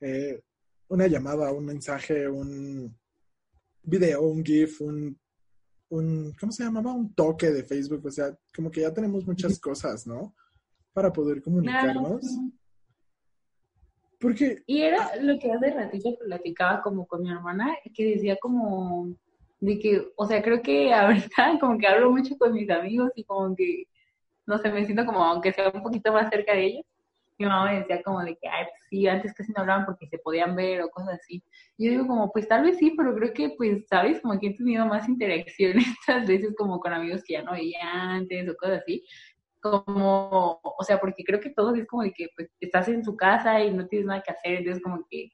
eh, 0.01 0.43
una 0.89 1.07
llamada, 1.07 1.53
un 1.53 1.65
mensaje, 1.65 2.29
un, 2.29 2.97
video, 3.83 4.23
un 4.23 4.45
GIF, 4.45 4.81
un, 4.81 5.19
un, 5.89 6.33
¿cómo 6.39 6.53
se 6.53 6.65
llamaba? 6.65 6.93
Un 6.93 7.15
toque 7.15 7.51
de 7.51 7.65
Facebook. 7.65 8.05
O 8.05 8.11
sea, 8.11 8.37
como 8.55 8.71
que 8.71 8.83
ya 8.83 8.93
tenemos 8.93 9.27
muchas 9.27 9.59
cosas, 9.59 10.07
¿no? 10.07 10.35
Para 10.93 11.13
poder 11.13 11.43
comunicarnos. 11.43 12.23
Porque... 14.19 14.63
Y 14.67 14.83
era 14.83 15.17
lo 15.17 15.39
que 15.39 15.53
hace 15.53 15.71
ratito 15.73 16.17
platicaba 16.25 16.83
como 16.83 17.07
con 17.07 17.23
mi 17.23 17.31
hermana, 17.31 17.77
que 17.95 18.15
decía 18.15 18.37
como 18.41 19.15
de 19.61 19.79
que, 19.79 20.13
o 20.17 20.27
sea, 20.27 20.43
creo 20.43 20.63
que 20.63 20.93
ahorita 20.93 21.59
como 21.61 21.79
que 21.79 21.87
hablo 21.87 22.11
mucho 22.11 22.37
con 22.37 22.53
mis 22.53 22.69
amigos 22.71 23.11
y 23.15 23.25
como 23.25 23.55
que, 23.55 23.85
no 24.47 24.59
sé, 24.59 24.71
me 24.71 24.85
siento 24.85 25.05
como, 25.05 25.23
aunque 25.25 25.53
sea 25.53 25.71
un 25.71 25.83
poquito 25.83 26.13
más 26.13 26.31
cerca 26.31 26.53
de 26.53 26.65
ellos, 26.67 26.87
mi 27.39 27.47
mamá 27.47 27.71
me 27.71 27.81
decía 27.81 28.03
como 28.03 28.23
de 28.23 28.37
que, 28.37 28.49
ay, 28.49 28.65
pues 28.65 28.83
sí, 28.89 29.07
antes 29.07 29.35
casi 29.35 29.53
no 29.53 29.61
hablaban 29.61 29.85
porque 29.85 30.07
se 30.07 30.19
podían 30.19 30.57
ver 30.57 30.83
o 30.83 30.91
cosas 30.91 31.21
así. 31.21 31.43
Yo 31.77 31.91
digo 31.91 32.07
como, 32.07 32.33
pues 32.33 32.49
tal 32.49 32.63
vez 32.63 32.79
sí, 32.79 32.95
pero 32.97 33.15
creo 33.15 33.33
que, 33.35 33.51
pues, 33.57 33.87
¿sabes? 33.89 34.21
Como 34.21 34.39
que 34.39 34.49
he 34.49 34.55
tenido 34.55 34.87
más 34.87 35.09
interacciones 35.09 35.85
estas 36.01 36.27
veces 36.27 36.55
como 36.57 36.81
con 36.81 36.93
amigos 36.93 37.23
que 37.25 37.35
ya 37.35 37.43
no 37.43 37.53
veía 37.53 37.79
antes 37.83 38.49
o 38.49 38.57
cosas 38.57 38.83
así. 38.83 39.05
Como, 39.61 40.61
o 40.63 40.85
sea, 40.85 40.99
porque 41.01 41.25
creo 41.25 41.41
que 41.41 41.51
todos 41.51 41.77
es 41.77 41.87
como 41.87 42.03
de 42.03 42.13
que, 42.13 42.29
pues, 42.37 42.49
estás 42.61 42.89
en 42.89 43.03
tu 43.03 43.17
casa 43.17 43.61
y 43.61 43.73
no 43.73 43.87
tienes 43.87 44.07
nada 44.07 44.23
que 44.23 44.31
hacer, 44.33 44.59
entonces 44.59 44.83
como 44.83 45.07
que, 45.11 45.33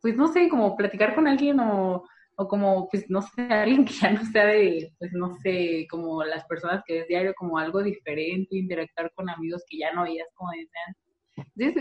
pues, 0.00 0.16
no 0.16 0.28
sé, 0.28 0.48
como 0.48 0.76
platicar 0.76 1.14
con 1.14 1.26
alguien 1.28 1.60
o, 1.60 2.04
o 2.36 2.48
como, 2.48 2.88
pues, 2.88 3.08
no 3.10 3.22
sé, 3.22 3.42
alguien 3.50 3.84
que 3.84 3.94
ya 3.94 4.10
no 4.12 4.24
sea 4.24 4.46
de, 4.46 4.92
pues, 4.98 5.12
no 5.12 5.34
sé, 5.42 5.86
como 5.90 6.24
las 6.24 6.44
personas 6.46 6.82
que 6.86 7.00
es 7.00 7.08
diario, 7.08 7.34
como 7.34 7.58
algo 7.58 7.82
diferente, 7.82 8.56
interactuar 8.56 9.12
con 9.14 9.30
amigos 9.30 9.64
que 9.68 9.78
ya 9.78 9.92
no 9.92 10.04
veías 10.04 10.28
como 10.34 10.50
desde 10.50 10.70
antes 10.86 11.02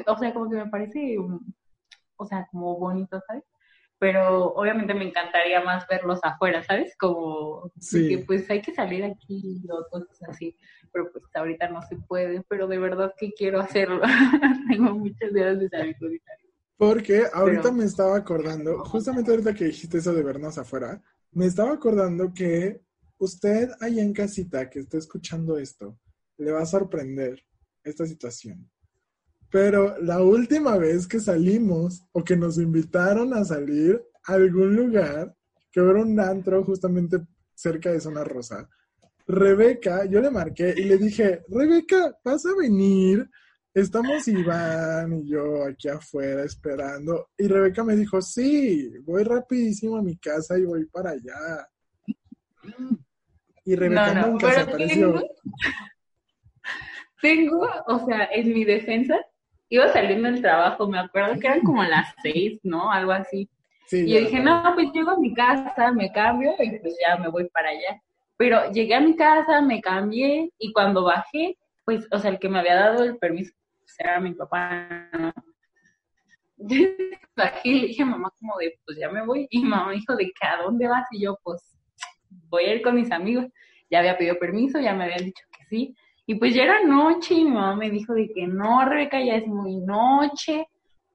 o 0.08 0.18
sea, 0.18 0.34
como 0.34 0.50
que 0.50 0.58
me 0.58 0.68
parece, 0.68 1.18
o 2.16 2.26
sea, 2.26 2.48
como 2.52 2.78
bonito, 2.78 3.20
¿sabes? 3.28 3.44
Pero 4.00 4.54
obviamente 4.54 4.94
me 4.96 5.08
encantaría 5.08 5.62
más 5.62 5.88
verlos 5.88 6.20
afuera, 6.24 6.64
¿sabes? 6.64 6.96
Como 6.98 7.72
que 7.92 8.24
pues 8.26 8.50
hay 8.50 8.62
que 8.62 8.74
salir 8.74 9.04
aquí 9.04 9.62
o 9.70 9.88
cosas 9.92 10.24
así, 10.28 10.58
pero 10.92 11.12
pues 11.12 11.24
ahorita 11.36 11.70
no 11.70 11.82
se 11.84 11.98
puede, 11.98 12.42
pero 12.48 12.68
de 12.68 12.80
verdad 12.80 13.14
que 13.18 13.32
quiero 13.32 13.60
hacerlo. 13.60 14.02
Tengo 14.70 14.96
muchas 14.96 15.32
ganas 15.32 15.60
de 15.60 15.70
salir 15.70 15.96
Porque 16.82 17.26
ahorita 17.32 17.72
me 17.72 17.84
estaba 17.84 18.18
acordando, 18.18 18.84
justamente 18.86 19.30
ahorita 19.30 19.54
que 19.54 19.66
dijiste 19.66 20.00
eso 20.00 20.16
de 20.16 20.24
vernos 20.24 20.58
afuera, 20.58 21.00
me 21.32 21.46
estaba 21.46 21.74
acordando 21.74 22.34
que 22.34 22.82
usted 23.20 23.70
allá 23.80 24.02
en 24.02 24.14
casita 24.14 24.68
que 24.68 24.80
está 24.80 24.98
escuchando 24.98 25.60
esto, 25.60 26.00
le 26.38 26.52
va 26.52 26.64
a 26.64 26.66
sorprender 26.66 27.40
esta 27.84 28.08
situación. 28.08 28.68
Pero 29.52 29.96
la 30.00 30.24
última 30.24 30.76
vez 30.80 31.06
que 31.06 31.20
salimos 31.20 32.04
o 32.14 32.24
que 32.24 32.36
nos 32.36 32.58
invitaron 32.58 33.36
a 33.36 33.46
salir 33.46 34.02
a 34.24 34.34
algún 34.34 34.76
lugar, 34.76 35.36
que 35.72 35.82
era 35.82 36.02
un 36.02 36.20
antro 36.20 36.64
justamente 36.64 37.20
cerca 37.54 37.92
de 37.92 38.02
Zona 38.02 38.24
Rosa, 38.24 38.68
Rebeca, 39.28 40.06
yo 40.06 40.20
le 40.20 40.32
marqué 40.32 40.74
y 40.76 40.86
le 40.86 40.98
dije, 40.98 41.44
Rebeca, 41.48 42.18
¿vas 42.24 42.44
a 42.48 42.56
venir? 42.56 43.30
Estamos 43.74 44.28
Iván 44.28 45.14
y 45.14 45.30
yo 45.30 45.64
aquí 45.64 45.88
afuera 45.88 46.44
esperando. 46.44 47.30
Y 47.38 47.48
Rebeca 47.48 47.86
me 47.86 47.96
dijo, 47.96 48.22
sí, 48.22 48.92
voy 49.04 49.24
rapidísimo 49.24 49.96
a 49.98 50.02
mi 50.02 50.18
casa 50.18 50.58
y 50.58 50.66
voy 50.66 50.86
para 50.88 51.12
allá. 51.12 51.70
Y 53.64 53.76
Rebeca 53.76 54.28
nunca 54.28 54.52
se 54.52 54.60
apareció. 54.60 55.14
Tengo, 55.14 55.22
tengo, 57.22 57.70
o 57.88 58.06
sea, 58.06 58.28
en 58.34 58.54
mi 58.54 58.66
defensa, 58.66 59.16
iba 59.70 59.88
saliendo 59.94 60.30
del 60.30 60.42
trabajo, 60.42 60.90
me 60.90 61.00
acuerdo 61.00 61.40
que 61.40 61.48
eran 61.48 61.62
como 61.62 61.82
las 61.82 62.14
seis, 62.22 62.60
¿no? 62.64 62.92
Algo 62.92 63.14
así. 63.14 63.50
y 63.90 64.14
yo 64.14 64.20
dije, 64.20 64.42
no, 64.42 64.64
pues 64.76 64.92
llego 64.92 65.12
a 65.12 65.20
mi 65.20 65.34
casa, 65.34 65.94
me 65.94 66.12
cambio 66.12 66.52
y 66.60 66.78
pues 66.80 66.98
ya 67.02 67.16
me 67.16 67.30
voy 67.30 67.48
para 67.48 67.70
allá. 67.70 68.02
Pero 68.36 68.70
llegué 68.72 68.96
a 68.96 69.02
mi 69.02 69.16
casa, 69.16 69.62
me 69.62 69.80
cambié 69.80 70.52
y 70.60 70.74
cuando 70.74 71.06
bajé, 71.06 71.58
pues, 71.86 72.06
o 72.12 72.20
sea, 72.20 72.32
el 72.32 72.40
que 72.40 72.50
me 72.50 72.60
había 72.60 72.76
dado 72.76 73.06
el 73.06 73.18
permiso 73.18 73.54
era 74.02 74.20
mi 74.20 74.34
papá, 74.34 75.10
¿no? 75.18 75.34
y 77.64 77.74
le 77.74 77.88
dije 77.88 78.04
a 78.04 78.06
mamá 78.06 78.32
como 78.40 78.58
de, 78.58 78.80
pues 78.86 78.98
ya 78.98 79.10
me 79.10 79.26
voy. 79.26 79.48
Y 79.50 79.64
mamá 79.64 79.92
dijo 79.92 80.16
de 80.16 80.32
¿a 80.42 80.62
dónde 80.64 80.88
vas? 80.88 81.08
Y 81.12 81.24
yo, 81.24 81.38
pues, 81.44 81.78
voy 82.50 82.66
a 82.66 82.76
ir 82.76 82.82
con 82.82 82.96
mis 82.96 83.12
amigos. 83.12 83.46
Ya 83.90 84.00
había 84.00 84.18
pedido 84.18 84.38
permiso, 84.38 84.80
ya 84.80 84.94
me 84.94 85.06
habían 85.06 85.26
dicho 85.26 85.44
que 85.58 85.66
sí. 85.66 85.96
Y 86.26 86.36
pues 86.36 86.54
ya 86.54 86.64
era 86.64 86.84
noche 86.84 87.34
y 87.34 87.44
mi 87.44 87.52
mamá 87.52 87.76
me 87.76 87.90
dijo 87.90 88.14
de 88.14 88.32
que 88.34 88.48
no, 88.48 88.86
Rebeca, 88.86 89.20
ya 89.22 89.36
es 89.36 89.48
muy 89.48 89.78
noche 89.78 90.66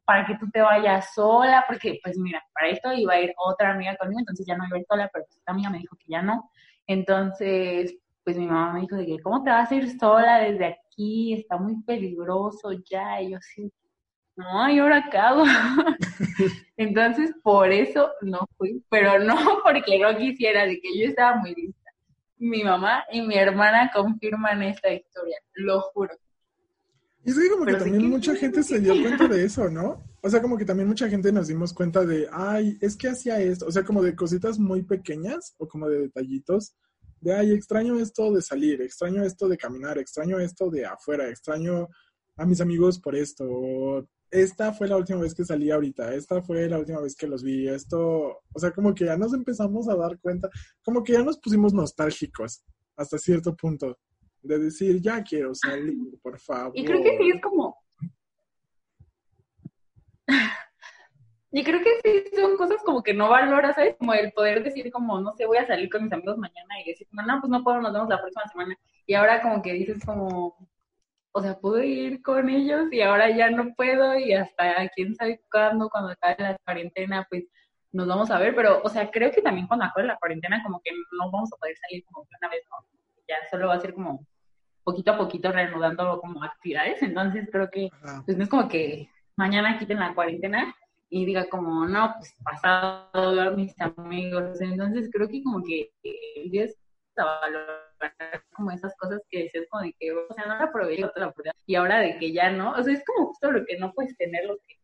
para 0.05 0.27
que 0.27 0.37
tú 0.37 0.49
te 0.51 0.61
vayas 0.61 1.15
sola, 1.15 1.65
porque 1.67 1.99
pues 2.03 2.19
mira, 2.19 2.43
para 2.53 2.69
esto 2.69 2.93
iba 2.93 3.15
a 3.15 3.21
ir 3.21 3.33
otra 3.37 3.73
amiga 3.73 3.97
conmigo, 3.97 4.21
entonces 4.21 4.47
ya 4.47 4.57
no 4.57 4.67
iba 4.67 4.77
a 4.77 4.81
ir 4.81 4.87
sola, 4.89 5.11
pero 5.13 5.25
esta 5.29 5.53
amiga 5.53 5.71
me 5.71 5.79
dijo 5.79 5.97
que 5.97 6.07
ya 6.09 6.23
no. 6.23 6.51
Entonces, 6.87 7.97
pues 8.25 8.37
mi 8.37 8.47
mamá 8.47 8.75
me 8.75 8.81
dijo 8.83 8.97
de 8.97 9.07
que, 9.07 9.21
¿cómo 9.21 9.43
te 9.43 9.51
vas 9.51 9.71
a 9.71 9.75
ir 9.75 9.99
sola 9.99 10.39
desde 10.39 10.79
aquí? 10.97 11.35
Está 11.35 11.59
muy 11.59 11.83
peligroso 11.83 12.73
ya. 12.91 13.21
Y 13.21 13.33
yo 13.33 13.39
sí, 13.41 13.71
no, 14.37 14.71
¿y 14.71 14.79
ahora 14.79 15.09
qué 15.11 15.19
hago? 15.19 15.45
Entonces, 16.77 17.33
por 17.43 17.71
eso 17.71 18.11
no 18.23 18.49
fui, 18.57 18.83
pero 18.91 19.19
no 19.19 19.37
porque 19.65 19.99
no 19.99 20.17
quisiera, 20.17 20.67
de 20.67 20.81
que 20.81 20.99
yo 20.99 21.07
estaba 21.07 21.37
muy 21.37 21.55
lista 21.55 21.87
mi 22.39 22.63
mamá 22.63 23.05
y 23.11 23.23
mi 23.23 23.35
hermana 23.35 23.91
confirman 23.95 24.63
esta 24.63 24.93
historia, 24.93 25.39
lo 25.55 25.81
juro. 25.81 26.15
Y 27.25 27.31
es 27.31 27.39
que 27.39 27.51
como 27.51 27.65
que 27.65 27.75
también 27.75 28.09
mucha 28.09 28.37
gente 28.37 28.63
se 28.63 28.79
dio 28.79 28.93
cuenta 29.03 29.27
de 29.27 29.45
eso, 29.45 29.69
¿no? 29.69 30.03
O 30.23 30.29
sea, 30.29 30.43
como 30.43 30.59
que 30.59 30.65
también 30.65 30.89
mucha 30.89 31.09
gente 31.09 31.31
nos 31.31 31.47
dimos 31.47 31.73
cuenta 31.73 32.05
de, 32.05 32.29
ay, 32.33 32.77
es 32.81 32.97
que 32.97 33.07
hacía 33.07 33.39
esto, 33.39 33.65
o 33.67 33.71
sea, 33.71 33.85
como 33.85 34.03
de 34.03 34.17
cositas 34.17 34.59
muy 34.59 34.83
pequeñas 34.83 35.55
o 35.57 35.69
como 35.69 35.89
de 35.89 36.01
detallitos, 36.01 36.75
de, 37.21 37.35
ay, 37.35 37.53
extraño 37.53 37.99
esto 37.99 38.33
de 38.33 38.43
salir, 38.43 38.83
extraño 38.83 39.25
esto 39.25 39.49
de 39.49 39.57
caminar, 39.57 39.99
extraño 39.99 40.39
esto 40.39 40.71
de 40.71 40.87
afuera, 40.87 41.29
extraño 41.29 41.89
a 42.37 42.47
mis 42.47 42.61
amigos 42.61 42.99
por 42.99 43.17
esto, 43.17 44.07
esta 44.31 44.73
fue 44.73 44.89
la 44.89 44.97
última 44.97 45.21
vez 45.21 45.35
que 45.35 45.45
salí 45.45 45.71
ahorita, 45.71 46.15
esta 46.15 46.43
fue 46.43 46.69
la 46.69 46.79
última 46.79 47.01
vez 47.01 47.17
que 47.17 47.27
los 47.27 47.43
vi, 47.43 47.69
esto, 47.69 48.41
o 48.53 48.59
sea, 48.59 48.73
como 48.73 48.95
que 48.95 49.07
ya 49.07 49.17
nos 49.17 49.33
empezamos 49.33 49.89
a 49.89 49.97
dar 49.97 50.19
cuenta, 50.19 50.51
como 50.83 51.03
que 51.03 51.15
ya 51.15 51.23
nos 51.23 51.39
pusimos 51.39 51.73
nostálgicos 51.73 52.63
hasta 52.97 53.19
cierto 53.19 53.55
punto, 53.55 53.99
de 54.43 54.59
decir, 54.59 55.01
ya 55.01 55.23
quiero 55.23 55.55
salir, 55.55 55.97
por 56.23 56.39
favor. 56.39 56.73
Y 56.75 56.85
creo 56.85 57.03
que 57.03 57.17
sí 57.19 57.31
es 57.35 57.43
como... 57.43 57.77
Y 61.57 61.65
creo 61.65 61.81
que 61.81 61.91
sí 62.05 62.37
son 62.37 62.59
cosas 62.59 62.83
como 62.85 63.03
que 63.03 63.15
no 63.15 63.31
valoras, 63.31 63.77
¿sabes? 63.77 63.97
Como 63.99 64.13
el 64.13 64.31
poder 64.33 64.63
decir 64.63 64.93
como, 64.93 65.19
no 65.23 65.33
sé, 65.33 65.47
voy 65.47 65.57
a 65.57 65.67
salir 65.67 65.89
con 65.89 66.03
mis 66.03 66.13
amigos 66.13 66.37
mañana 66.37 66.79
y 66.85 66.91
decir, 66.91 67.09
no, 67.13 67.23
no, 67.25 67.41
pues 67.41 67.51
no 67.51 67.65
puedo, 67.65 67.81
nos 67.81 67.95
vemos 67.95 68.11
la 68.11 68.21
próxima 68.21 68.47
semana. 68.49 68.77
Y 69.07 69.15
ahora 69.15 69.41
como 69.41 69.63
que 69.63 69.73
dices 69.73 70.05
como, 70.05 70.55
o 71.33 71.41
sea, 71.41 71.59
pude 71.59 71.87
ir 71.87 72.21
con 72.21 72.51
ellos 72.51 72.93
y 72.93 73.01
ahora 73.01 73.31
ya 73.31 73.49
no 73.49 73.73
puedo 73.75 74.19
y 74.19 74.35
hasta 74.35 74.87
quién 74.95 75.15
sabe 75.15 75.41
cuándo, 75.51 75.89
cuando 75.89 76.11
acabe 76.11 76.37
la 76.41 76.59
cuarentena, 76.63 77.27
pues 77.31 77.45
nos 77.91 78.07
vamos 78.07 78.31
a 78.31 78.39
ver, 78.39 78.55
pero, 78.55 78.83
o 78.85 78.91
sea, 78.91 79.11
creo 79.11 79.31
que 79.31 79.41
también 79.41 79.67
cuando 79.67 79.87
acabe 79.87 80.07
la 80.07 80.19
cuarentena 80.19 80.63
como 80.63 80.83
que 80.85 80.91
no 80.91 81.31
vamos 81.31 81.51
a 81.55 81.57
poder 81.57 81.75
salir 81.79 82.05
como 82.05 82.27
una 82.39 82.51
vez, 82.51 82.65
¿no? 82.71 82.87
Ya 83.27 83.37
solo 83.51 83.69
va 83.69 83.77
a 83.77 83.81
ser 83.81 83.95
como 83.95 84.27
poquito 84.85 85.13
a 85.13 85.17
poquito 85.17 85.51
reanudando 85.51 86.21
como 86.21 86.45
actividades, 86.45 87.01
entonces 87.01 87.49
creo 87.51 87.71
que, 87.71 87.89
pues 88.27 88.37
no 88.37 88.45
es 88.45 88.51
como 88.51 88.69
que 88.69 89.09
mañana 89.37 89.79
quiten 89.79 90.01
la 90.01 90.15
cuarentena 90.15 90.75
y 91.09 91.25
diga 91.25 91.49
como, 91.49 91.87
no, 91.87 92.15
pues 92.17 92.35
pasado 92.43 93.41
a 93.41 93.51
mis 93.51 93.75
amigos, 93.81 94.61
entonces 94.61 95.09
creo 95.13 95.29
que 95.29 95.43
como 95.43 95.63
que 95.63 95.93
empieza 96.37 96.75
a 97.17 97.25
valorar 97.25 98.45
como 98.53 98.71
esas 98.73 98.95
cosas 98.97 99.21
que 99.31 99.45
decías 99.45 99.67
como 99.71 99.83
de 99.85 99.95
que, 99.99 100.13
o 100.13 100.33
sea, 100.35 100.47
no 100.47 100.57
la 100.57 100.65
aproveché, 100.65 101.09
y 101.67 101.75
ahora 101.75 102.01
de 102.01 102.19
que 102.19 102.33
ya 102.33 102.51
no, 102.51 102.73
o 102.73 102.83
sea, 102.83 102.93
es 102.93 103.05
como 103.05 103.29
justo 103.29 103.53
lo 103.53 103.65
que 103.65 103.79
no 103.79 103.93
puedes 103.93 104.17
tener, 104.17 104.45
lo 104.47 104.57
que 104.59 104.77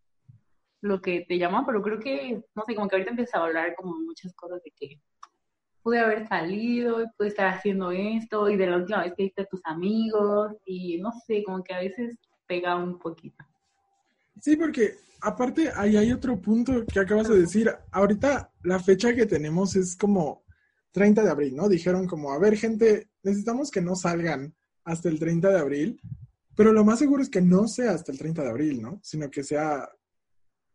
lo 0.83 1.01
que 1.01 1.25
te 1.29 1.39
llama, 1.39 1.64
pero 1.64 1.81
creo 1.81 2.01
que, 2.01 2.43
no 2.57 2.64
sé, 2.66 2.75
como 2.75 2.89
que 2.89 2.97
ahorita 2.97 3.11
empieza 3.11 3.39
a 3.39 3.45
hablar 3.45 3.77
como 3.77 3.95
muchas 4.01 4.35
cosas 4.35 4.61
de 4.64 4.73
que 4.73 5.01
pude 5.81 6.01
haber 6.01 6.27
salido, 6.27 7.09
pude 7.16 7.29
estar 7.29 7.47
haciendo 7.47 7.93
esto, 7.93 8.49
y 8.51 8.57
de 8.57 8.66
la 8.66 8.77
última 8.79 9.03
vez 9.03 9.14
que 9.16 9.23
viste 9.23 9.43
a 9.43 9.47
tus 9.47 9.61
amigos, 9.64 10.57
y 10.64 10.99
no 10.99 11.12
sé, 11.27 11.45
como 11.45 11.62
que 11.62 11.73
a 11.73 11.81
veces 11.81 12.18
pega 12.47 12.75
un 12.75 12.99
poquito. 12.99 13.45
Sí, 14.41 14.57
porque 14.57 14.97
aparte 15.23 15.70
ahí 15.75 15.97
hay 15.97 16.12
otro 16.12 16.41
punto 16.41 16.85
que 16.85 17.01
acabas 17.01 17.29
de 17.29 17.39
decir. 17.39 17.70
Ahorita 17.91 18.53
la 18.62 18.79
fecha 18.81 19.14
que 19.14 19.27
tenemos 19.27 19.77
es 19.77 19.97
como 19.97 20.45
30 20.91 21.23
de 21.23 21.31
abril, 21.31 21.57
¿no? 21.57 21.68
Dijeron 21.68 22.07
como, 22.07 22.33
a 22.33 22.39
ver, 22.39 22.57
gente, 22.57 23.09
necesitamos 23.23 23.70
que 23.70 23.81
no 23.81 23.97
salgan 23.97 24.55
hasta 24.85 25.09
el 25.09 25.18
30 25.18 25.49
de 25.49 25.59
abril, 25.59 26.01
pero 26.55 26.73
lo 26.73 26.85
más 26.85 26.99
seguro 26.99 27.23
es 27.23 27.31
que 27.31 27.41
no 27.41 27.68
sea 27.68 27.93
hasta 27.93 28.12
el 28.12 28.18
30 28.18 28.43
de 28.43 28.51
abril, 28.51 28.83
¿no? 28.83 29.01
Sino 29.03 29.31
que 29.31 29.43
sea 29.43 29.89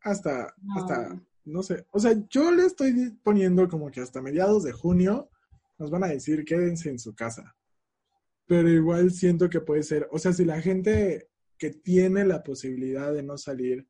hasta, 0.02 0.56
no. 0.62 0.80
hasta, 0.80 1.22
no 1.44 1.62
sé, 1.62 1.86
o 1.92 2.00
sea, 2.00 2.16
yo 2.30 2.52
le 2.52 2.66
estoy 2.66 3.18
poniendo 3.22 3.68
como 3.68 3.92
que 3.92 4.00
hasta 4.00 4.22
mediados 4.22 4.64
de 4.64 4.72
junio 4.72 5.30
nos 5.78 5.92
van 5.92 6.06
a 6.06 6.08
decir 6.08 6.46
quédense 6.46 6.90
en 6.90 7.00
su 7.00 7.14
casa. 7.14 7.56
Pero 8.48 8.70
igual 8.70 9.12
siento 9.12 9.50
que 9.50 9.60
puede 9.60 9.84
ser, 9.84 10.08
o 10.12 10.18
sea, 10.18 10.32
si 10.32 10.46
la 10.46 10.62
gente 10.62 11.30
que 11.58 11.72
tiene 11.72 12.24
la 12.26 12.44
posibilidad 12.44 13.14
de 13.14 13.24
no 13.24 13.38
salir 13.38 13.86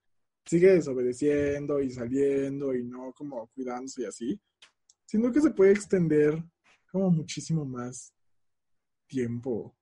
sigue 0.47 0.73
desobedeciendo 0.73 1.81
y 1.81 1.91
saliendo 1.91 2.73
y 2.73 2.83
no 2.83 3.13
como 3.13 3.47
cuidándose 3.47 4.03
y 4.03 4.05
así, 4.05 4.41
siento 5.05 5.31
que 5.31 5.41
se 5.41 5.51
puede 5.51 5.71
extender 5.71 6.41
como 6.91 7.11
muchísimo 7.11 7.65
más 7.65 8.13
tiempo. 9.07 9.75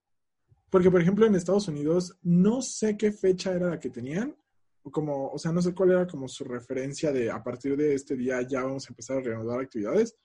Porque, 0.69 0.91
por 0.91 1.01
ejemplo, 1.01 1.25
en 1.25 1.35
Estados 1.35 1.67
Unidos, 1.67 2.17
no 2.21 2.61
sé 2.61 2.97
qué 2.97 3.11
fecha 3.11 3.53
era 3.53 3.69
la 3.69 3.79
que 3.79 3.89
tenían, 3.89 4.35
como, 4.91 5.29
o 5.29 5.37
sea, 5.37 5.51
no 5.51 5.61
sé 5.61 5.73
cuál 5.73 5.91
era 5.91 6.07
como 6.07 6.27
su 6.27 6.43
referencia 6.43 7.11
de 7.11 7.31
a 7.31 7.43
partir 7.43 7.75
de 7.77 7.93
este 7.93 8.15
día 8.15 8.41
ya 8.41 8.63
vamos 8.63 8.85
a 8.85 8.91
empezar 8.91 9.17
a 9.17 9.21
reanudar 9.21 9.59
actividades, 9.59 10.15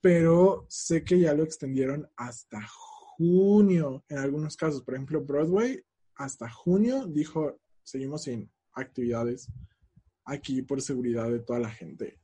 pero 0.00 0.66
sé 0.68 1.02
que 1.02 1.18
ya 1.18 1.34
lo 1.34 1.42
extendieron 1.42 2.08
hasta 2.16 2.60
junio 3.16 4.04
en 4.08 4.18
algunos 4.18 4.56
casos. 4.56 4.82
Por 4.82 4.94
ejemplo, 4.94 5.24
Broadway 5.24 5.82
hasta 6.16 6.50
junio 6.50 7.06
dijo, 7.06 7.58
seguimos 7.82 8.24
sin 8.24 8.50
actividades 8.72 9.48
aquí 10.24 10.62
por 10.62 10.80
seguridad 10.80 11.30
de 11.30 11.40
toda 11.40 11.58
la 11.58 11.70
gente. 11.70 12.18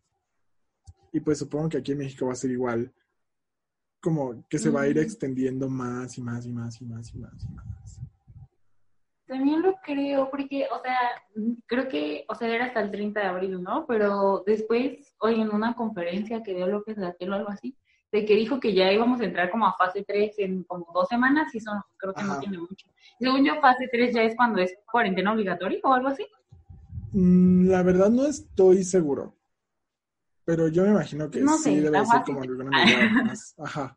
Y 1.13 1.21
pues 1.21 1.39
supongo 1.39 1.69
que 1.69 1.79
aquí 1.79 1.93
en 1.93 1.99
México 1.99 2.27
va 2.27 2.33
a 2.33 2.37
ser 2.37 2.51
igual, 2.51 2.93
como 4.01 4.47
que 4.49 4.59
se 4.59 4.71
va 4.71 4.83
a 4.83 4.89
ir 4.89 4.99
extendiendo 4.99 5.69
más 5.69 6.17
y 6.17 6.23
más 6.23 6.47
y 6.47 6.53
más 6.53 6.81
y 6.81 6.85
más 6.85 7.13
y 7.13 7.19
más 7.19 7.45
y 7.45 7.49
más. 7.53 8.01
También 9.27 9.63
lo 9.63 9.77
creo, 9.85 10.29
porque, 10.29 10.67
o 10.73 10.83
sea, 10.83 10.99
creo 11.67 11.87
que, 11.87 12.25
o 12.29 12.35
sea, 12.35 12.49
era 12.49 12.65
hasta 12.67 12.81
el 12.81 12.91
30 12.91 13.21
de 13.21 13.27
abril, 13.27 13.63
¿no? 13.63 13.87
Pero 13.87 14.43
después, 14.45 15.15
hoy 15.21 15.41
en 15.41 15.55
una 15.55 15.75
conferencia 15.75 16.43
que 16.43 16.55
dio 16.55 16.67
López 16.67 16.99
Gatell 16.99 17.31
o 17.31 17.35
algo 17.35 17.51
así, 17.51 17.77
de 18.11 18.25
que 18.25 18.35
dijo 18.35 18.59
que 18.59 18.75
ya 18.75 18.93
íbamos 18.93 19.21
a 19.21 19.25
entrar 19.25 19.49
como 19.53 19.67
a 19.67 19.77
fase 19.77 20.03
3 20.03 20.35
en 20.39 20.65
como 20.65 20.91
dos 20.93 21.07
semanas, 21.07 21.55
y 21.55 21.59
eso 21.59 21.71
creo 21.97 22.13
que 22.13 22.25
no 22.25 22.41
tiene 22.41 22.59
mucho. 22.59 22.89
Según 23.21 23.45
yo, 23.45 23.61
fase 23.61 23.89
3 23.93 24.13
ya 24.13 24.23
es 24.25 24.35
cuando 24.35 24.61
es 24.61 24.77
cuarentena 24.91 25.33
obligatoria 25.33 25.79
o 25.85 25.93
algo 25.93 26.09
así. 26.09 26.27
Mm, 27.13 27.69
la 27.69 27.83
verdad 27.83 28.11
no 28.11 28.27
estoy 28.27 28.85
seguro. 28.85 29.37
Pero 30.45 30.69
yo 30.69 30.83
me 30.85 30.91
imagino 30.91 31.31
que 31.31 31.47
sí 31.47 31.81
debe 31.81 32.05
ser 32.07 32.23
como 32.25 32.43
alguna 32.43 32.71
medida 32.71 33.09
más. 33.25 33.55
Ajá 33.59 33.97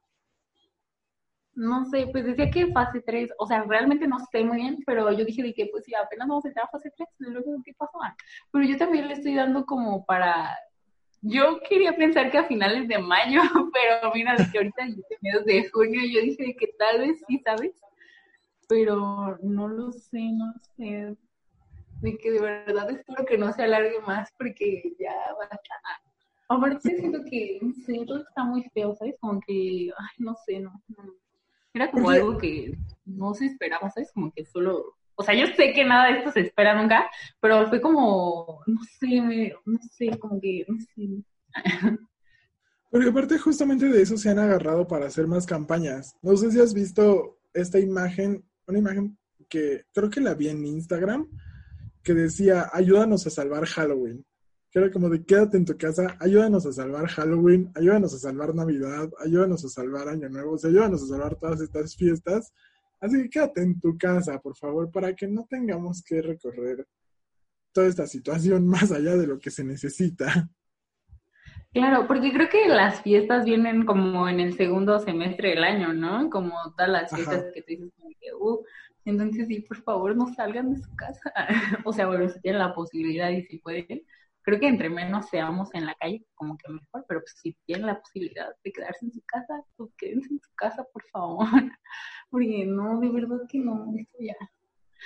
no 1.56 1.86
sé, 1.86 2.08
pues 2.12 2.26
decía 2.26 2.50
que 2.50 2.72
fase 2.72 3.02
3, 3.02 3.32
o 3.38 3.46
sea, 3.46 3.64
realmente 3.64 4.08
no 4.08 4.18
sé 4.32 4.44
muy 4.44 4.58
bien, 4.58 4.80
pero 4.86 5.12
yo 5.12 5.24
dije 5.24 5.44
de 5.44 5.54
que 5.54 5.68
pues 5.68 5.84
sí, 5.86 5.94
apenas 5.94 6.28
vamos 6.28 6.46
a 6.46 6.48
entrar 6.48 6.66
a 6.66 6.70
fase 6.70 6.92
3, 6.96 7.08
luego 7.20 7.62
qué 7.64 7.74
pasó. 7.74 8.00
Pero 8.52 8.66
yo 8.66 8.78
también 8.78 9.08
le 9.08 9.14
estoy 9.14 9.36
dando 9.36 9.66
como 9.66 10.06
para, 10.06 10.58
yo 11.22 11.60
quería 11.70 11.96
pensar 11.96 12.32
que 12.32 12.40
a 12.40 12.46
finales 12.46 12.88
de 12.88 12.98
mayo, 12.98 13.42
pero 13.74 14.12
mira, 14.14 14.36
que 14.52 14.58
ahorita 14.58 14.86
mediados 15.22 15.46
de 15.46 15.70
junio, 15.70 16.02
yo 16.12 16.22
dije 16.22 16.56
que 16.58 16.68
tal 16.78 17.00
vez 17.00 17.22
sí, 17.28 17.40
¿sabes? 17.44 17.74
Pero 18.68 19.38
no 19.44 19.68
lo 19.68 19.92
sé, 19.92 20.32
no 20.32 20.54
sé. 20.76 21.16
De 22.04 22.18
que 22.18 22.32
de 22.32 22.42
verdad 22.42 22.92
espero 22.92 23.26
que 23.26 23.38
no 23.38 23.52
se 23.54 23.64
alargue 23.64 24.00
más 24.02 24.30
porque 24.38 24.94
ya 25.00 25.14
va 25.40 25.44
a 25.44 25.56
estar. 25.56 25.80
Aparte 26.50 26.98
siento 26.98 27.24
que, 27.24 27.60
no 27.62 27.74
sé, 27.74 28.06
todo 28.06 28.20
está 28.20 28.44
muy 28.44 28.64
feo, 28.74 28.94
¿sabes? 28.94 29.16
Como 29.20 29.40
que, 29.40 29.90
ay, 29.98 30.16
no 30.20 30.36
sé, 30.46 30.60
no. 30.60 30.74
no 30.90 31.14
era 31.74 31.90
como 31.90 32.10
algo 32.10 32.38
que 32.38 32.78
no 33.06 33.34
se 33.34 33.46
esperaba, 33.48 33.90
¿sabes? 33.90 34.12
Como 34.14 34.32
que 34.32 34.46
solo, 34.46 34.96
o 35.16 35.24
sea, 35.24 35.34
yo 35.34 35.48
sé 35.56 35.74
que 35.74 35.84
nada 35.84 36.08
de 36.08 36.20
esto 36.20 36.32
se 36.32 36.42
espera 36.42 36.80
nunca, 36.80 37.10
pero 37.40 37.68
fue 37.68 37.82
como, 37.82 38.62
no 38.68 38.80
sé, 39.00 39.56
no 39.66 39.80
sé, 39.92 40.18
como 40.20 40.40
que, 40.40 40.66
no 40.68 40.78
sé. 40.80 41.24
Porque 42.92 43.10
aparte 43.10 43.40
justamente 43.40 43.88
de 43.88 44.04
eso 44.04 44.18
se 44.18 44.30
han 44.30 44.38
agarrado 44.38 44.88
para 44.88 45.08
hacer 45.08 45.26
más 45.26 45.48
campañas. 45.48 46.16
No 46.22 46.38
sé 46.38 46.52
si 46.52 46.60
has 46.60 46.76
visto 46.76 47.40
esta 47.52 47.80
imagen, 47.80 48.46
una 48.68 48.78
imagen 48.78 49.18
que 49.50 49.86
creo 49.94 50.12
que 50.12 50.22
la 50.22 50.36
vi 50.36 50.50
en 50.50 50.64
Instagram, 50.64 51.28
que 52.04 52.14
decía, 52.14 52.70
ayúdanos 52.74 53.26
a 53.28 53.30
salvar 53.30 53.66
Halloween 53.66 54.26
que 54.74 54.80
era 54.80 54.92
como 54.92 55.08
de 55.08 55.24
quédate 55.24 55.56
en 55.56 55.66
tu 55.66 55.78
casa, 55.78 56.18
ayúdanos 56.20 56.66
a 56.66 56.72
salvar 56.72 57.08
Halloween, 57.08 57.72
ayúdanos 57.76 58.12
a 58.16 58.18
salvar 58.18 58.56
Navidad, 58.56 59.08
ayúdanos 59.24 59.64
a 59.64 59.70
salvar 59.70 60.08
Año 60.08 60.28
Nuevo, 60.30 60.56
ayúdanos 60.56 61.04
a 61.04 61.06
salvar 61.06 61.36
todas 61.36 61.62
estas 61.62 61.96
fiestas. 61.96 62.52
Así 63.00 63.22
que 63.22 63.30
quédate 63.30 63.62
en 63.62 63.80
tu 63.80 63.96
casa, 64.00 64.40
por 64.40 64.58
favor, 64.58 64.90
para 64.90 65.16
que 65.16 65.28
no 65.28 65.46
tengamos 65.48 66.02
que 66.02 66.24
recorrer 66.24 66.88
toda 67.72 67.86
esta 67.86 68.08
situación 68.08 68.66
más 68.68 68.92
allá 68.92 69.16
de 69.16 69.28
lo 69.28 69.38
que 69.38 69.52
se 69.52 69.64
necesita. 69.64 70.50
Claro, 71.72 72.08
porque 72.08 72.34
creo 72.34 72.50
que 72.50 72.68
las 72.68 73.02
fiestas 73.02 73.46
vienen 73.46 73.86
como 73.86 74.28
en 74.28 74.40
el 74.40 74.58
segundo 74.58 74.98
semestre 75.00 75.50
del 75.50 75.64
año, 75.64 75.94
¿no? 75.94 76.32
Como 76.32 76.56
todas 76.76 76.90
las 76.90 77.12
fiestas 77.12 77.46
que 77.54 77.62
tú 77.62 77.68
dices, 77.68 77.92
como 77.96 78.10
que, 78.20 78.34
uh, 78.34 78.64
entonces 79.06 79.48
sí, 79.48 79.62
por 79.62 79.82
favor, 79.84 80.16
no 80.16 80.34
salgan 80.34 80.74
de 80.74 80.82
su 80.82 80.96
casa. 80.96 81.34
o 81.86 81.94
sea, 81.94 82.08
bueno, 82.08 82.30
si 82.30 82.40
tienen 82.42 82.60
la 82.60 82.74
posibilidad 82.74 83.30
y 83.30 83.44
si 83.44 83.60
pueden, 83.60 84.02
creo 84.44 84.60
que 84.60 84.68
entre 84.68 84.90
menos 84.90 85.30
seamos 85.30 85.70
en 85.74 85.86
la 85.86 85.96
calle, 85.96 86.26
como 86.36 86.58
que 86.58 86.72
mejor, 86.72 87.06
pero 87.08 87.22
pues, 87.22 87.34
si 87.42 87.56
tienen 87.66 87.88
la 87.88 88.00
posibilidad 88.00 88.48
de 88.64 88.72
quedarse 88.72 89.06
en 89.06 89.14
su 89.14 89.22
casa, 89.26 89.64
pues 89.76 89.92
quédense 89.98 90.30
en 90.30 90.40
su 90.40 90.50
casa, 90.56 90.86
por 90.92 91.04
favor. 91.12 91.48
Porque 92.30 92.66
no, 92.66 93.00
de 93.00 93.10
verdad 93.10 93.42
que 93.48 93.60
no, 93.60 93.94
esto 93.98 94.18
ya. 94.20 94.36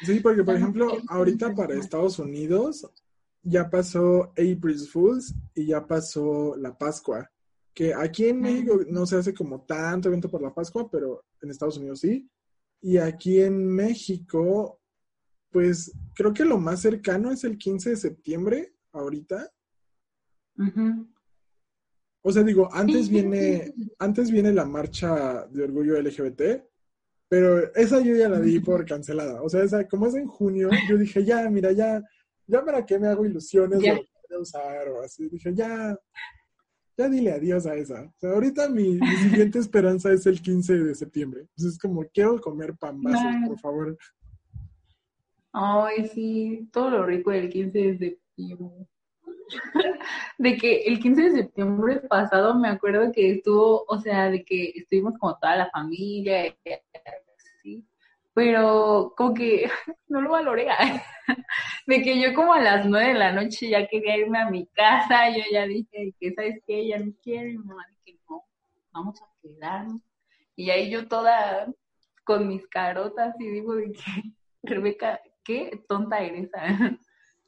Sí, 0.03 0.19
porque 0.19 0.43
por 0.43 0.55
ejemplo, 0.55 0.91
ahorita 1.09 1.55
para 1.55 1.73
Estados 1.73 2.19
Unidos 2.19 2.87
ya 3.41 3.69
pasó 3.69 4.29
April 4.31 4.79
Fools 4.91 5.33
y 5.55 5.65
ya 5.65 5.85
pasó 5.85 6.55
la 6.55 6.77
Pascua. 6.77 7.29
Que 7.73 7.93
aquí 7.93 8.27
en 8.27 8.41
México 8.41 8.79
no 8.89 9.05
se 9.05 9.17
hace 9.17 9.33
como 9.33 9.61
tanto 9.61 10.07
evento 10.07 10.29
por 10.29 10.41
la 10.41 10.53
Pascua, 10.53 10.89
pero 10.89 11.25
en 11.41 11.49
Estados 11.49 11.77
Unidos 11.77 11.99
sí. 11.99 12.29
Y 12.81 12.97
aquí 12.97 13.41
en 13.41 13.65
México, 13.67 14.79
pues 15.49 15.91
creo 16.13 16.33
que 16.33 16.45
lo 16.45 16.57
más 16.57 16.81
cercano 16.81 17.31
es 17.31 17.43
el 17.43 17.57
15 17.57 17.91
de 17.91 17.95
septiembre, 17.95 18.73
ahorita. 18.91 19.51
O 22.21 22.31
sea, 22.31 22.43
digo, 22.43 22.69
antes 22.73 23.09
viene, 23.09 23.73
antes 23.99 24.31
viene 24.31 24.51
la 24.51 24.65
marcha 24.65 25.47
de 25.47 25.63
orgullo 25.63 25.99
LGBT, 26.01 26.41
pero 27.29 27.73
esa 27.73 27.99
yo 28.01 28.15
ya 28.15 28.29
la 28.29 28.39
di 28.39 28.59
por 28.59 28.85
cancelada. 28.85 29.41
O 29.41 29.49
sea, 29.49 29.63
esa, 29.63 29.87
como 29.87 30.07
es 30.07 30.15
en 30.15 30.27
junio, 30.27 30.69
yo 30.89 30.97
dije, 30.97 31.23
ya, 31.23 31.49
mira, 31.49 31.71
ya, 31.71 32.03
ya 32.45 32.63
para 32.63 32.85
qué 32.85 32.99
me 32.99 33.07
hago 33.07 33.25
ilusiones 33.25 33.79
de 33.79 34.37
usar 34.37 34.89
o 34.89 35.01
así. 35.01 35.27
Dije, 35.29 35.53
ya, 35.53 35.97
ya 36.97 37.07
dile 37.07 37.31
adiós 37.31 37.65
a 37.67 37.75
esa. 37.75 38.01
O 38.03 38.19
sea, 38.19 38.31
ahorita 38.31 38.69
mi, 38.69 38.99
siguiente 38.99 39.59
esperanza 39.59 40.11
es 40.11 40.25
el 40.25 40.41
15 40.41 40.83
de 40.83 40.95
septiembre. 40.95 41.41
Entonces 41.41 41.73
es 41.73 41.79
como, 41.79 42.03
quiero 42.13 42.39
comer 42.41 42.75
pambazos, 42.75 43.35
por 43.47 43.59
favor. 43.59 43.97
Ay, 45.53 46.07
sí, 46.07 46.67
todo 46.71 46.89
lo 46.89 47.05
rico 47.05 47.31
del 47.31 47.49
15 47.49 47.79
de 47.79 47.97
septiembre 47.97 48.87
de 50.37 50.57
que 50.57 50.83
el 50.83 50.99
15 50.99 51.21
de 51.21 51.31
septiembre 51.31 52.01
pasado 52.09 52.55
me 52.55 52.67
acuerdo 52.67 53.11
que 53.11 53.31
estuvo, 53.31 53.85
o 53.87 53.99
sea, 53.99 54.29
de 54.29 54.43
que 54.43 54.73
estuvimos 54.75 55.13
como 55.19 55.37
toda 55.37 55.55
la 55.55 55.69
familia, 55.69 56.55
pero 58.37 59.15
como 59.17 59.33
que 59.33 59.67
no 60.09 60.21
lo 60.21 60.29
valoré. 60.29 60.67
de 61.87 62.01
que 62.03 62.21
yo 62.21 62.35
como 62.35 62.53
a 62.53 62.61
las 62.61 62.85
nueve 62.85 63.07
de 63.13 63.13
la 63.15 63.31
noche 63.31 63.67
ya 63.67 63.87
quería 63.87 64.15
irme 64.15 64.37
a 64.37 64.51
mi 64.51 64.67
casa, 64.67 65.31
yo 65.35 65.41
ya 65.51 65.65
dije 65.65 66.13
que 66.19 66.35
sabes 66.35 66.61
que 66.67 66.81
ella 66.81 66.99
no 66.99 67.11
quiere, 67.23 67.57
mi 67.57 67.57
mamá 67.57 67.83
dije 68.05 68.19
no, 68.29 68.43
vamos 68.91 69.19
a 69.23 69.25
quedarnos. 69.41 70.03
Y 70.55 70.69
ahí 70.69 70.91
yo 70.91 71.07
toda 71.07 71.73
con 72.23 72.47
mis 72.47 72.67
carotas 72.67 73.33
y 73.39 73.49
digo 73.49 73.73
de 73.73 73.91
que, 73.93 74.01
Rebeca, 74.61 75.19
qué 75.43 75.83
tonta 75.87 76.19
eres, 76.19 76.51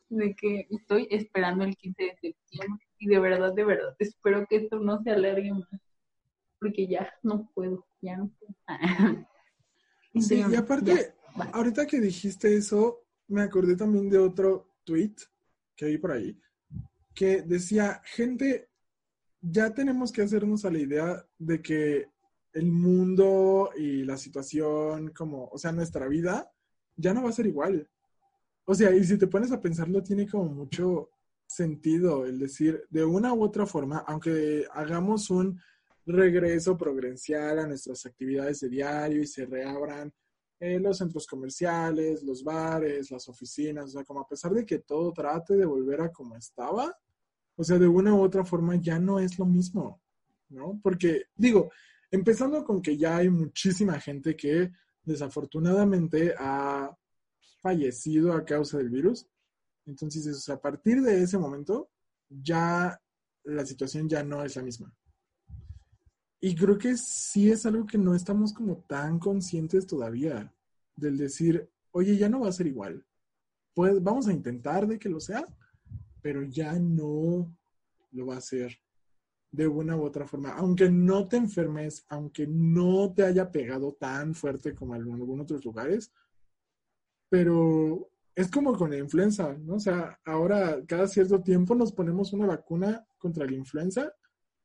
de 0.10 0.34
que 0.34 0.66
estoy 0.72 1.08
esperando 1.12 1.66
el 1.66 1.78
15 1.78 2.04
de 2.04 2.16
septiembre 2.16 2.88
y 2.98 3.06
de 3.06 3.20
verdad, 3.20 3.54
de 3.54 3.64
verdad, 3.64 3.96
espero 4.00 4.48
que 4.48 4.56
esto 4.56 4.80
no 4.80 5.04
se 5.04 5.12
alargue 5.12 5.54
más, 5.54 5.70
porque 6.60 6.88
ya 6.88 7.14
no 7.22 7.48
puedo, 7.54 7.86
ya 8.02 8.18
no 8.18 8.32
puedo. 8.40 8.56
Sí, 10.22 10.44
y 10.50 10.56
aparte, 10.56 11.14
ahorita 11.54 11.86
que 11.86 12.00
dijiste 12.00 12.56
eso, 12.56 13.06
me 13.28 13.42
acordé 13.42 13.76
también 13.76 14.10
de 14.10 14.18
otro 14.18 14.76
tweet 14.84 15.16
que 15.76 15.86
vi 15.86 15.98
por 15.98 16.12
ahí, 16.12 16.38
que 17.14 17.42
decía, 17.42 18.02
gente, 18.04 18.70
ya 19.42 19.74
tenemos 19.74 20.12
que 20.12 20.22
hacernos 20.22 20.66
a 20.66 20.72
la 20.72 20.80
idea 20.80 21.26
de 21.38 21.62
que 21.62 22.08
el 22.54 22.72
mundo 22.72 23.72
y 23.78 24.04
la 24.04 24.18
situación, 24.18 25.12
como, 25.12 25.46
o 25.46 25.58
sea, 25.58 25.72
nuestra 25.72 26.08
vida, 26.08 26.52
ya 26.96 27.14
no 27.14 27.24
va 27.24 27.30
a 27.30 27.34
ser 27.34 27.48
igual. 27.48 27.90
O 28.66 28.76
sea, 28.76 28.94
y 28.94 29.04
si 29.04 29.18
te 29.18 29.28
pones 29.28 29.52
a 29.52 29.62
pensarlo, 29.62 30.04
tiene 30.04 30.28
como 30.28 30.46
mucho 30.46 31.10
sentido 31.48 32.26
el 32.26 32.40
decir, 32.40 32.84
de 32.90 33.04
una 33.04 33.34
u 33.34 33.44
otra 33.44 33.66
forma, 33.66 34.00
aunque 34.08 34.66
hagamos 34.72 35.30
un 35.30 35.60
regreso 36.06 36.78
progrencial 36.78 37.60
a 37.60 37.68
nuestras 37.68 38.06
actividades 38.06 38.62
de 38.62 38.70
diario 38.70 39.22
y 39.22 39.28
se 39.28 39.46
reabran 39.46 40.12
eh, 40.60 40.80
los 40.80 40.98
centros 40.98 41.26
comerciales, 41.26 42.24
los 42.24 42.44
bares, 42.44 43.12
las 43.12 43.30
oficinas, 43.30 43.86
o 43.86 43.88
sea, 43.90 44.04
como 44.04 44.20
a 44.20 44.28
pesar 44.28 44.52
de 44.54 44.66
que 44.66 44.80
todo 44.80 45.14
trate 45.14 45.56
de 45.56 45.66
volver 45.66 46.02
a 46.02 46.12
como 46.12 46.36
estaba, 46.36 46.94
o 47.56 47.64
sea, 47.64 47.78
de 47.78 47.88
una 47.88 48.14
u 48.14 48.22
otra 48.22 48.44
forma 48.44 48.76
ya 48.76 49.00
no 49.00 49.20
es 49.20 49.40
lo 49.40 49.46
mismo, 49.46 50.02
¿no? 50.50 50.80
Porque, 50.84 51.24
digo, 51.36 51.72
empezando 52.12 52.64
con 52.64 52.82
que 52.82 52.98
ya 52.98 53.18
hay 53.18 53.30
muchísima 53.30 54.00
gente 54.00 54.36
que 54.36 54.72
desafortunadamente 55.04 56.34
ha 56.38 56.94
fallecido 57.62 58.34
a 58.34 58.46
causa 58.46 58.78
del 58.78 58.90
virus. 58.90 59.28
Entonces, 59.86 60.48
a 60.50 60.60
partir 60.60 61.02
de 61.02 61.24
ese 61.24 61.38
momento, 61.38 61.90
ya 62.30 63.00
la 63.44 63.66
situación 63.66 64.08
ya 64.08 64.24
no 64.24 64.44
es 64.44 64.56
la 64.56 64.62
misma. 64.62 64.94
Y 66.42 66.56
creo 66.56 66.78
que 66.78 66.96
sí 66.96 67.52
es 67.52 67.66
algo 67.66 67.86
que 67.86 67.98
no 67.98 68.16
estamos 68.16 68.54
como 68.54 68.78
tan 68.78 69.20
conscientes 69.20 69.86
todavía 69.86 70.54
del 70.96 71.18
decir, 71.18 71.70
oye, 71.92 72.18
ya 72.18 72.30
no 72.30 72.42
va 72.42 72.50
a 72.50 72.54
ser 72.54 72.68
igual. 72.68 73.06
Pues 73.74 74.02
vamos 74.02 74.28
a 74.28 74.34
intentar 74.34 74.88
de 74.88 74.98
que 74.98 75.10
lo 75.10 75.20
sea, 75.20 75.46
pero 76.22 76.44
ya 76.44 76.78
no 76.80 77.54
lo 78.12 78.26
va 78.26 78.38
a 78.38 78.42
ser 78.42 78.78
de 79.52 79.68
una 79.68 79.98
u 79.98 80.04
otra 80.04 80.26
forma. 80.26 80.54
Aunque 80.54 80.90
no 80.90 81.28
te 81.28 81.38
enfermes, 81.38 82.06
aunque 82.08 82.48
no 82.48 83.14
te 83.14 83.24
haya 83.24 83.52
pegado 83.52 83.94
tan 83.94 84.34
fuerte 84.34 84.74
como 84.74 84.96
en 84.96 85.12
algunos 85.12 85.44
otros 85.44 85.66
lugares, 85.66 86.12
pero 87.30 88.10
es 88.36 88.50
como 88.50 88.78
con 88.78 88.92
la 88.92 88.98
influenza, 88.98 89.54
¿no? 89.58 89.76
O 89.76 89.80
sea, 89.80 90.20
ahora 90.24 90.80
cada 90.88 91.08
cierto 91.08 91.42
tiempo 91.42 91.76
nos 91.76 91.92
ponemos 91.92 92.32
una 92.32 92.46
vacuna 92.46 93.06
contra 93.18 93.46
la 93.46 93.54
influenza 93.54 94.14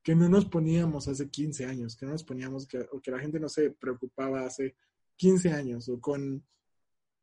que 0.05 0.15
no 0.15 0.29
nos 0.29 0.45
poníamos 0.45 1.09
hace 1.09 1.31
15 1.31 1.65
años, 1.65 1.97
que 1.97 2.05
no 2.05 2.13
nos 2.13 2.25
poníamos, 2.25 2.67
que, 2.67 2.79
o 2.93 3.01
que 3.01 3.11
la 3.11 3.19
gente 3.19 3.41
no 3.41 3.49
se 3.49 3.71
preocupaba 3.71 4.45
hace 4.45 4.77
15 5.17 5.51
años, 5.51 5.89
o 5.89 5.99
con, 5.99 6.45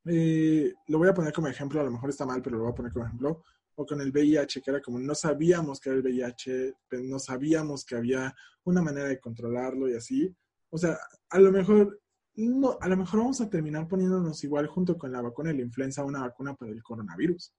eh, 0.06 0.74
lo 0.88 0.98
voy 0.98 1.08
a 1.08 1.14
poner 1.14 1.32
como 1.32 1.48
ejemplo, 1.48 1.80
a 1.80 1.84
lo 1.84 1.92
mejor 1.92 2.10
está 2.10 2.26
mal, 2.26 2.42
pero 2.42 2.58
lo 2.58 2.64
voy 2.64 2.72
a 2.72 2.76
poner 2.76 2.92
como 2.92 3.06
ejemplo, 3.06 3.44
o 3.76 3.86
con 3.86 4.02
el 4.02 4.12
VIH, 4.12 4.62
que 4.62 4.72
era 4.72 4.82
como 4.82 5.00
no 5.00 5.14
sabíamos 5.14 5.80
que 5.80 5.90
era 5.90 6.00
el 6.00 6.04
VIH, 6.04 6.74
no 7.04 7.20
sabíamos 7.20 7.86
que 7.86 7.96
había 7.96 8.34
una 8.64 8.82
manera 8.82 9.08
de 9.08 9.20
controlarlo 9.20 9.88
y 9.88 9.94
así. 9.94 10.36
O 10.72 10.78
sea, 10.78 10.98
a 11.30 11.40
lo 11.40 11.52
mejor, 11.52 12.02
no, 12.36 12.78
a 12.82 12.88
lo 12.90 12.98
mejor 12.98 13.20
vamos 13.20 13.42
a 13.42 13.50
terminar 13.50 13.88
poniéndonos 13.88 14.44
igual 14.44 14.66
junto 14.66 14.98
con 14.98 15.12
la 15.12 15.22
vacuna 15.22 15.52
de 15.52 15.58
la 15.58 15.62
influenza, 15.62 16.04
una 16.04 16.22
vacuna 16.22 16.56
para 16.56 16.72
el 16.72 16.82
coronavirus. 16.82 17.54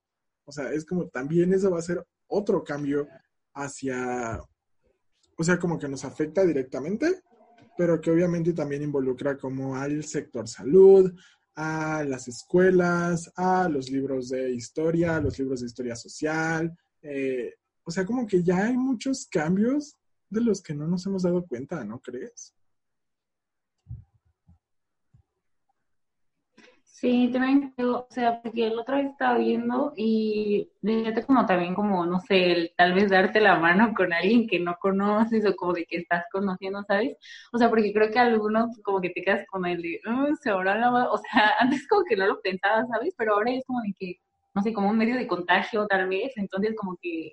O 0.45 0.51
sea, 0.51 0.73
es 0.73 0.85
como 0.85 1.09
también 1.09 1.55
eso 1.55 1.71
va 1.71 1.79
a 1.79 1.83
ser 1.83 2.05
otro 2.27 2.65
cambio 2.65 3.07
hacia 3.55 4.41
o 5.43 5.45
sea, 5.45 5.59
como 5.59 5.77
que 5.77 5.89
nos 5.89 6.05
afecta 6.05 6.45
directamente, 6.45 7.25
pero 7.77 8.01
que 8.01 8.13
obviamente 8.13 8.53
también 8.53 8.83
involucra 8.83 9.37
como 9.37 9.75
al 9.75 10.05
sector 10.05 10.47
salud, 10.47 11.13
a 11.57 12.05
las 12.05 12.29
escuelas, 12.29 13.33
a 13.35 13.69
los 13.69 13.91
libros 13.91 14.29
de 14.29 14.53
historia, 14.53 15.21
los 15.21 15.37
libros 15.41 15.59
de 15.59 15.67
historia 15.67 15.97
social. 15.97 16.73
Eh, 17.03 17.55
o 17.83 17.91
sea, 17.91 18.07
como 18.07 18.25
que 18.25 18.45
ya 18.45 18.67
hay 18.67 18.77
muchos 18.77 19.27
cambios 19.29 19.97
de 20.31 20.43
los 20.43 20.63
que 20.63 20.75
no 20.75 20.87
nos 20.87 21.05
hemos 21.07 21.25
dado 21.25 21.45
cuenta, 21.45 21.85
¿no 21.85 21.99
crees? 21.99 22.55
Sí, 27.03 27.31
también, 27.33 27.75
o 27.79 28.07
sea, 28.11 28.41
porque 28.41 28.69
el 28.69 28.79
otro 28.79 28.95
vez 28.97 29.07
estaba 29.07 29.37
viendo 29.37 29.93
y 29.97 30.71
fíjate 30.85 31.25
como 31.27 31.45
también 31.47 31.75
como, 31.75 32.07
no 32.07 32.21
sé, 32.21 32.53
el, 32.53 32.73
tal 32.77 32.93
vez 32.95 33.11
darte 33.11 33.41
la 33.41 33.59
mano 33.59 33.93
con 33.93 34.13
alguien 34.13 34.47
que 34.47 34.61
no 34.61 34.77
conoces 34.81 35.45
o 35.45 35.57
como 35.57 35.73
de 35.73 35.85
que 35.85 35.97
estás 35.97 36.27
conociendo, 36.31 36.85
¿sabes? 36.85 37.17
O 37.53 37.59
sea, 37.59 37.69
porque 37.71 37.93
creo 37.93 38.09
que 38.13 38.21
algunos 38.21 38.81
como 38.85 39.01
que 39.01 39.11
te 39.11 39.21
quedas 39.25 39.45
con 39.49 39.67
el 39.67 39.83
de, 39.83 40.01
se 40.41 40.51
ahora 40.51 40.79
la 40.79 41.11
o 41.11 41.19
sea, 41.19 41.51
antes 41.59 41.89
como 41.89 42.05
que 42.05 42.15
no 42.17 42.25
lo 42.29 42.41
pensaba, 42.41 42.87
¿sabes? 42.87 43.13
Pero 43.19 43.35
ahora 43.35 43.51
es 43.51 43.65
como 43.67 43.81
de 43.83 43.95
que, 43.99 44.21
no 44.55 44.63
sé, 44.63 44.73
como 44.73 44.89
un 44.89 44.99
medio 44.99 45.17
de 45.17 45.27
contagio 45.27 45.89
tal 45.89 46.09
vez, 46.09 46.33
entonces 46.37 46.77
como 46.77 46.97
que, 47.03 47.33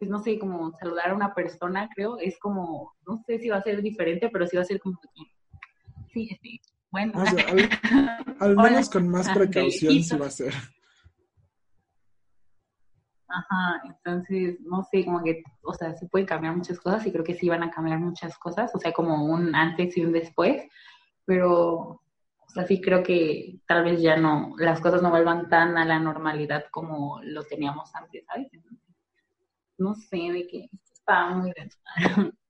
pues 0.00 0.10
no 0.10 0.18
sé, 0.18 0.36
como 0.36 0.72
saludar 0.72 1.10
a 1.10 1.14
una 1.14 1.32
persona, 1.32 1.88
creo, 1.94 2.18
es 2.18 2.36
como, 2.40 2.92
no 3.06 3.18
sé 3.18 3.38
si 3.38 3.50
va 3.50 3.58
a 3.58 3.62
ser 3.62 3.82
diferente, 3.82 4.30
pero 4.30 4.48
sí 4.48 4.56
va 4.56 4.62
a 4.62 4.66
ser 4.66 4.80
como 4.80 4.98
que, 5.14 5.22
sí, 6.12 6.28
sí 6.42 6.60
bueno. 6.96 7.12
al, 8.40 8.56
menos 8.56 8.88
con 8.88 9.08
más 9.08 9.28
precaución 9.28 10.02
sí 10.02 10.16
va 10.16 10.26
a 10.26 10.30
ser. 10.30 10.54
Ajá, 13.28 13.82
entonces, 13.84 14.58
no 14.60 14.82
sé, 14.84 15.04
como 15.04 15.22
que, 15.22 15.42
o 15.62 15.74
sea, 15.74 15.94
se 15.94 16.06
pueden 16.06 16.26
cambiar 16.26 16.56
muchas 16.56 16.78
cosas 16.78 17.06
y 17.06 17.12
creo 17.12 17.24
que 17.24 17.34
sí 17.34 17.48
van 17.48 17.62
a 17.62 17.70
cambiar 17.70 17.98
muchas 17.98 18.38
cosas, 18.38 18.74
o 18.74 18.78
sea, 18.78 18.92
como 18.92 19.24
un 19.24 19.54
antes 19.54 19.96
y 19.96 20.04
un 20.04 20.12
después, 20.12 20.62
pero, 21.26 21.72
o 21.74 22.48
sea, 22.48 22.66
sí 22.66 22.80
creo 22.80 23.02
que 23.02 23.58
tal 23.66 23.84
vez 23.84 24.00
ya 24.00 24.16
no, 24.16 24.54
las 24.58 24.80
cosas 24.80 25.02
no 25.02 25.10
vuelvan 25.10 25.50
tan 25.50 25.76
a 25.76 25.84
la 25.84 25.98
normalidad 25.98 26.64
como 26.70 27.20
lo 27.22 27.44
teníamos 27.44 27.94
antes, 27.94 28.24
¿sabes? 28.26 28.48
no 29.78 29.94
sé, 29.94 30.16
de 30.16 30.46
que 30.46 30.70
está 30.94 31.28
muy 31.30 31.52
denso. 31.52 31.78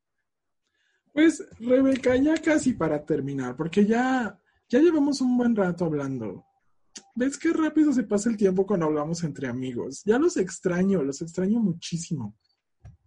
Pues, 1.17 1.43
Rebeca, 1.59 2.15
ya 2.17 2.35
casi 2.37 2.75
para 2.75 3.03
terminar, 3.03 3.57
porque 3.57 3.87
ya, 3.87 4.39
ya 4.69 4.81
llevamos 4.81 5.23
un 5.23 5.39
buen 5.39 5.57
rato 5.57 5.87
hablando. 5.87 6.45
¿Ves 7.15 7.39
qué 7.39 7.55
rápido 7.55 7.91
se 7.95 8.03
pasa 8.03 8.29
el 8.29 8.37
tiempo 8.37 8.67
cuando 8.67 8.85
hablamos 8.85 9.25
entre 9.25 9.49
amigos? 9.49 10.03
Ya 10.05 10.19
los 10.19 10.37
extraño, 10.37 11.03
los 11.03 11.23
extraño 11.23 11.59
muchísimo. 11.59 12.37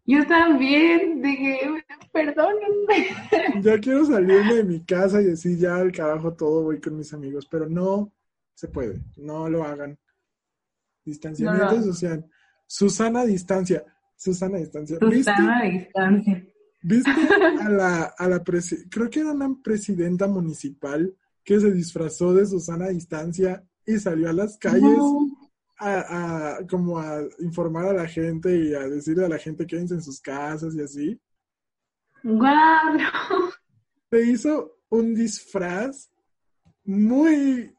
Yo 0.05 0.25
también, 0.25 1.21
dije, 1.21 1.59
perdónenme. 2.11 3.09
Ya 3.61 3.77
quiero 3.77 4.03
salirme 4.03 4.55
de 4.55 4.63
mi 4.63 4.83
casa 4.83 5.21
y 5.21 5.25
decir 5.25 5.59
ya 5.59 5.75
al 5.75 5.91
carajo 5.91 6.33
todo, 6.33 6.63
voy 6.63 6.81
con 6.81 6.97
mis 6.97 7.13
amigos, 7.13 7.45
pero 7.45 7.69
no 7.69 8.11
se 8.55 8.69
puede, 8.69 9.01
no 9.17 9.47
lo 9.47 9.63
hagan. 9.63 9.99
Distanciamiento 11.05 11.83
social. 11.83 12.25
Susana 12.65 13.23
distancia. 13.23 13.85
Susana 14.15 14.57
distancia. 14.57 14.97
Susana 14.97 15.61
distancia. 15.63 16.43
¿Viste 16.81 17.11
a 17.61 17.69
la, 17.69 18.03
a 18.17 18.27
la 18.27 18.43
creo 18.43 19.09
que 19.09 19.19
era 19.19 19.31
una 19.31 19.55
presidenta 19.61 20.27
municipal 20.27 21.13
que 21.43 21.59
se 21.59 21.71
disfrazó 21.71 22.33
de 22.33 22.45
Susana 22.45 22.85
a 22.85 22.89
distancia 22.89 23.63
y 23.85 23.99
salió 23.99 24.29
a 24.29 24.33
las 24.33 24.57
calles 24.57 24.99
a, 25.79 26.59
como 26.69 26.99
a 26.99 27.21
informar 27.39 27.85
a 27.85 27.93
la 27.93 28.07
gente 28.07 28.55
y 28.55 28.73
a 28.73 28.87
decirle 28.87 29.25
a 29.25 29.29
la 29.29 29.37
gente 29.37 29.65
que 29.65 29.77
en 29.77 30.01
sus 30.01 30.19
casas 30.19 30.75
y 30.75 30.81
así? 30.81 31.21
¡Guau! 32.23 32.97
Se 34.09 34.21
hizo 34.25 34.77
un 34.89 35.15
disfraz 35.15 36.09
muy... 36.83 37.73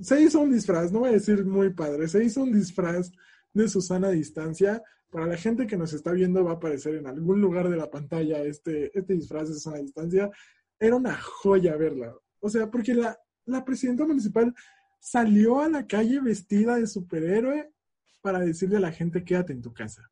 Se 0.00 0.20
hizo 0.20 0.40
un 0.40 0.52
disfraz, 0.52 0.90
no 0.90 1.00
voy 1.00 1.10
a 1.10 1.12
decir 1.12 1.44
muy 1.44 1.70
padre, 1.70 2.08
se 2.08 2.24
hizo 2.24 2.42
un 2.42 2.52
disfraz 2.52 3.12
de 3.52 3.68
Susana 3.68 4.08
a 4.08 4.12
distancia 4.12 4.82
para 5.12 5.26
la 5.26 5.36
gente 5.36 5.66
que 5.66 5.76
nos 5.76 5.92
está 5.92 6.12
viendo 6.12 6.42
va 6.42 6.52
a 6.52 6.54
aparecer 6.54 6.94
en 6.94 7.06
algún 7.06 7.38
lugar 7.38 7.68
de 7.68 7.76
la 7.76 7.90
pantalla 7.90 8.42
este, 8.42 8.96
este 8.98 9.12
disfraz 9.12 9.50
de 9.50 9.70
una 9.70 9.78
distancia. 9.78 10.30
Era 10.80 10.96
una 10.96 11.14
joya 11.20 11.76
verla. 11.76 12.14
O 12.40 12.48
sea, 12.48 12.70
porque 12.70 12.94
la, 12.94 13.16
la 13.44 13.62
presidenta 13.62 14.06
municipal 14.06 14.54
salió 14.98 15.60
a 15.60 15.68
la 15.68 15.86
calle 15.86 16.18
vestida 16.20 16.76
de 16.76 16.86
superhéroe 16.86 17.70
para 18.22 18.38
decirle 18.38 18.78
a 18.78 18.80
la 18.80 18.90
gente 18.90 19.22
quédate 19.22 19.52
en 19.52 19.60
tu 19.60 19.74
casa. 19.74 20.10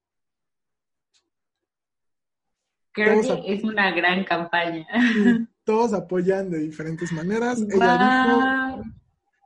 Creo 2.92 3.22
que 3.22 3.54
es 3.54 3.64
una 3.64 3.94
gran 3.94 4.22
campaña. 4.24 4.86
todos 5.64 5.94
apoyan 5.94 6.50
de 6.50 6.58
diferentes 6.58 7.10
maneras. 7.12 7.62
Ella 7.62 8.26
dijo, 8.26 8.90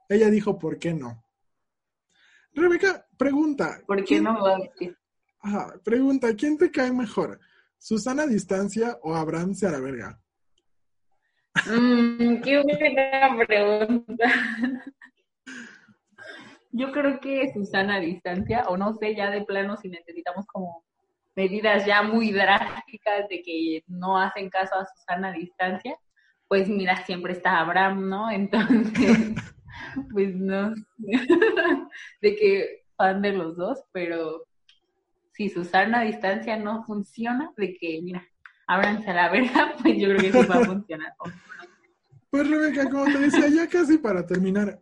ella 0.09 0.30
dijo, 0.30 0.59
¿por 0.59 0.78
qué 0.80 0.94
no? 0.94 1.22
Rebeca, 2.55 3.07
pregunta. 3.16 3.82
¿Por 3.86 4.02
qué 4.05 4.20
no 4.20 4.42
va 4.42 4.57
a 4.57 4.59
decir? 4.59 4.98
Ajá, 5.45 5.74
pregunta, 5.84 6.34
¿quién 6.34 6.57
te 6.57 6.70
cae 6.70 6.90
mejor? 6.90 7.38
¿Susana 7.76 8.26
distancia 8.26 8.99
o 9.03 9.14
Abraham 9.14 9.53
se 9.53 9.66
a 9.66 9.72
la 9.72 9.78
verga? 9.78 10.18
Mm, 11.66 12.40
qué 12.40 12.62
buena 12.62 13.36
pregunta. 13.47 14.24
Yo 16.72 16.90
creo 16.92 17.20
que 17.20 17.53
Susana 17.53 18.01
distancia, 18.01 18.64
o 18.68 18.78
no 18.78 18.95
sé, 18.95 19.14
ya 19.14 19.28
de 19.30 19.45
plano 19.45 19.76
si 19.76 19.90
necesitamos 19.90 20.47
como 20.47 20.82
medidas 21.36 21.84
ya 21.84 22.03
muy 22.03 22.32
drásticas 22.32 23.28
de 23.28 23.42
que 23.42 23.84
no 23.86 24.18
hacen 24.18 24.49
caso 24.49 24.76
a 24.76 24.86
Susana 24.86 25.30
distancia, 25.30 25.95
pues 26.49 26.70
mira, 26.70 27.05
siempre 27.05 27.34
está 27.34 27.61
Abraham, 27.61 28.09
¿no? 28.09 28.30
Entonces, 28.30 28.95
pues 30.11 30.34
no, 30.34 30.74
de 32.22 32.34
que 32.34 32.84
fan 32.97 33.20
de 33.20 33.32
los 33.32 33.59
dos, 33.59 33.84
pero 33.92 34.47
si 35.35 35.49
Susana 35.49 36.01
a 36.01 36.05
distancia 36.05 36.57
no 36.57 36.85
funciona, 36.85 37.53
de 37.57 37.76
que, 37.76 38.01
mira, 38.03 38.24
ábranse 38.66 39.11
a 39.11 39.14
la 39.14 39.30
verga, 39.30 39.74
pues 39.82 39.99
yo 39.99 40.09
creo 40.09 40.20
que 40.20 40.32
sí 40.32 40.49
va 40.49 40.55
a 40.57 40.64
funcionar. 40.64 41.12
Pues 42.30 42.49
Rebeca, 42.49 42.89
como 42.89 43.05
te 43.07 43.18
decía, 43.18 43.49
ya 43.49 43.68
casi 43.68 43.99
para 43.99 44.26
terminar, 44.26 44.80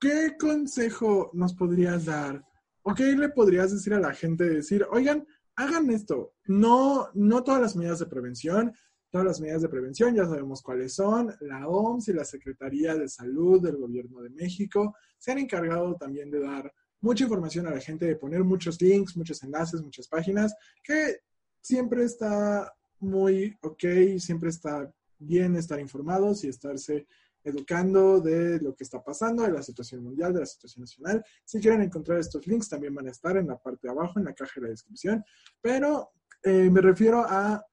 ¿qué 0.00 0.36
consejo 0.38 1.30
nos 1.34 1.54
podrías 1.54 2.06
dar? 2.06 2.44
¿O 2.82 2.94
qué 2.94 3.04
le 3.12 3.28
podrías 3.28 3.72
decir 3.72 3.94
a 3.94 4.00
la 4.00 4.12
gente? 4.12 4.48
Decir, 4.48 4.86
oigan, 4.90 5.26
hagan 5.56 5.90
esto. 5.90 6.34
No, 6.46 7.08
no 7.14 7.44
todas 7.44 7.60
las 7.60 7.76
medidas 7.76 8.00
de 8.00 8.06
prevención, 8.06 8.72
todas 9.10 9.26
las 9.26 9.40
medidas 9.40 9.62
de 9.62 9.68
prevención 9.68 10.14
ya 10.14 10.24
sabemos 10.24 10.62
cuáles 10.62 10.94
son. 10.94 11.34
La 11.40 11.68
OMS 11.68 12.08
y 12.08 12.12
la 12.14 12.24
Secretaría 12.24 12.94
de 12.94 13.08
Salud 13.08 13.62
del 13.62 13.76
Gobierno 13.76 14.20
de 14.22 14.30
México 14.30 14.96
se 15.18 15.32
han 15.32 15.38
encargado 15.38 15.94
también 15.96 16.30
de 16.30 16.40
dar 16.40 16.72
mucha 17.02 17.24
información 17.24 17.66
a 17.66 17.70
la 17.70 17.80
gente, 17.80 18.06
de 18.06 18.16
poner 18.16 18.42
muchos 18.42 18.80
links, 18.80 19.16
muchos 19.16 19.42
enlaces, 19.42 19.82
muchas 19.82 20.08
páginas, 20.08 20.54
que 20.82 21.18
siempre 21.60 22.04
está 22.04 22.72
muy 23.00 23.58
ok, 23.60 24.18
siempre 24.18 24.48
está 24.48 24.90
bien 25.18 25.56
estar 25.56 25.78
informados 25.78 26.44
y 26.44 26.48
estarse 26.48 27.06
educando 27.44 28.20
de 28.20 28.60
lo 28.60 28.74
que 28.74 28.84
está 28.84 29.02
pasando, 29.02 29.42
de 29.42 29.50
la 29.50 29.62
situación 29.62 30.02
mundial, 30.02 30.32
de 30.32 30.40
la 30.40 30.46
situación 30.46 30.82
nacional. 30.82 31.24
Si 31.44 31.60
quieren 31.60 31.82
encontrar 31.82 32.18
estos 32.18 32.46
links, 32.46 32.68
también 32.68 32.94
van 32.94 33.08
a 33.08 33.10
estar 33.10 33.36
en 33.36 33.48
la 33.48 33.58
parte 33.58 33.88
de 33.88 33.90
abajo, 33.90 34.18
en 34.18 34.24
la 34.24 34.34
caja 34.34 34.52
de 34.56 34.62
la 34.62 34.68
descripción. 34.68 35.24
Pero 35.60 36.12
eh, 36.44 36.70
me 36.70 36.80
refiero 36.80 37.24
a 37.28 37.64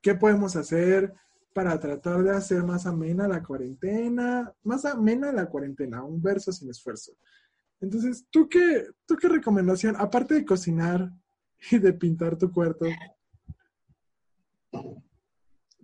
qué 0.00 0.14
podemos 0.14 0.56
hacer 0.56 1.12
para 1.52 1.78
tratar 1.78 2.22
de 2.22 2.30
hacer 2.30 2.62
más 2.64 2.86
amena 2.86 3.28
la 3.28 3.42
cuarentena, 3.42 4.50
más 4.62 4.86
amena 4.86 5.30
la 5.30 5.46
cuarentena, 5.46 6.02
un 6.02 6.22
verso 6.22 6.50
sin 6.50 6.70
esfuerzo. 6.70 7.12
Entonces, 7.82 8.24
¿tú 8.30 8.48
qué, 8.48 8.86
¿tú 9.06 9.16
qué 9.16 9.28
recomendación, 9.28 9.96
aparte 9.98 10.34
de 10.34 10.44
cocinar 10.44 11.10
y 11.70 11.78
de 11.78 11.92
pintar 11.92 12.38
tu 12.38 12.50
cuarto? 12.52 12.86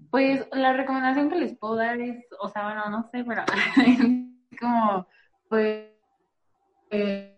Pues 0.09 0.47
la 0.53 0.73
recomendación 0.75 1.29
que 1.29 1.41
les 1.41 1.59
puedo 1.59 1.75
dar 1.75 2.01
es, 2.01 2.25
o 2.41 2.49
sea, 2.49 2.63
bueno, 2.63 2.89
no 2.89 3.03
sé, 3.11 3.25
pero 3.25 3.43
como, 4.61 5.09
pues, 5.49 5.89
eh, 6.91 7.37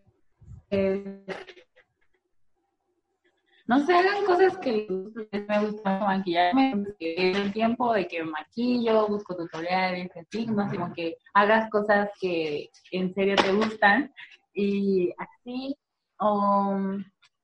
no 3.67 3.87
sé, 3.87 3.95
hagan 3.95 4.27
cosas 4.27 4.59
que 4.59 4.87
les 5.33 5.49
me 5.49 5.65
gusta 5.65 6.01
maquillarme, 6.01 6.85
el 6.99 7.53
tiempo 7.55 7.95
de 7.95 8.07
que 8.07 8.23
maquillo, 8.25 9.09
busco 9.09 9.35
tutoriales, 9.35 10.11
así, 10.15 10.47
no 10.47 10.69
sé, 10.69 10.77
como 10.77 10.93
que 10.93 11.17
hagas 11.33 11.71
cosas 11.71 12.11
que 12.21 12.69
en 12.93 13.15
serio 13.15 13.37
te 13.37 13.53
gustan 13.53 14.13
y 14.55 15.13
así, 15.19 15.77
o 16.19 16.77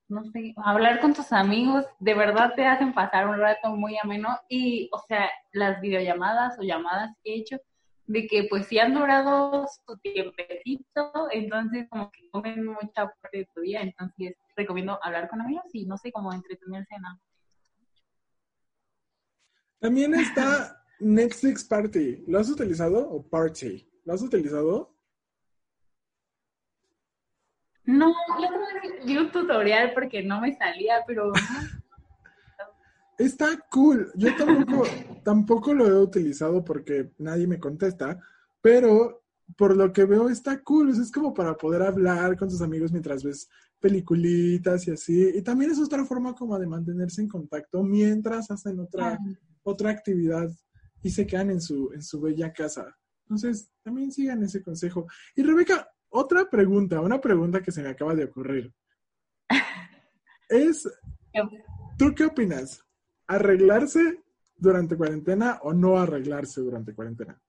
no 0.09 0.25
sé, 0.33 0.55
hablar 0.57 1.01
con 1.01 1.15
tus 1.15 1.33
amigos, 1.33 1.85
de 1.99 2.15
verdad 2.15 2.55
te 2.55 2.65
hacen 2.65 2.93
pasar 2.95 3.29
un 3.29 3.39
rato 3.39 3.71
muy 3.71 3.97
ameno 3.99 4.39
y, 4.49 4.89
o 4.93 4.99
sea, 5.09 5.29
las 5.53 5.81
videollamadas 5.81 6.59
o 6.59 6.63
llamadas 6.63 7.11
que 7.23 7.35
he 7.35 7.39
hecho, 7.39 7.59
de 8.07 8.27
que 8.29 8.47
pues 8.49 8.67
si 8.67 8.79
han 8.79 8.95
durado 8.95 9.67
su 9.67 9.99
tiempecito, 9.99 11.29
entonces 11.33 11.89
como 11.91 12.11
que 12.13 12.31
comen 12.31 12.67
mucha 12.67 13.07
parte 13.21 13.39
de 13.39 13.49
tu 13.53 13.63
día, 13.63 13.83
entonces 13.83 14.37
recomiendo 14.57 14.99
hablar 15.03 15.29
con 15.29 15.41
amigos 15.41 15.65
y 15.73 15.87
no 15.87 15.97
sé, 15.97 16.13
cómo 16.13 16.33
entretenerse 16.33 16.95
en 16.95 17.05
algo. 17.05 17.21
También 19.81 20.15
está 20.15 20.83
Netflix 21.01 21.65
Party. 21.65 22.25
¿Lo 22.27 22.39
has 22.39 22.49
utilizado? 22.49 23.11
¿O 23.11 23.23
Party? 23.29 23.89
¿Lo 24.05 24.15
has 24.15 24.23
utilizado? 24.23 24.96
No, 27.87 28.12
yo 28.41 28.49
vi 29.05 29.16
un 29.16 29.30
tutorial 29.30 29.93
porque 29.95 30.22
no 30.22 30.41
me 30.41 30.57
salía, 30.57 31.05
pero... 31.07 31.32
Está 33.18 33.59
cool. 33.70 34.11
Yo 34.14 34.37
tampoco, 34.37 34.82
tampoco 35.24 35.72
lo 35.72 35.87
he 35.87 36.03
utilizado 36.03 36.62
porque 36.62 37.12
nadie 37.18 37.47
me 37.47 37.59
contesta, 37.59 38.20
pero 38.61 39.22
por 39.57 39.76
lo 39.76 39.93
que 39.93 40.05
veo 40.05 40.28
está 40.28 40.62
cool. 40.62 40.91
es 40.91 41.11
como 41.11 41.32
para 41.32 41.57
poder 41.57 41.82
hablar 41.82 42.37
con 42.37 42.49
tus 42.49 42.61
amigos 42.61 42.93
mientras 42.93 43.22
ves 43.22 43.49
peliculitas 43.80 44.87
y 44.89 44.91
así. 44.91 45.32
Y 45.34 45.43
también 45.43 45.70
es 45.70 45.78
otra 45.78 46.05
forma 46.05 46.34
como 46.34 46.59
de 46.59 46.66
mantenerse 46.66 47.22
en 47.22 47.28
contacto 47.28 47.82
mientras 47.82 48.51
hacen 48.51 48.80
otra, 48.80 49.18
otra 49.62 49.91
actividad 49.91 50.51
y 51.03 51.11
se 51.11 51.26
quedan 51.26 51.51
en 51.51 51.61
su, 51.61 51.93
en 51.93 52.03
su 52.03 52.20
bella 52.20 52.53
casa. 52.53 52.97
Entonces, 53.22 53.70
también 53.82 54.12
sigan 54.12 54.43
ese 54.43 54.62
consejo. 54.62 55.07
Y 55.34 55.43
Rebeca, 55.43 55.89
otra 56.17 56.49
pregunta, 56.49 57.01
una 57.01 57.21
pregunta 57.21 57.62
que 57.62 57.71
se 57.71 57.83
me 57.83 57.91
acaba 57.91 58.14
de 58.14 58.25
ocurrir. 58.25 58.73
Es, 60.49 60.89
¿tú 61.99 62.14
qué 62.14 62.25
opinas? 62.25 62.85
¿Arreglarse 63.27 64.23
durante 64.57 64.97
cuarentena 64.97 65.59
o 65.62 65.73
no 65.73 65.99
arreglarse 65.99 66.61
durante 66.61 66.95
cuarentena? 66.95 67.41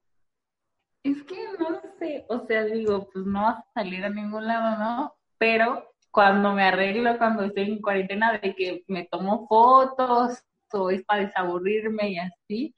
Es 1.04 1.24
que 1.24 1.38
no 1.60 1.80
sé, 2.00 2.26
o 2.28 2.46
sea, 2.46 2.66
digo, 2.66 3.10
pues 3.14 3.26
no 3.26 3.44
vas 3.44 3.60
a 3.60 3.72
salir 3.76 4.04
a 4.04 4.10
ningún 4.10 4.46
lado, 4.46 4.78
¿no? 4.78 5.14
Pero 5.38 5.94
cuando 6.12 6.54
me 6.54 6.64
arreglo, 6.64 7.18
cuando 7.18 7.44
estoy 7.44 7.72
en 7.72 7.82
cuarentena, 7.82 8.40
de 8.40 8.56
que 8.56 8.84
me 8.88 9.06
tomo 9.06 9.48
fotos 9.48 10.44
o 10.74 10.90
es 10.90 11.04
para 11.06 11.26
desaburrirme 11.26 12.10
y 12.10 12.18
así, 12.18 12.76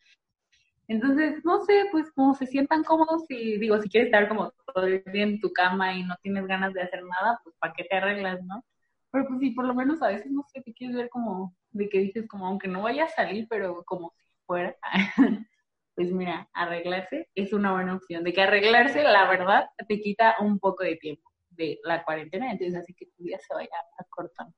entonces, 0.90 1.46
no 1.46 1.64
sé, 1.66 1.86
pues 1.92 2.12
como 2.14 2.34
se 2.34 2.48
sientan 2.48 2.84
cómodos 2.84 3.24
y 3.30 3.60
digo, 3.60 3.80
si 3.80 3.88
quieres 3.90 4.08
estar 4.08 4.28
como 4.28 4.52
todo 4.74 4.88
el 4.88 5.04
día 5.14 5.22
en 5.22 5.40
tu 5.40 5.54
cama 5.54 5.96
y 5.96 6.04
no 6.04 6.16
tienes 6.24 6.48
ganas 6.48 6.74
de 6.74 6.82
hacer 6.82 7.04
nada, 7.04 7.40
pues 7.44 7.56
¿para 7.60 7.74
qué 7.74 7.84
te 7.84 7.96
arreglas, 7.96 8.44
no? 8.44 8.66
Pero 9.12 9.28
pues 9.28 9.40
sí, 9.40 9.52
por 9.52 9.66
lo 9.66 9.76
menos 9.76 10.02
a 10.02 10.08
veces, 10.08 10.32
no 10.32 10.44
sé, 10.52 10.62
te 10.62 10.74
quieres 10.74 10.96
ver 10.96 11.10
como, 11.10 11.56
de 11.70 11.90
que 11.90 12.00
dices 12.00 12.28
como, 12.28 12.48
aunque 12.48 12.68
no 12.68 12.82
vaya 12.82 13.06
a 13.06 13.10
salir, 13.10 13.46
pero 13.48 13.84
como 13.84 14.16
si 14.18 14.34
fuera, 14.48 14.76
pues 15.94 16.12
mira, 16.12 16.50
arreglarse 16.54 17.30
es 17.36 17.54
una 17.54 17.72
buena 17.72 17.94
opción. 17.96 18.24
De 18.24 18.34
que 18.34 18.42
arreglarse, 18.42 19.04
la 19.04 19.30
verdad, 19.30 19.70
te 19.88 20.02
quita 20.02 20.38
un 20.40 20.58
poco 20.58 20.84
de 20.84 20.96
tiempo 20.96 21.30
de 21.52 21.80
la 21.84 22.04
cuarentena, 22.04 22.52
entonces 22.52 22.76
así 22.76 22.96
que 22.96 23.06
tu 23.16 23.24
día 23.24 23.38
se 23.38 23.54
vaya 23.54 23.70
acortando. 24.00 24.56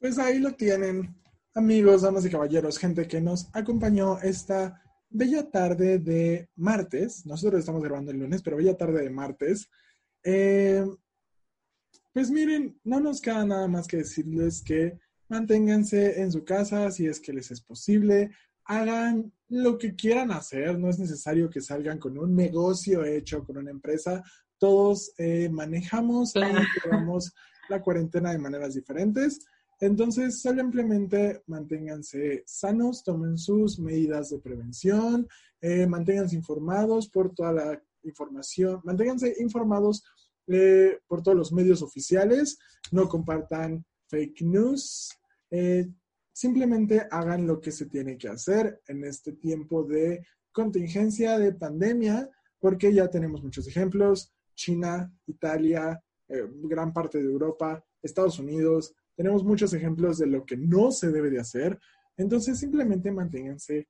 Pues 0.00 0.18
ahí 0.18 0.40
lo 0.40 0.50
tienen 0.50 1.14
amigos, 1.54 2.02
damas 2.02 2.24
y 2.24 2.30
caballeros, 2.30 2.78
gente 2.78 3.08
que 3.08 3.20
nos 3.20 3.48
acompañó 3.52 4.18
esta 4.20 4.80
bella 5.08 5.50
tarde 5.50 5.98
de 5.98 6.48
martes. 6.56 7.26
Nosotros 7.26 7.60
estamos 7.60 7.82
grabando 7.82 8.12
el 8.12 8.18
lunes, 8.18 8.42
pero 8.42 8.56
bella 8.56 8.76
tarde 8.76 9.02
de 9.02 9.10
martes. 9.10 9.68
Eh, 10.22 10.84
pues 12.12 12.30
miren, 12.30 12.78
no 12.84 13.00
nos 13.00 13.20
queda 13.20 13.44
nada 13.44 13.66
más 13.68 13.86
que 13.88 13.98
decirles 13.98 14.62
que 14.62 14.98
manténganse 15.28 16.20
en 16.20 16.30
su 16.30 16.44
casa 16.44 16.90
si 16.90 17.06
es 17.06 17.20
que 17.20 17.32
les 17.32 17.50
es 17.50 17.60
posible. 17.60 18.30
Hagan 18.64 19.32
lo 19.48 19.78
que 19.78 19.96
quieran 19.96 20.30
hacer, 20.30 20.78
no 20.78 20.88
es 20.88 20.98
necesario 20.98 21.50
que 21.50 21.60
salgan 21.60 21.98
con 21.98 22.16
un 22.16 22.36
negocio 22.36 23.04
hecho, 23.04 23.44
con 23.44 23.58
una 23.58 23.70
empresa. 23.70 24.22
Todos 24.58 25.12
eh, 25.18 25.48
manejamos 25.48 26.36
y 26.36 26.40
llevamos 26.84 27.34
la 27.68 27.82
cuarentena 27.82 28.30
de 28.30 28.38
maneras 28.38 28.74
diferentes. 28.74 29.40
Entonces, 29.80 30.42
simplemente 30.42 31.42
manténganse 31.46 32.42
sanos, 32.46 33.02
tomen 33.02 33.38
sus 33.38 33.78
medidas 33.78 34.28
de 34.28 34.38
prevención, 34.38 35.26
eh, 35.58 35.86
manténganse 35.86 36.36
informados 36.36 37.08
por 37.08 37.34
toda 37.34 37.52
la 37.52 37.82
información, 38.02 38.82
manténganse 38.84 39.36
informados 39.40 40.04
eh, 40.48 40.98
por 41.06 41.22
todos 41.22 41.36
los 41.36 41.52
medios 41.52 41.80
oficiales, 41.80 42.58
no 42.92 43.08
compartan 43.08 43.82
fake 44.08 44.42
news, 44.42 45.16
eh, 45.50 45.88
simplemente 46.30 47.06
hagan 47.10 47.46
lo 47.46 47.58
que 47.58 47.72
se 47.72 47.86
tiene 47.86 48.18
que 48.18 48.28
hacer 48.28 48.82
en 48.86 49.04
este 49.04 49.32
tiempo 49.32 49.82
de 49.84 50.26
contingencia, 50.52 51.38
de 51.38 51.54
pandemia, 51.54 52.28
porque 52.58 52.92
ya 52.92 53.08
tenemos 53.08 53.42
muchos 53.42 53.66
ejemplos, 53.66 54.30
China, 54.54 55.10
Italia, 55.26 56.02
gran 56.28 56.92
parte 56.92 57.18
de 57.18 57.24
Europa, 57.24 57.82
Estados 58.02 58.38
Unidos, 58.38 58.94
tenemos 59.20 59.44
muchos 59.44 59.74
ejemplos 59.74 60.16
de 60.16 60.26
lo 60.26 60.46
que 60.46 60.56
no 60.56 60.90
se 60.90 61.10
debe 61.10 61.28
de 61.28 61.38
hacer. 61.38 61.78
Entonces, 62.16 62.58
simplemente 62.58 63.12
manténganse 63.12 63.86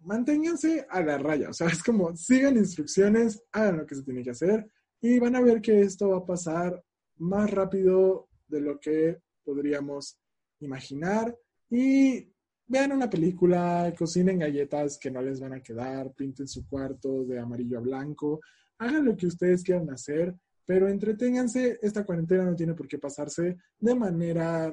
manténganse 0.00 0.86
a 0.90 1.02
la 1.02 1.16
raya, 1.16 1.48
o 1.48 1.52
sea, 1.54 1.68
es 1.68 1.82
como 1.82 2.14
sigan 2.14 2.58
instrucciones, 2.58 3.42
hagan 3.52 3.78
lo 3.78 3.86
que 3.86 3.94
se 3.94 4.02
tiene 4.02 4.22
que 4.22 4.32
hacer 4.32 4.66
y 5.00 5.18
van 5.18 5.34
a 5.34 5.40
ver 5.40 5.62
que 5.62 5.80
esto 5.80 6.10
va 6.10 6.18
a 6.18 6.26
pasar 6.26 6.84
más 7.16 7.50
rápido 7.50 8.28
de 8.48 8.60
lo 8.60 8.78
que 8.78 9.18
podríamos 9.44 10.18
imaginar 10.60 11.34
y 11.70 12.30
vean 12.66 12.92
una 12.92 13.08
película, 13.08 13.94
cocinen 13.96 14.40
galletas 14.40 14.98
que 14.98 15.10
no 15.10 15.22
les 15.22 15.40
van 15.40 15.54
a 15.54 15.62
quedar, 15.62 16.12
pinten 16.12 16.48
su 16.48 16.66
cuarto 16.66 17.24
de 17.24 17.38
amarillo 17.38 17.78
a 17.78 17.82
blanco, 17.82 18.40
hagan 18.78 19.06
lo 19.06 19.16
que 19.16 19.26
ustedes 19.26 19.62
quieran 19.62 19.88
hacer, 19.90 20.34
pero 20.70 20.88
entreténganse, 20.88 21.80
esta 21.82 22.06
cuarentena 22.06 22.44
no 22.44 22.54
tiene 22.54 22.74
por 22.74 22.86
qué 22.86 22.96
pasarse 22.96 23.58
de 23.80 23.94
manera 23.96 24.72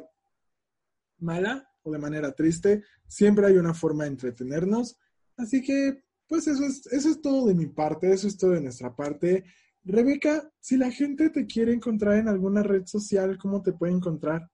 mala 1.18 1.68
o 1.82 1.92
de 1.92 1.98
manera 1.98 2.32
triste, 2.34 2.84
siempre 3.08 3.48
hay 3.48 3.58
una 3.58 3.74
forma 3.74 4.04
de 4.04 4.12
entretenernos, 4.12 4.96
así 5.38 5.64
que 5.64 6.04
pues 6.28 6.46
eso 6.46 6.64
es, 6.66 6.86
eso 6.94 7.10
es 7.10 7.20
todo 7.20 7.48
de 7.48 7.56
mi 7.56 7.66
parte, 7.66 8.14
eso 8.14 8.28
es 8.28 8.38
todo 8.38 8.52
de 8.52 8.62
nuestra 8.62 8.96
parte. 8.96 9.44
Rebeca, 9.84 10.48
si 10.60 10.78
la 10.78 10.92
gente 10.92 11.32
te 11.32 11.48
quiere 11.48 11.74
encontrar 11.74 12.18
en 12.18 12.28
alguna 12.28 12.62
red 12.62 12.86
social, 12.86 13.36
¿cómo 13.40 13.64
te 13.64 13.74
puede 13.74 13.94
encontrar? 13.94 14.48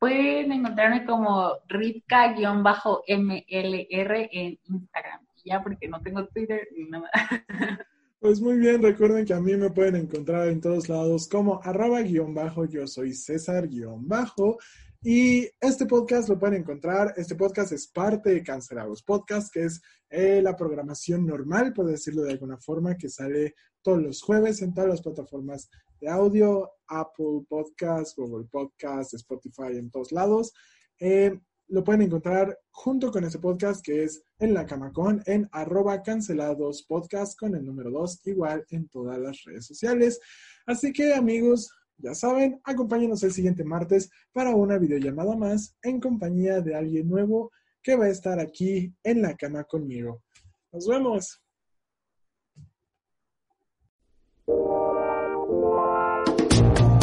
Pueden 0.00 0.50
encontrarme 0.50 1.06
como 1.06 1.52
Ritka-MLR 1.68 2.58
en 4.32 4.58
Instagram. 4.64 5.24
Ya, 5.44 5.62
porque 5.62 5.86
no 5.86 6.02
tengo 6.02 6.26
Twitter 6.26 6.66
ni 6.76 6.90
nada. 6.90 7.08
Pues 8.20 8.40
muy 8.40 8.58
bien, 8.58 8.82
recuerden 8.82 9.24
que 9.24 9.32
a 9.32 9.40
mí 9.40 9.56
me 9.56 9.70
pueden 9.70 9.94
encontrar 9.94 10.48
en 10.48 10.60
todos 10.60 10.88
lados 10.88 11.28
como 11.28 11.60
arroba 11.62 12.02
guion 12.02 12.34
bajo, 12.34 12.64
yo 12.64 12.84
soy 12.88 13.14
César 13.14 13.68
guion 13.68 14.08
bajo. 14.08 14.58
Y 15.00 15.48
este 15.60 15.86
podcast 15.86 16.28
lo 16.28 16.36
pueden 16.36 16.62
encontrar, 16.62 17.14
este 17.16 17.36
podcast 17.36 17.70
es 17.70 17.86
parte 17.86 18.30
de 18.30 18.42
Cancelados 18.42 19.04
Podcast, 19.04 19.54
que 19.54 19.66
es 19.66 19.80
eh, 20.10 20.42
la 20.42 20.56
programación 20.56 21.24
normal, 21.26 21.72
por 21.72 21.86
decirlo 21.86 22.22
de 22.22 22.32
alguna 22.32 22.58
forma, 22.58 22.96
que 22.96 23.08
sale 23.08 23.54
todos 23.82 24.02
los 24.02 24.20
jueves 24.20 24.62
en 24.62 24.74
todas 24.74 24.90
las 24.90 25.00
plataformas 25.00 25.70
de 26.00 26.08
audio, 26.08 26.72
Apple 26.88 27.46
Podcast, 27.48 28.18
Google 28.18 28.48
Podcast, 28.50 29.14
Spotify, 29.14 29.76
en 29.76 29.92
todos 29.92 30.10
lados. 30.10 30.52
Eh, 30.98 31.38
lo 31.68 31.84
pueden 31.84 32.02
encontrar 32.02 32.58
junto 32.70 33.10
con 33.10 33.24
ese 33.24 33.38
podcast 33.38 33.84
que 33.84 34.04
es 34.04 34.22
en 34.38 34.54
la 34.54 34.66
camacón 34.66 35.22
en 35.26 35.48
arroba 35.52 36.02
cancelados 36.02 36.84
podcast 36.84 37.38
con 37.38 37.54
el 37.54 37.64
número 37.64 37.90
2 37.90 38.26
igual 38.26 38.64
en 38.70 38.88
todas 38.88 39.18
las 39.18 39.42
redes 39.44 39.66
sociales. 39.66 40.20
Así 40.66 40.92
que 40.92 41.14
amigos, 41.14 41.70
ya 41.98 42.14
saben, 42.14 42.60
acompáñenos 42.64 43.22
el 43.22 43.32
siguiente 43.32 43.64
martes 43.64 44.10
para 44.32 44.54
una 44.54 44.78
videollamada 44.78 45.36
más 45.36 45.76
en 45.82 46.00
compañía 46.00 46.60
de 46.60 46.74
alguien 46.74 47.08
nuevo 47.08 47.52
que 47.82 47.96
va 47.96 48.06
a 48.06 48.10
estar 48.10 48.40
aquí 48.40 48.92
en 49.02 49.22
la 49.22 49.36
cama 49.36 49.64
conmigo. 49.64 50.22
Nos 50.72 50.86
vemos. 50.86 51.42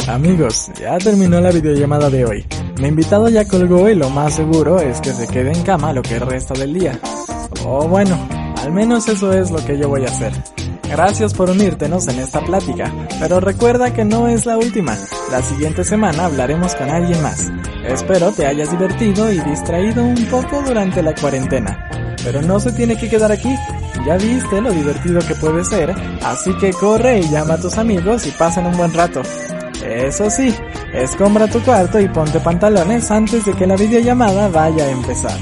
Amigos, 0.08 0.70
ya 0.78 0.98
terminó 0.98 1.40
la 1.40 1.50
videollamada 1.50 2.08
de 2.08 2.24
hoy. 2.24 2.46
Mi 2.78 2.88
invitado 2.88 3.28
ya 3.28 3.46
colgó 3.46 3.88
y 3.88 3.94
lo 3.94 4.10
más 4.10 4.34
seguro 4.34 4.78
es 4.78 5.00
que 5.00 5.12
se 5.12 5.26
quede 5.26 5.52
en 5.52 5.62
cama 5.62 5.94
lo 5.94 6.02
que 6.02 6.18
resta 6.18 6.52
del 6.54 6.74
día. 6.74 6.98
O 7.64 7.88
bueno, 7.88 8.18
al 8.58 8.70
menos 8.70 9.08
eso 9.08 9.32
es 9.32 9.50
lo 9.50 9.64
que 9.64 9.78
yo 9.78 9.88
voy 9.88 10.02
a 10.02 10.08
hacer. 10.08 10.32
Gracias 10.90 11.32
por 11.32 11.50
unírtenos 11.50 12.06
en 12.08 12.18
esta 12.18 12.40
plática, 12.42 12.92
pero 13.18 13.40
recuerda 13.40 13.92
que 13.92 14.04
no 14.04 14.28
es 14.28 14.44
la 14.44 14.58
última. 14.58 14.96
La 15.30 15.40
siguiente 15.42 15.84
semana 15.84 16.26
hablaremos 16.26 16.74
con 16.74 16.90
alguien 16.90 17.20
más. 17.22 17.50
Espero 17.84 18.30
te 18.30 18.46
hayas 18.46 18.70
divertido 18.70 19.32
y 19.32 19.40
distraído 19.40 20.04
un 20.04 20.26
poco 20.26 20.62
durante 20.62 21.02
la 21.02 21.14
cuarentena. 21.14 22.16
Pero 22.22 22.42
no 22.42 22.60
se 22.60 22.72
tiene 22.72 22.96
que 22.96 23.08
quedar 23.08 23.32
aquí. 23.32 23.54
Ya 24.06 24.16
viste 24.16 24.60
lo 24.60 24.70
divertido 24.70 25.20
que 25.26 25.34
puede 25.34 25.64
ser, 25.64 25.94
así 26.22 26.54
que 26.58 26.72
corre 26.72 27.20
y 27.20 27.28
llama 27.30 27.54
a 27.54 27.60
tus 27.60 27.78
amigos 27.78 28.26
y 28.26 28.30
pasen 28.32 28.66
un 28.66 28.76
buen 28.76 28.92
rato. 28.92 29.22
Eso 29.84 30.30
sí, 30.30 30.54
escombra 30.92 31.48
tu 31.48 31.60
cuarto 31.62 32.00
y 32.00 32.08
ponte 32.08 32.40
pantalones 32.40 33.10
antes 33.10 33.44
de 33.44 33.54
que 33.54 33.66
la 33.66 33.76
videollamada 33.76 34.48
vaya 34.48 34.84
a 34.84 34.90
empezar. 34.90 35.38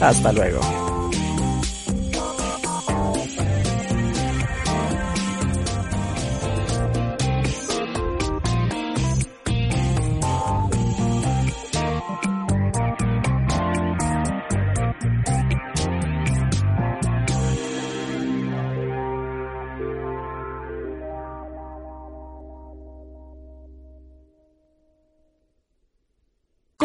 Hasta 0.00 0.32
luego. 0.32 0.87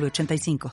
906985. 0.00 0.58